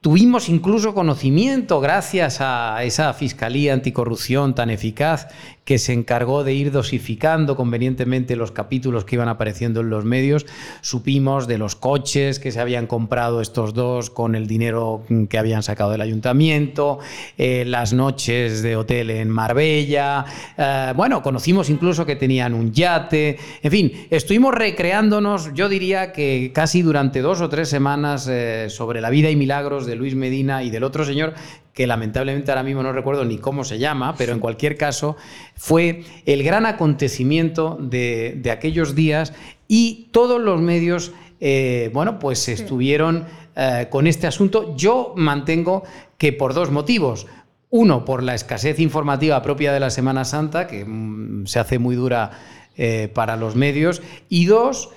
Tuvimos 0.01 0.47
incluso 0.47 0.93
conocimiento, 0.93 1.81
gracias 1.81 2.37
a 2.39 2.81
esa 2.85 3.13
Fiscalía 3.13 3.73
Anticorrupción 3.73 4.55
tan 4.55 4.69
eficaz, 4.69 5.27
que 5.69 5.77
se 5.77 5.93
encargó 5.93 6.43
de 6.43 6.51
ir 6.55 6.71
dosificando 6.71 7.55
convenientemente 7.55 8.35
los 8.35 8.51
capítulos 8.51 9.05
que 9.05 9.17
iban 9.17 9.29
apareciendo 9.29 9.81
en 9.81 9.91
los 9.91 10.03
medios. 10.03 10.47
Supimos 10.81 11.45
de 11.45 11.59
los 11.59 11.75
coches 11.75 12.39
que 12.39 12.51
se 12.51 12.59
habían 12.59 12.87
comprado 12.87 13.39
estos 13.39 13.75
dos 13.75 14.09
con 14.09 14.33
el 14.33 14.47
dinero 14.47 15.03
que 15.29 15.37
habían 15.37 15.61
sacado 15.61 15.91
del 15.91 16.01
ayuntamiento, 16.01 16.97
eh, 17.37 17.65
las 17.67 17.93
noches 17.93 18.63
de 18.63 18.77
hotel 18.77 19.11
en 19.11 19.29
Marbella. 19.29 20.25
Eh, 20.57 20.93
bueno, 20.95 21.21
conocimos 21.21 21.69
incluso 21.69 22.03
que 22.03 22.15
tenían 22.15 22.55
un 22.55 22.73
yate. 22.73 23.37
En 23.61 23.69
fin, 23.69 24.07
estuvimos 24.09 24.55
recreándonos, 24.55 25.53
yo 25.53 25.69
diría 25.69 26.11
que 26.11 26.49
casi 26.51 26.81
durante 26.81 27.21
dos 27.21 27.41
o 27.41 27.49
tres 27.49 27.69
semanas 27.69 28.27
eh, 28.27 28.71
sobre 28.71 29.01
la 29.01 29.11
vida 29.11 29.29
y 29.29 29.35
milagros 29.35 29.85
de 29.85 29.95
Luis 29.95 30.15
Medina 30.15 30.63
y 30.63 30.71
del 30.71 30.83
otro 30.83 31.05
señor 31.05 31.35
que 31.73 31.87
lamentablemente 31.87 32.51
ahora 32.51 32.63
mismo 32.63 32.83
no 32.83 32.91
recuerdo 32.91 33.25
ni 33.25 33.37
cómo 33.37 33.63
se 33.63 33.79
llama, 33.79 34.15
pero 34.17 34.33
en 34.33 34.39
cualquier 34.39 34.75
caso 34.75 35.15
fue 35.55 36.03
el 36.25 36.43
gran 36.43 36.65
acontecimiento 36.65 37.77
de, 37.79 38.41
aquellos 38.51 38.95
días 38.95 39.33
y 39.67 40.09
todos 40.11 40.41
los 40.41 40.59
medios, 40.59 41.13
eh, 41.39 41.89
bueno, 41.93 42.19
pues 42.19 42.49
estuvieron 42.49 43.25
eh, 43.55 43.87
con 43.89 44.07
este 44.07 44.27
asunto. 44.27 44.75
Yo 44.75 45.13
mantengo 45.15 45.83
que 46.17 46.33
por 46.33 46.53
dos 46.53 46.71
motivos. 46.71 47.27
Uno, 47.69 48.03
por 48.03 48.23
la 48.23 48.33
escasez 48.33 48.79
informativa 48.79 49.41
propia 49.43 49.71
de 49.71 49.79
la 49.79 49.91
Semana 49.91 50.25
Santa, 50.25 50.65
que 50.65 50.83
mm, 50.83 51.45
se 51.45 51.59
hace 51.59 51.77
muy 51.77 51.95
dura 51.95 52.31
eh, 52.75 53.11
para 53.13 53.37
los 53.37 53.55
medios. 53.55 54.01
Y 54.27 54.45
dos, 54.45 54.89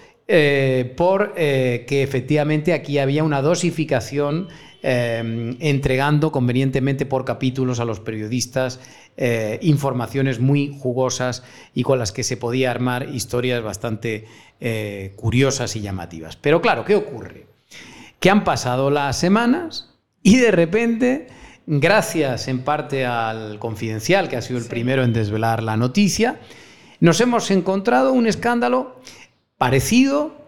por 0.96 1.35
que 1.35 2.02
efectivamente 2.02 2.72
aquí 2.72 2.98
había 2.98 3.22
una 3.22 3.42
dosificación 3.42 4.48
Em, 4.84 5.56
entregando 5.60 6.32
convenientemente 6.32 7.06
por 7.06 7.24
capítulos 7.24 7.78
a 7.78 7.84
los 7.84 8.00
periodistas 8.00 8.80
eh, 9.16 9.60
informaciones 9.62 10.40
muy 10.40 10.76
jugosas 10.76 11.44
y 11.72 11.84
con 11.84 12.00
las 12.00 12.10
que 12.10 12.24
se 12.24 12.36
podía 12.36 12.72
armar 12.72 13.08
historias 13.14 13.62
bastante 13.62 14.24
eh, 14.60 15.12
curiosas 15.14 15.76
y 15.76 15.82
llamativas. 15.82 16.34
Pero 16.34 16.60
claro, 16.60 16.84
¿qué 16.84 16.96
ocurre? 16.96 17.46
Que 18.18 18.28
han 18.28 18.42
pasado 18.42 18.90
las 18.90 19.16
semanas 19.16 19.94
y 20.20 20.38
de 20.38 20.50
repente, 20.50 21.28
gracias 21.68 22.48
en 22.48 22.64
parte 22.64 23.06
al 23.06 23.60
confidencial, 23.60 24.28
que 24.28 24.36
ha 24.36 24.42
sido 24.42 24.58
el 24.58 24.66
primero 24.66 25.04
en 25.04 25.12
desvelar 25.12 25.62
la 25.62 25.76
noticia, 25.76 26.40
nos 26.98 27.20
hemos 27.20 27.52
encontrado 27.52 28.12
un 28.12 28.26
escándalo 28.26 28.96
parecido 29.58 30.41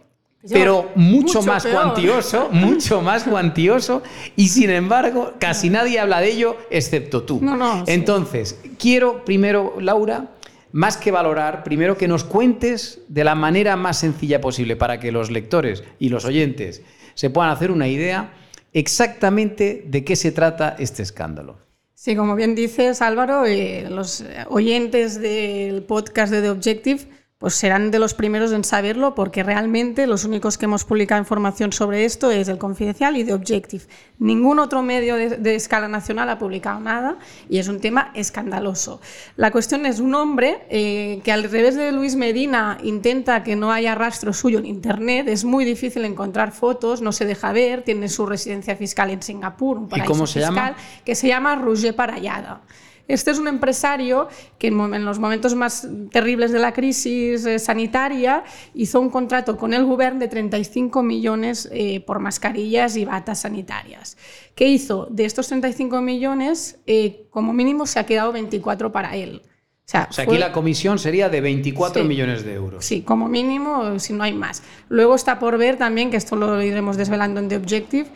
pero 0.50 0.90
mucho, 0.94 1.42
más 1.42 1.66
cuantioso, 1.66 2.48
mucho 2.52 3.00
más 3.00 3.24
cuantioso, 3.24 4.02
y 4.36 4.48
sin 4.48 4.70
embargo, 4.70 5.32
casi 5.38 5.70
nadie 5.70 5.98
habla 5.98 6.20
de 6.20 6.32
ello 6.32 6.56
excepto 6.70 7.22
tú. 7.22 7.40
Entonces, 7.86 8.58
quiero 8.78 9.24
primero, 9.24 9.76
Laura, 9.80 10.32
más 10.72 10.96
que 10.96 11.10
valorar, 11.10 11.62
primero 11.62 11.96
que 11.96 12.08
nos 12.08 12.24
cuentes 12.24 13.00
de 13.08 13.24
la 13.24 13.34
manera 13.34 13.76
más 13.76 13.98
sencilla 13.98 14.40
posible 14.40 14.76
para 14.76 14.98
que 14.98 15.12
los 15.12 15.30
lectores 15.30 15.84
y 15.98 16.08
los 16.08 16.24
oyentes 16.24 16.82
se 17.14 17.30
puedan 17.30 17.50
hacer 17.50 17.70
una 17.70 17.86
idea 17.86 18.32
exactamente 18.72 19.84
de 19.86 20.04
qué 20.04 20.16
se 20.16 20.32
trata 20.32 20.74
este 20.78 21.02
escándalo. 21.02 21.58
Sí, 21.94 22.16
como 22.16 22.34
bien 22.34 22.54
dices 22.54 23.00
Álvaro, 23.00 23.46
eh, 23.46 23.86
los 23.88 24.24
oyentes 24.48 25.20
del 25.20 25.84
podcast 25.84 26.32
de 26.32 26.42
The 26.42 26.50
Objective 26.50 27.00
pues 27.44 27.56
serán 27.56 27.90
de 27.90 27.98
los 27.98 28.14
primeros 28.14 28.52
en 28.52 28.64
saberlo 28.64 29.14
porque 29.14 29.42
realmente 29.42 30.06
los 30.06 30.24
únicos 30.24 30.56
que 30.56 30.64
hemos 30.64 30.86
publicado 30.86 31.20
información 31.20 31.74
sobre 31.74 32.06
esto 32.06 32.30
es 32.30 32.48
el 32.48 32.56
Confidencial 32.56 33.18
y 33.18 33.24
The 33.24 33.34
Objective. 33.34 33.84
Ningún 34.18 34.58
otro 34.58 34.82
medio 34.82 35.16
de, 35.16 35.54
escala 35.54 35.86
nacional 35.86 36.30
ha 36.30 36.38
publicado 36.38 36.80
nada 36.80 37.18
y 37.50 37.58
es 37.58 37.68
un 37.68 37.80
tema 37.80 38.12
escandaloso. 38.14 39.02
La 39.36 39.50
cuestión 39.50 39.84
es 39.84 40.00
un 40.00 40.14
hombre 40.14 40.62
eh, 40.70 41.20
que 41.22 41.32
al 41.32 41.42
revés 41.42 41.76
de 41.76 41.92
Luis 41.92 42.16
Medina 42.16 42.78
intenta 42.82 43.42
que 43.42 43.56
no 43.56 43.70
haya 43.70 43.94
rastro 43.94 44.32
suyo 44.32 44.58
en 44.58 44.64
Internet, 44.64 45.28
es 45.28 45.44
muy 45.44 45.66
difícil 45.66 46.06
encontrar 46.06 46.50
fotos, 46.50 47.02
no 47.02 47.12
se 47.12 47.26
deja 47.26 47.52
ver, 47.52 47.82
tiene 47.82 48.08
su 48.08 48.24
residencia 48.24 48.74
fiscal 48.74 49.10
en 49.10 49.20
Singapur, 49.20 49.76
un 49.76 49.90
paraíso 49.90 50.10
¿Y 50.10 50.14
cómo 50.14 50.26
se 50.26 50.40
fiscal, 50.40 50.54
llama? 50.54 50.76
que 51.04 51.14
se 51.14 51.28
llama 51.28 51.56
Roger 51.56 51.94
Parallada. 51.94 52.62
Este 53.06 53.30
es 53.30 53.38
un 53.38 53.48
empresario 53.48 54.28
que 54.58 54.68
en, 54.68 55.04
los 55.04 55.18
momentos 55.18 55.54
más 55.54 55.86
terribles 56.10 56.52
de 56.52 56.58
la 56.58 56.72
crisis 56.72 57.44
eh, 57.44 57.58
sanitaria 57.58 58.44
hizo 58.74 59.00
un 59.00 59.10
contrato 59.10 59.56
con 59.56 59.74
el 59.74 59.84
gobierno 59.84 60.20
de 60.20 60.28
35 60.28 61.02
millones 61.02 61.68
eh, 61.72 62.00
por 62.00 62.18
mascarillas 62.18 62.96
y 62.96 63.04
batas 63.04 63.42
sanitarias. 63.42 64.16
¿Qué 64.54 64.68
hizo? 64.68 65.06
De 65.10 65.24
estos 65.24 65.48
35 65.48 66.00
millones, 66.00 66.78
eh, 66.86 67.26
como 67.30 67.52
mínimo 67.52 67.86
se 67.86 67.98
ha 67.98 68.06
quedado 68.06 68.32
24 68.32 68.90
para 68.90 69.16
él. 69.16 69.42
O 69.44 69.86
sea, 69.86 70.08
aquí 70.16 70.38
la 70.38 70.50
comisión 70.50 70.98
sería 70.98 71.28
de 71.28 71.42
24 71.42 72.04
millones 72.04 72.42
de 72.42 72.54
euros. 72.54 72.82
Sí, 72.82 73.02
como 73.02 73.28
mínimo, 73.28 73.98
si 73.98 74.14
no 74.14 74.24
hay 74.24 74.32
más. 74.32 74.62
Luego 74.88 75.14
está 75.14 75.38
por 75.38 75.58
ver 75.58 75.76
también, 75.76 76.10
que 76.10 76.16
esto 76.16 76.36
lo 76.36 76.62
iremos 76.62 76.96
desvelando 76.96 77.38
en 77.38 77.48
The 77.48 77.56
Objective, 77.56 78.06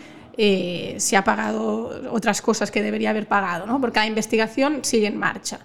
eh, 0.41 0.95
se 0.99 1.17
ha 1.17 1.25
pagado 1.25 2.11
otras 2.13 2.41
cosas 2.41 2.71
que 2.71 2.81
debería 2.81 3.11
haber 3.11 3.27
pagado, 3.27 3.67
¿no? 3.67 3.81
porque 3.81 3.99
la 3.99 4.07
investigación 4.07 4.85
sigue 4.85 5.09
en 5.09 5.19
marcha. 5.19 5.59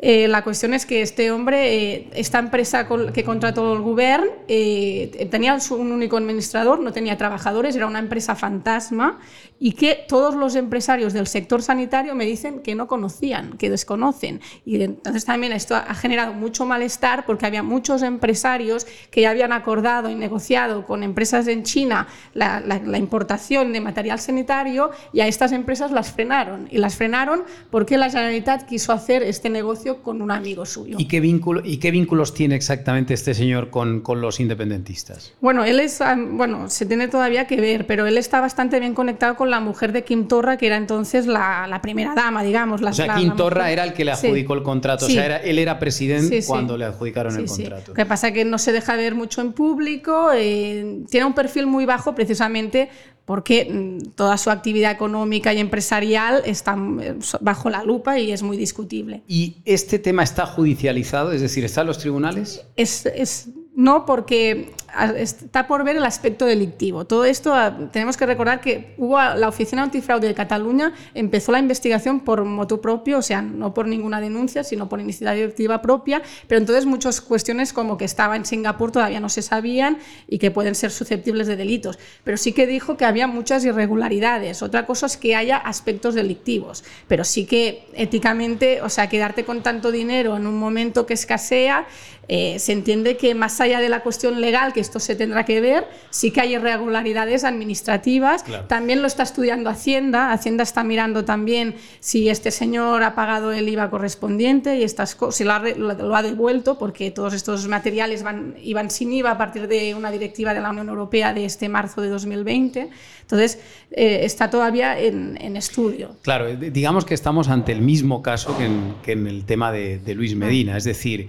Eh, 0.00 0.28
la 0.28 0.44
cuestión 0.44 0.74
es 0.74 0.86
que 0.86 1.02
este 1.02 1.32
hombre, 1.32 1.74
eh, 1.74 2.08
esta 2.12 2.38
empresa 2.38 2.86
que 3.12 3.24
contrató 3.24 3.74
el 3.74 3.80
gobierno, 3.80 4.26
eh, 4.46 5.26
tenía 5.30 5.58
un 5.70 5.90
único 5.90 6.16
administrador, 6.16 6.78
no 6.78 6.92
tenía 6.92 7.16
trabajadores, 7.16 7.74
era 7.74 7.86
una 7.86 7.98
empresa 7.98 8.36
fantasma 8.36 9.18
y 9.58 9.72
que 9.72 10.04
todos 10.06 10.36
los 10.36 10.54
empresarios 10.54 11.12
del 11.12 11.26
sector 11.26 11.62
sanitario 11.62 12.14
me 12.14 12.26
dicen 12.26 12.60
que 12.60 12.76
no 12.76 12.86
conocían, 12.86 13.58
que 13.58 13.70
desconocen. 13.70 14.40
Y 14.64 14.80
entonces 14.82 15.24
también 15.24 15.52
esto 15.52 15.74
ha 15.74 15.94
generado 15.94 16.32
mucho 16.32 16.64
malestar 16.64 17.26
porque 17.26 17.46
había 17.46 17.64
muchos 17.64 18.02
empresarios 18.02 18.86
que 19.10 19.22
ya 19.22 19.30
habían 19.30 19.52
acordado 19.52 20.10
y 20.10 20.14
negociado 20.14 20.86
con 20.86 21.02
empresas 21.02 21.48
en 21.48 21.64
China 21.64 22.06
la, 22.34 22.60
la 22.60 22.98
importación 22.98 23.72
de 23.72 23.80
material 23.80 24.20
sanitario 24.20 24.90
y 25.12 25.20
a 25.20 25.26
estas 25.26 25.50
empresas 25.50 25.90
las 25.90 26.12
frenaron. 26.12 26.68
Y 26.70 26.78
las 26.78 26.94
frenaron 26.94 27.42
porque 27.72 27.98
la 27.98 28.10
Generalitat 28.10 28.64
quiso 28.64 28.92
hacer 28.92 29.24
este 29.24 29.50
negocio 29.50 29.87
con 29.96 30.22
un 30.22 30.30
amigo 30.30 30.64
suyo. 30.64 30.96
¿Y 30.98 31.06
qué, 31.06 31.20
vínculo, 31.20 31.62
y 31.64 31.78
qué 31.78 31.90
vínculos 31.90 32.34
tiene 32.34 32.54
exactamente 32.54 33.14
este 33.14 33.34
señor 33.34 33.70
con, 33.70 34.00
con, 34.00 34.20
los 34.20 34.40
independentistas? 34.40 35.34
Bueno, 35.40 35.64
él 35.64 35.80
es, 35.80 36.00
bueno, 36.32 36.68
se 36.70 36.86
tiene 36.86 37.08
todavía 37.08 37.46
que 37.46 37.60
ver, 37.60 37.86
pero 37.86 38.06
él 38.06 38.18
está 38.18 38.40
bastante 38.40 38.80
bien 38.80 38.94
conectado 38.94 39.36
con 39.36 39.50
la 39.50 39.60
mujer 39.60 39.92
de 39.92 40.04
Kim 40.04 40.28
Torra, 40.28 40.56
que 40.56 40.66
era 40.66 40.76
entonces 40.76 41.26
la, 41.26 41.66
la 41.66 41.80
primera 41.80 42.14
dama, 42.14 42.42
digamos. 42.42 42.80
La, 42.80 42.90
o 42.90 42.94
sea, 42.94 43.14
Kim 43.16 43.34
Torra 43.36 43.70
era 43.70 43.84
el 43.84 43.92
que 43.92 44.04
le 44.04 44.12
adjudicó 44.12 44.54
el 44.54 44.62
contrato, 44.62 45.06
o 45.06 45.08
sea, 45.08 45.24
era, 45.24 45.36
él 45.38 45.58
era 45.58 45.78
presidente 45.78 46.42
cuando 46.46 46.76
le 46.76 46.84
adjudicaron 46.84 47.36
el 47.36 47.46
contrato. 47.46 47.88
Lo 47.88 47.94
que 47.94 48.06
pasa 48.06 48.28
es 48.28 48.34
que 48.34 48.44
no 48.44 48.58
se 48.58 48.72
deja 48.72 48.96
ver 48.96 49.14
mucho 49.14 49.40
en 49.40 49.52
público, 49.52 50.30
eh, 50.34 51.02
tiene 51.10 51.26
un 51.26 51.34
perfil 51.34 51.66
muy 51.66 51.86
bajo 51.86 52.14
precisamente 52.14 52.90
porque 53.28 53.68
mm, 53.70 54.12
toda 54.14 54.38
su 54.38 54.48
actividad 54.48 54.90
económica 54.90 55.52
y 55.52 55.58
empresarial 55.58 56.40
está 56.46 56.74
mm, 56.74 57.20
bajo 57.42 57.68
la 57.68 57.84
lupa 57.84 58.18
y 58.18 58.32
es 58.32 58.42
muy 58.42 58.56
discutible. 58.56 59.22
¿Y 59.28 59.58
este 59.66 59.98
tema 59.98 60.22
está 60.22 60.46
judicializado? 60.46 61.32
Es 61.32 61.42
decir, 61.42 61.62
¿está 61.62 61.82
en 61.82 61.88
los 61.88 61.98
tribunales? 61.98 62.64
Es, 62.74 63.04
es 63.04 63.50
no, 63.78 64.04
porque 64.04 64.72
está 65.16 65.68
por 65.68 65.84
ver 65.84 65.96
el 65.96 66.04
aspecto 66.04 66.46
delictivo. 66.46 67.04
Todo 67.04 67.24
esto 67.24 67.54
tenemos 67.92 68.16
que 68.16 68.26
recordar 68.26 68.60
que 68.60 68.94
hubo 68.98 69.16
la 69.20 69.46
Oficina 69.46 69.84
Antifraude 69.84 70.26
de 70.26 70.34
Cataluña 70.34 70.92
empezó 71.14 71.52
la 71.52 71.60
investigación 71.60 72.18
por 72.18 72.44
moto 72.44 72.80
propio, 72.80 73.18
o 73.18 73.22
sea, 73.22 73.40
no 73.40 73.74
por 73.74 73.86
ninguna 73.86 74.20
denuncia, 74.20 74.64
sino 74.64 74.88
por 74.88 74.98
iniciativa 74.98 75.80
propia, 75.80 76.22
pero 76.48 76.58
entonces 76.58 76.86
muchas 76.86 77.20
cuestiones 77.20 77.72
como 77.72 77.96
que 77.96 78.04
estaba 78.04 78.34
en 78.34 78.46
Singapur 78.46 78.90
todavía 78.90 79.20
no 79.20 79.28
se 79.28 79.42
sabían 79.42 79.98
y 80.26 80.38
que 80.38 80.50
pueden 80.50 80.74
ser 80.74 80.90
susceptibles 80.90 81.46
de 81.46 81.54
delitos. 81.54 82.00
Pero 82.24 82.36
sí 82.36 82.52
que 82.52 82.66
dijo 82.66 82.96
que 82.96 83.04
había 83.04 83.28
muchas 83.28 83.64
irregularidades. 83.64 84.60
Otra 84.62 84.86
cosa 84.86 85.06
es 85.06 85.16
que 85.16 85.36
haya 85.36 85.56
aspectos 85.56 86.16
delictivos, 86.16 86.82
pero 87.06 87.22
sí 87.22 87.46
que 87.46 87.86
éticamente, 87.94 88.82
o 88.82 88.88
sea, 88.88 89.08
quedarte 89.08 89.44
con 89.44 89.62
tanto 89.62 89.92
dinero 89.92 90.36
en 90.36 90.48
un 90.48 90.58
momento 90.58 91.06
que 91.06 91.14
escasea, 91.14 91.86
eh, 92.30 92.58
se 92.58 92.72
entiende 92.72 93.16
que 93.16 93.34
más 93.34 93.58
allá 93.58 93.80
de 93.80 93.88
la 93.88 94.00
cuestión 94.00 94.40
legal, 94.42 94.74
que 94.74 94.80
esto 94.80 95.00
se 95.00 95.16
tendrá 95.16 95.46
que 95.46 95.62
ver, 95.62 95.88
sí 96.10 96.30
que 96.30 96.42
hay 96.42 96.54
irregularidades 96.54 97.42
administrativas. 97.42 98.44
También 98.66 99.00
lo 99.00 99.06
está 99.06 99.22
estudiando 99.22 99.70
Hacienda. 99.70 100.30
Hacienda 100.30 100.62
está 100.62 100.84
mirando 100.84 101.24
también 101.24 101.76
si 102.00 102.28
este 102.28 102.50
señor 102.50 103.02
ha 103.02 103.14
pagado 103.14 103.52
el 103.52 103.66
IVA 103.66 103.88
correspondiente 103.88 104.76
y 104.76 104.82
estas 104.82 105.16
si 105.30 105.44
lo 105.44 105.52
ha, 105.52 105.60
lo 105.60 106.14
ha, 106.14 106.22
devuelto, 106.22 106.78
porque 106.78 107.10
todos 107.10 107.32
estos 107.32 107.66
materiales 107.66 108.22
van, 108.22 108.56
iban 108.62 108.90
sin 108.90 109.10
IVA 109.10 109.30
a 109.30 109.38
partir 109.38 109.66
de 109.66 109.94
una 109.94 110.10
directiva 110.10 110.52
de 110.52 110.60
la 110.60 110.70
Unión 110.70 110.90
Europea 110.90 111.32
de 111.32 111.46
este 111.46 111.70
marzo 111.70 112.02
de 112.02 112.10
2020. 112.10 112.90
Entonces, 113.22 113.58
eh, 113.90 114.20
está 114.24 114.50
todavía 114.50 114.98
en, 114.98 115.38
en, 115.40 115.56
estudio. 115.56 116.16
Claro, 116.22 116.54
digamos 116.56 117.04
que 117.04 117.14
estamos 117.14 117.48
ante 117.48 117.72
el 117.72 117.80
mismo 117.80 118.22
caso 118.22 118.56
que 118.56 118.64
en, 118.64 118.94
que 119.02 119.12
en 119.12 119.26
el 119.26 119.44
tema 119.44 119.72
de, 119.72 119.98
de 119.98 120.14
Luis 120.14 120.34
Medina, 120.34 120.76
es 120.76 120.84
decir, 120.84 121.28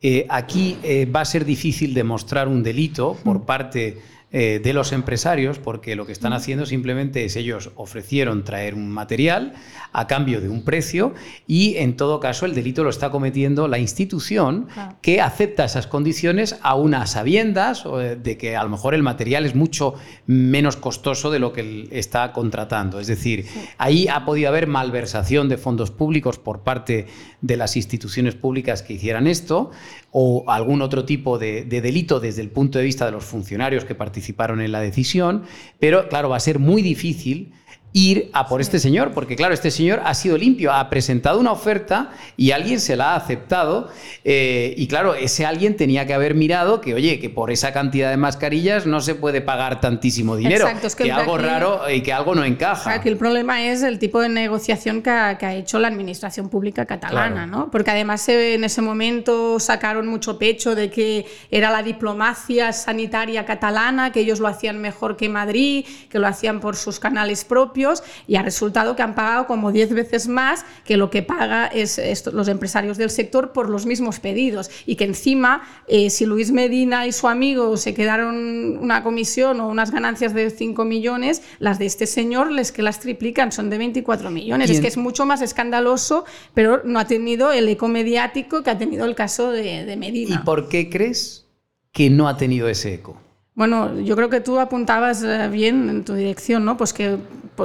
eh, 0.00 0.26
aquí 0.28 0.78
eh, 0.82 1.06
va 1.06 1.22
a 1.22 1.24
ser 1.24 1.44
difícil 1.44 1.92
demostrar 1.92 2.46
un 2.48 2.62
delito 2.62 3.16
por 3.24 3.44
parte 3.44 3.98
eh, 4.30 4.60
de 4.62 4.74
los 4.74 4.92
empresarios, 4.92 5.58
porque 5.58 5.96
lo 5.96 6.04
que 6.04 6.12
están 6.12 6.34
haciendo 6.34 6.66
simplemente 6.66 7.24
es 7.24 7.34
ellos 7.34 7.70
ofrecieron 7.76 8.44
traer 8.44 8.74
un 8.74 8.90
material 8.90 9.54
a 9.94 10.06
cambio 10.06 10.42
de 10.42 10.50
un 10.50 10.64
precio 10.64 11.14
y 11.46 11.76
en 11.76 11.96
todo 11.96 12.20
caso 12.20 12.44
el 12.44 12.54
delito 12.54 12.84
lo 12.84 12.90
está 12.90 13.10
cometiendo 13.10 13.68
la 13.68 13.78
institución 13.78 14.68
que 15.00 15.22
acepta 15.22 15.64
esas 15.64 15.86
condiciones 15.86 16.58
a 16.60 16.74
unas 16.74 17.12
sabiendas 17.12 17.84
de 18.22 18.36
que 18.36 18.54
a 18.54 18.62
lo 18.64 18.68
mejor 18.68 18.92
el 18.92 19.02
material 19.02 19.46
es 19.46 19.54
mucho 19.54 19.94
menos 20.26 20.76
costoso 20.76 21.30
de 21.30 21.38
lo 21.38 21.54
que 21.54 21.88
está 21.90 22.34
contratando. 22.34 23.00
Es 23.00 23.06
decir, 23.06 23.46
ahí 23.78 24.08
ha 24.08 24.26
podido 24.26 24.50
haber 24.50 24.66
malversación 24.66 25.48
de 25.48 25.56
fondos 25.56 25.90
públicos 25.90 26.38
por 26.38 26.60
parte 26.60 27.06
de 27.40 27.56
las 27.56 27.78
instituciones 27.78 28.34
públicas 28.34 28.82
que 28.82 28.92
hicieran 28.92 29.26
esto 29.26 29.70
o 30.10 30.44
algún 30.48 30.82
otro 30.82 31.06
tipo 31.06 31.38
de, 31.38 31.64
de 31.64 31.80
delito 31.80 32.20
desde 32.20 32.42
el 32.42 32.50
punto 32.50 32.78
de 32.78 32.84
vista 32.84 33.06
de 33.06 33.12
los 33.12 33.24
funcionarios 33.24 33.86
que 33.86 33.94
participan 33.94 34.17
participaron 34.18 34.60
en 34.60 34.72
la 34.72 34.80
decisión, 34.80 35.44
pero 35.78 36.08
claro, 36.08 36.28
va 36.28 36.36
a 36.36 36.40
ser 36.40 36.58
muy 36.58 36.82
difícil 36.82 37.52
ir 37.92 38.30
a 38.34 38.46
por 38.46 38.60
este 38.60 38.78
señor, 38.78 39.12
porque 39.12 39.34
claro, 39.34 39.54
este 39.54 39.70
señor 39.70 40.02
ha 40.04 40.12
sido 40.14 40.36
limpio, 40.36 40.72
ha 40.72 40.90
presentado 40.90 41.40
una 41.40 41.52
oferta 41.52 42.10
y 42.36 42.50
alguien 42.50 42.80
se 42.80 42.96
la 42.96 43.12
ha 43.12 43.16
aceptado 43.16 43.88
eh, 44.24 44.74
y 44.76 44.86
claro, 44.88 45.14
ese 45.14 45.46
alguien 45.46 45.76
tenía 45.76 46.06
que 46.06 46.12
haber 46.12 46.34
mirado 46.34 46.80
que, 46.80 46.94
oye, 46.94 47.18
que 47.18 47.30
por 47.30 47.50
esa 47.50 47.72
cantidad 47.72 48.10
de 48.10 48.18
mascarillas 48.18 48.86
no 48.86 49.00
se 49.00 49.14
puede 49.14 49.40
pagar 49.40 49.80
tantísimo 49.80 50.36
dinero, 50.36 50.66
Exacto, 50.66 50.86
es 50.86 50.96
que, 50.96 51.10
algo 51.10 51.38
raro 51.38 51.80
y 51.90 52.02
que 52.02 52.12
algo 52.12 52.34
no 52.34 52.44
encaja. 52.44 52.92
Aquí 52.92 53.08
el 53.08 53.16
problema 53.16 53.62
es 53.62 53.82
el 53.82 53.98
tipo 53.98 54.20
de 54.20 54.28
negociación 54.28 55.02
que 55.02 55.10
ha, 55.10 55.38
que 55.38 55.46
ha 55.46 55.54
hecho 55.54 55.78
la 55.78 55.88
administración 55.88 56.50
pública 56.50 56.84
catalana, 56.84 57.46
claro. 57.46 57.50
¿no? 57.50 57.70
Porque 57.70 57.90
además 57.90 58.28
en 58.28 58.64
ese 58.64 58.82
momento 58.82 59.58
sacaron 59.58 60.06
mucho 60.06 60.38
pecho 60.38 60.74
de 60.74 60.90
que 60.90 61.24
era 61.50 61.70
la 61.70 61.82
diplomacia 61.82 62.72
sanitaria 62.74 63.46
catalana, 63.46 64.12
que 64.12 64.20
ellos 64.20 64.40
lo 64.40 64.46
hacían 64.46 64.78
mejor 64.78 65.16
que 65.16 65.28
Madrid, 65.28 65.86
que 66.10 66.18
lo 66.18 66.26
hacían 66.26 66.60
por 66.60 66.76
sus 66.76 67.00
canales 67.00 67.44
propios 67.44 67.77
y 68.26 68.36
ha 68.36 68.42
resultado 68.42 68.96
que 68.96 69.02
han 69.02 69.14
pagado 69.14 69.46
como 69.46 69.72
10 69.72 69.94
veces 69.94 70.28
más 70.28 70.64
que 70.84 70.96
lo 70.96 71.10
que 71.10 71.22
paga 71.22 71.66
es, 71.66 72.00
los 72.32 72.48
empresarios 72.48 72.98
del 72.98 73.10
sector 73.10 73.52
por 73.52 73.70
los 73.70 73.86
mismos 73.86 74.20
pedidos 74.20 74.70
y 74.86 74.96
que 74.96 75.04
encima 75.04 75.62
eh, 75.86 76.10
si 76.10 76.26
Luis 76.26 76.50
Medina 76.50 77.06
y 77.06 77.12
su 77.12 77.28
amigo 77.28 77.76
se 77.76 77.94
quedaron 77.94 78.78
una 78.78 79.02
comisión 79.02 79.60
o 79.60 79.68
unas 79.68 79.90
ganancias 79.90 80.34
de 80.34 80.50
5 80.50 80.84
millones, 80.84 81.42
las 81.58 81.78
de 81.78 81.86
este 81.86 82.06
señor 82.06 82.50
les 82.50 82.72
que 82.72 82.82
las 82.82 83.00
triplican, 83.00 83.52
son 83.52 83.70
de 83.70 83.78
24 83.78 84.30
millones. 84.30 84.70
Es 84.70 84.80
que 84.80 84.88
es 84.88 84.96
mucho 84.96 85.24
más 85.26 85.42
escandaloso, 85.42 86.24
pero 86.54 86.82
no 86.84 86.98
ha 86.98 87.06
tenido 87.06 87.52
el 87.52 87.68
eco 87.68 87.88
mediático 87.88 88.62
que 88.62 88.70
ha 88.70 88.78
tenido 88.78 89.04
el 89.04 89.14
caso 89.14 89.50
de, 89.50 89.84
de 89.84 89.96
Medina. 89.96 90.34
¿Y 90.34 90.44
por 90.44 90.68
qué 90.68 90.90
crees 90.90 91.46
que 91.92 92.10
no 92.10 92.28
ha 92.28 92.36
tenido 92.36 92.68
ese 92.68 92.94
eco? 92.94 93.27
Bueno, 93.58 93.98
yo 93.98 94.14
creo 94.14 94.30
que 94.30 94.40
tú 94.40 94.60
apuntabas 94.60 95.24
eh, 95.24 95.48
bien 95.48 95.88
en 95.88 96.04
tu 96.04 96.14
dirección, 96.14 96.64
¿no? 96.64 96.76
Pues 96.76 96.92
que 96.92 97.18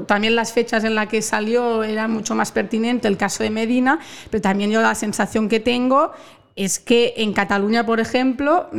también 0.07 0.35
las 0.35 0.51
fechas 0.51 0.83
en 0.85 0.95
las 0.95 1.07
que 1.07 1.21
salió 1.21 1.83
era 1.83 2.07
mucho 2.07 2.33
más 2.33 2.51
pertinente 2.51 3.07
el 3.07 3.15
caso 3.15 3.43
de 3.43 3.51
Medina, 3.51 3.99
pero 4.31 4.41
también 4.41 4.71
yo 4.71 4.81
la 4.81 4.95
sensación 4.95 5.47
que 5.47 5.59
tengo 5.59 6.11
es 6.55 6.79
que 6.79 7.13
en 7.17 7.31
Cataluña, 7.31 7.85
por 7.85 7.99
ejemplo, 7.99 8.71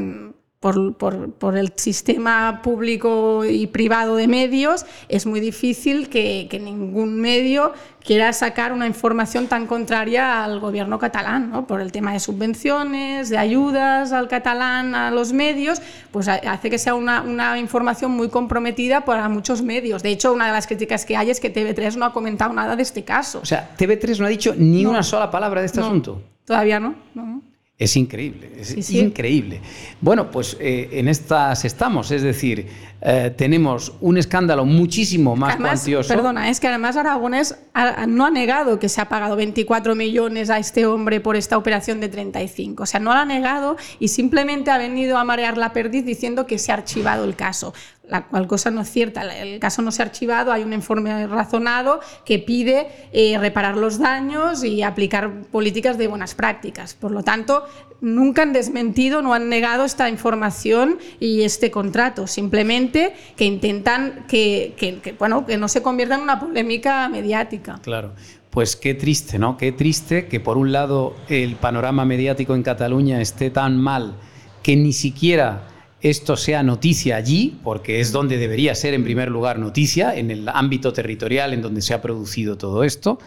mm, 0.72 1.32
por, 1.38 1.56
el 1.56 1.72
sistema 1.76 2.60
público 2.62 3.44
y 3.44 3.66
privado 3.66 4.16
de 4.16 4.28
medios, 4.28 4.86
es 5.08 5.26
muy 5.26 5.40
difícil 5.40 6.08
que, 6.08 6.48
ningún 6.60 7.20
medio 7.20 7.72
quiera 8.02 8.32
sacar 8.32 8.72
una 8.72 8.86
información 8.86 9.46
tan 9.46 9.66
contraria 9.66 10.44
al 10.44 10.60
gobierno 10.60 10.98
catalán, 10.98 11.50
¿no? 11.50 11.66
por 11.66 11.80
el 11.80 11.90
tema 11.90 12.12
de 12.12 12.20
subvenciones, 12.20 13.28
de 13.28 13.38
ayudas 13.38 14.12
al 14.12 14.28
catalán, 14.28 14.94
a 14.94 15.10
los 15.10 15.32
medios, 15.32 15.80
pues 16.10 16.28
hace 16.28 16.70
que 16.70 16.78
sea 16.78 16.94
una, 16.94 17.22
una, 17.22 17.58
información 17.58 18.10
muy 18.10 18.28
comprometida 18.28 19.04
para 19.04 19.28
muchos 19.28 19.62
medios. 19.62 20.02
De 20.02 20.10
hecho, 20.10 20.32
una 20.32 20.46
de 20.46 20.52
las 20.52 20.66
críticas 20.66 21.04
que 21.04 21.16
hay 21.16 21.30
es 21.30 21.40
que 21.40 21.52
TV3 21.52 21.96
no 21.96 22.04
ha 22.04 22.12
comentado 22.12 22.52
nada 22.52 22.76
de 22.76 22.82
este 22.82 23.04
caso. 23.04 23.40
O 23.40 23.46
sea, 23.46 23.70
TV3 23.76 24.18
no 24.18 24.26
ha 24.26 24.28
dicho 24.28 24.54
ni 24.56 24.84
una 24.84 25.02
sola 25.02 25.30
palabra 25.30 25.60
de 25.60 25.66
este 25.66 25.80
asunto. 25.80 26.20
Todavía 26.44 26.78
no. 26.78 26.94
no. 27.14 27.53
Es 27.76 27.96
increíble, 27.96 28.52
es 28.56 28.90
increíble. 28.90 29.60
Bueno, 30.00 30.30
pues 30.30 30.56
eh, 30.60 30.90
en 30.92 31.08
estas 31.08 31.64
estamos, 31.64 32.12
es 32.12 32.22
decir, 32.22 32.68
eh, 33.02 33.34
tenemos 33.36 33.92
un 34.00 34.16
escándalo 34.16 34.64
muchísimo 34.64 35.34
más 35.34 35.56
cuantioso. 35.56 36.08
Perdona, 36.08 36.50
es 36.50 36.60
que 36.60 36.68
además 36.68 36.96
Aragones 36.96 37.58
no 38.06 38.26
ha 38.26 38.30
negado 38.30 38.78
que 38.78 38.88
se 38.88 39.00
ha 39.00 39.08
pagado 39.08 39.34
24 39.34 39.96
millones 39.96 40.50
a 40.50 40.58
este 40.58 40.86
hombre 40.86 41.20
por 41.20 41.34
esta 41.34 41.58
operación 41.58 41.98
de 41.98 42.08
35. 42.08 42.84
O 42.84 42.86
sea, 42.86 43.00
no 43.00 43.12
lo 43.12 43.18
ha 43.18 43.24
negado 43.24 43.76
y 43.98 44.06
simplemente 44.06 44.70
ha 44.70 44.78
venido 44.78 45.18
a 45.18 45.24
marear 45.24 45.58
la 45.58 45.72
perdiz 45.72 46.04
diciendo 46.04 46.46
que 46.46 46.58
se 46.58 46.70
ha 46.70 46.76
archivado 46.76 47.24
el 47.24 47.34
caso 47.34 47.74
la 48.08 48.26
cual 48.26 48.46
cosa 48.46 48.70
no 48.70 48.82
es 48.82 48.90
cierta. 48.90 49.22
El 49.22 49.58
caso 49.58 49.82
no 49.82 49.90
se 49.90 50.02
ha 50.02 50.06
archivado, 50.06 50.52
hay 50.52 50.62
un 50.62 50.72
informe 50.72 51.26
razonado 51.26 52.00
que 52.24 52.38
pide 52.38 52.88
eh, 53.12 53.38
reparar 53.38 53.76
los 53.76 53.98
daños 53.98 54.62
y 54.64 54.82
aplicar 54.82 55.42
políticas 55.50 55.96
de 55.96 56.08
buenas 56.08 56.34
prácticas. 56.34 56.94
Por 56.94 57.12
lo 57.12 57.22
tanto, 57.22 57.64
nunca 58.00 58.42
han 58.42 58.52
desmentido, 58.52 59.22
no 59.22 59.32
han 59.32 59.48
negado 59.48 59.84
esta 59.84 60.08
información 60.08 60.98
y 61.18 61.42
este 61.42 61.70
contrato. 61.70 62.26
Simplemente 62.26 63.14
que 63.36 63.44
intentan 63.44 64.26
que, 64.28 65.16
bueno, 65.18 65.46
que 65.46 65.56
no 65.56 65.68
se 65.68 65.82
convierta 65.82 66.16
en 66.16 66.22
una 66.22 66.38
polémica 66.38 67.08
mediática. 67.08 67.80
Claro. 67.82 68.12
Pues 68.50 68.76
qué 68.76 68.94
triste, 68.94 69.36
¿no? 69.36 69.56
Qué 69.56 69.72
triste 69.72 70.28
que 70.28 70.38
por 70.38 70.56
un 70.58 70.70
lado 70.70 71.16
el 71.28 71.56
panorama 71.56 72.04
mediático 72.04 72.54
en 72.54 72.62
Cataluña 72.62 73.20
esté 73.20 73.50
tan 73.50 73.76
mal 73.76 74.14
que 74.62 74.76
ni 74.76 74.92
siquiera 74.92 75.73
esto 76.04 76.36
sea 76.36 76.62
noticia 76.62 77.16
allí, 77.16 77.58
porque 77.64 77.98
es 77.98 78.12
donde 78.12 78.36
debería 78.36 78.74
ser 78.74 78.92
en 78.92 79.04
primer 79.04 79.30
lugar 79.30 79.58
noticia, 79.58 80.14
en 80.14 80.30
el 80.30 80.46
ámbito 80.50 80.92
territorial 80.92 81.54
en 81.54 81.62
donde 81.62 81.80
se 81.80 81.94
ha 81.94 82.02
producido 82.02 82.58
todo 82.58 82.84
esto. 82.84 83.18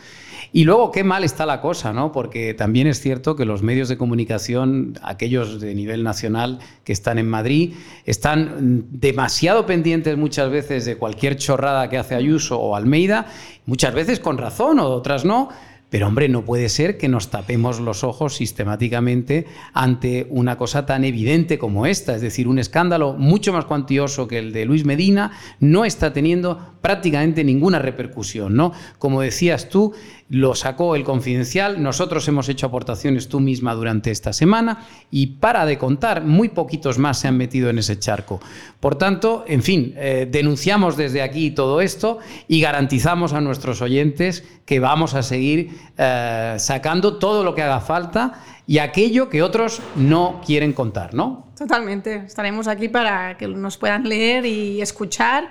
Y 0.54 0.64
luego, 0.64 0.92
qué 0.92 1.04
mal 1.04 1.24
está 1.24 1.46
la 1.48 1.60
cosa, 1.60 1.92
¿no? 1.92 2.12
Porque 2.12 2.54
también 2.54 2.86
es 2.86 3.02
cierto 3.02 3.36
que 3.36 3.46
los 3.46 3.64
medios 3.64 3.90
de 3.90 3.98
comunicación, 3.98 4.94
aquellos 5.02 5.60
de 5.60 5.74
nivel 5.74 6.04
nacional 6.04 6.60
que 6.84 6.94
están 6.94 7.18
en 7.18 7.28
Madrid, 7.28 7.74
están 8.06 8.86
demasiado 8.92 9.66
pendientes 9.66 10.16
muchas 10.16 10.50
veces 10.52 10.86
de 10.86 10.98
cualquier 10.98 11.36
chorrada 11.36 11.90
que 11.90 11.98
hace 11.98 12.14
Ayuso 12.14 12.60
o 12.60 12.76
Almeida, 12.76 13.26
muchas 13.66 13.94
veces 13.94 14.20
con 14.20 14.38
razón 14.38 14.80
o 14.80 14.88
otras 14.88 15.26
no, 15.26 15.50
pero 15.90 16.08
hombre, 16.08 16.28
no 16.28 16.44
puede 16.44 16.68
ser 16.68 16.98
que 16.98 17.08
nos 17.08 17.30
tapemos 17.30 17.80
los 17.80 18.04
ojos 18.04 18.36
sistemáticamente 18.36 19.46
ante 19.74 20.28
una 20.30 20.58
cosa 20.58 20.86
tan 20.86 21.06
evidente 21.06 21.58
como 21.58 21.86
esta. 21.86 22.14
Es 22.14 22.22
decir, 22.22 22.50
un 22.50 22.60
escándalo 22.60 23.14
mucho 23.14 23.54
más 23.54 23.66
cuantioso 23.66 24.28
que 24.28 24.40
el 24.40 24.52
de 24.52 24.66
Luis 24.66 24.84
Medina 24.84 25.32
no 25.62 25.86
está 25.86 26.12
teniendo 26.12 26.74
prácticamente 26.82 27.46
ninguna 27.46 27.80
repercusión. 27.80 28.56
¿no? 28.56 28.74
Como 29.00 29.22
decías 29.22 29.70
tú, 29.70 29.94
lo 30.30 30.56
sacó 30.56 30.96
el 30.96 31.04
confidencial, 31.04 31.82
nosotros 31.82 32.28
hemos 32.28 32.50
hecho 32.50 32.68
aportaciones 32.68 33.30
tú 33.30 33.40
misma 33.40 33.74
durante 33.74 34.12
esta 34.12 34.34
semana 34.34 34.86
y 35.10 35.28
para 35.28 35.66
de 35.66 35.78
contar, 35.78 36.24
muy 36.24 36.50
poquitos 36.50 36.98
más 36.98 37.20
se 37.20 37.28
han 37.28 37.38
metido 37.38 37.70
en 37.70 37.80
ese 37.80 37.98
charco. 37.98 38.42
Por 38.80 38.96
tanto, 38.96 39.46
en 39.48 39.64
fin, 39.64 39.94
eh, 39.96 40.28
denunciamos 40.30 40.98
desde 40.98 41.22
aquí 41.22 41.52
todo 41.52 41.80
esto 41.80 42.20
y 42.48 42.60
garantizamos 42.60 43.34
a 43.34 43.42
nuestros 43.42 43.82
oyentes 43.82 44.44
que 44.66 44.80
vamos 44.80 45.14
a 45.14 45.24
seguir 45.24 45.72
eh, 45.98 46.56
sacando 46.58 47.18
todo 47.18 47.44
lo 47.44 47.56
que 47.56 47.62
haga 47.62 47.80
falta 47.80 48.44
y 48.68 48.80
aquello 48.80 49.30
que 49.30 49.42
otros 49.42 49.82
no 49.96 50.42
quieren 50.46 50.74
contar, 50.74 51.14
¿no? 51.14 51.48
Totalmente, 51.58 52.24
estaremos 52.26 52.68
aquí 52.68 52.90
para 52.90 53.38
que 53.38 53.48
nos 53.48 53.78
puedan 53.78 54.08
leer 54.08 54.46
y 54.46 54.82
escuchar 54.82 55.50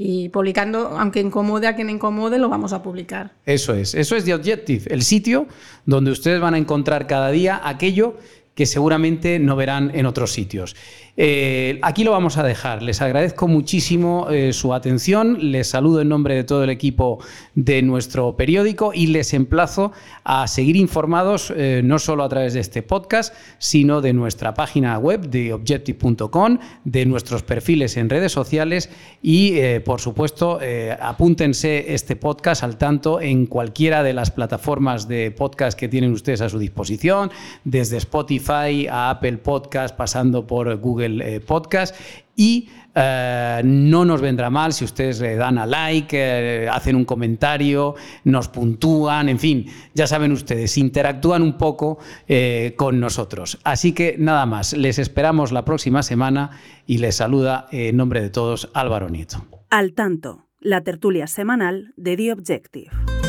y 0.00 0.28
publicando, 0.28 0.96
aunque 0.96 1.18
incomode 1.18 1.66
a 1.66 1.74
quien 1.74 1.90
incomode, 1.90 2.38
lo 2.38 2.48
vamos 2.48 2.72
a 2.72 2.84
publicar. 2.84 3.32
Eso 3.44 3.74
es, 3.74 3.96
eso 3.96 4.14
es 4.14 4.24
The 4.24 4.32
Objective, 4.32 4.84
el 4.94 5.02
sitio 5.02 5.48
donde 5.86 6.12
ustedes 6.12 6.40
van 6.40 6.54
a 6.54 6.58
encontrar 6.58 7.08
cada 7.08 7.32
día 7.32 7.60
aquello 7.64 8.16
que 8.58 8.66
seguramente 8.66 9.38
no 9.38 9.54
verán 9.54 9.92
en 9.94 10.04
otros 10.04 10.32
sitios. 10.32 10.74
Eh, 11.20 11.78
aquí 11.82 12.02
lo 12.02 12.10
vamos 12.10 12.38
a 12.38 12.42
dejar. 12.42 12.82
Les 12.82 13.00
agradezco 13.02 13.46
muchísimo 13.46 14.28
eh, 14.30 14.52
su 14.52 14.74
atención. 14.74 15.52
Les 15.52 15.68
saludo 15.68 16.00
en 16.00 16.08
nombre 16.08 16.34
de 16.34 16.42
todo 16.42 16.64
el 16.64 16.70
equipo 16.70 17.20
de 17.54 17.82
nuestro 17.82 18.36
periódico 18.36 18.92
y 18.92 19.08
les 19.08 19.34
emplazo 19.34 19.92
a 20.24 20.48
seguir 20.48 20.74
informados 20.74 21.52
eh, 21.56 21.82
no 21.84 22.00
solo 22.00 22.24
a 22.24 22.28
través 22.28 22.54
de 22.54 22.60
este 22.60 22.82
podcast, 22.82 23.32
sino 23.58 24.00
de 24.00 24.12
nuestra 24.12 24.54
página 24.54 24.98
web 24.98 25.28
de 25.28 25.52
objective.com, 25.52 26.58
de 26.84 27.06
nuestros 27.06 27.44
perfiles 27.44 27.96
en 27.96 28.10
redes 28.10 28.32
sociales 28.32 28.90
y, 29.22 29.58
por 29.84 30.00
supuesto, 30.00 30.60
apúntense 31.00 31.94
este 31.94 32.16
podcast 32.16 32.62
al 32.62 32.76
tanto 32.78 33.20
en 33.20 33.46
cualquiera 33.46 34.02
de 34.02 34.12
las 34.12 34.30
plataformas 34.30 35.08
de 35.08 35.30
podcast 35.30 35.78
que 35.78 35.88
tienen 35.88 36.12
ustedes 36.12 36.40
a 36.40 36.48
su 36.48 36.58
disposición, 36.58 37.30
desde 37.64 37.96
Spotify 37.96 38.47
a 38.48 39.10
Apple 39.10 39.38
Podcast, 39.38 39.94
pasando 39.94 40.46
por 40.46 40.74
Google 40.78 41.36
eh, 41.36 41.40
podcast 41.40 41.94
y 42.34 42.68
eh, 42.94 43.60
no 43.62 44.06
nos 44.06 44.22
vendrá 44.22 44.48
mal 44.48 44.72
si 44.72 44.84
ustedes 44.84 45.20
le 45.20 45.36
dan 45.36 45.58
a 45.58 45.66
like, 45.66 46.16
eh, 46.18 46.68
hacen 46.68 46.96
un 46.96 47.04
comentario, 47.04 47.94
nos 48.24 48.48
puntúan, 48.48 49.28
en 49.28 49.38
fin, 49.38 49.66
ya 49.92 50.06
saben 50.06 50.32
ustedes, 50.32 50.78
interactúan 50.78 51.42
un 51.42 51.58
poco 51.58 51.98
con 52.76 53.00
nosotros. 53.00 53.58
Así 53.64 53.92
que 53.92 54.16
nada 54.18 54.46
más, 54.46 54.72
les 54.72 54.98
esperamos 54.98 55.52
la 55.52 55.64
próxima 55.64 56.02
semana 56.02 56.50
y 56.86 56.98
les 56.98 57.16
saluda 57.16 57.68
en 57.70 57.96
nombre 57.96 58.22
de 58.22 58.30
todos 58.30 58.70
Álvaro 58.72 59.10
Nieto. 59.10 59.44
Al 59.68 59.92
tanto, 59.92 60.46
la 60.60 60.82
tertulia 60.82 61.26
semanal 61.26 61.92
de 61.96 62.16
The 62.16 62.32
Objective. 62.32 63.27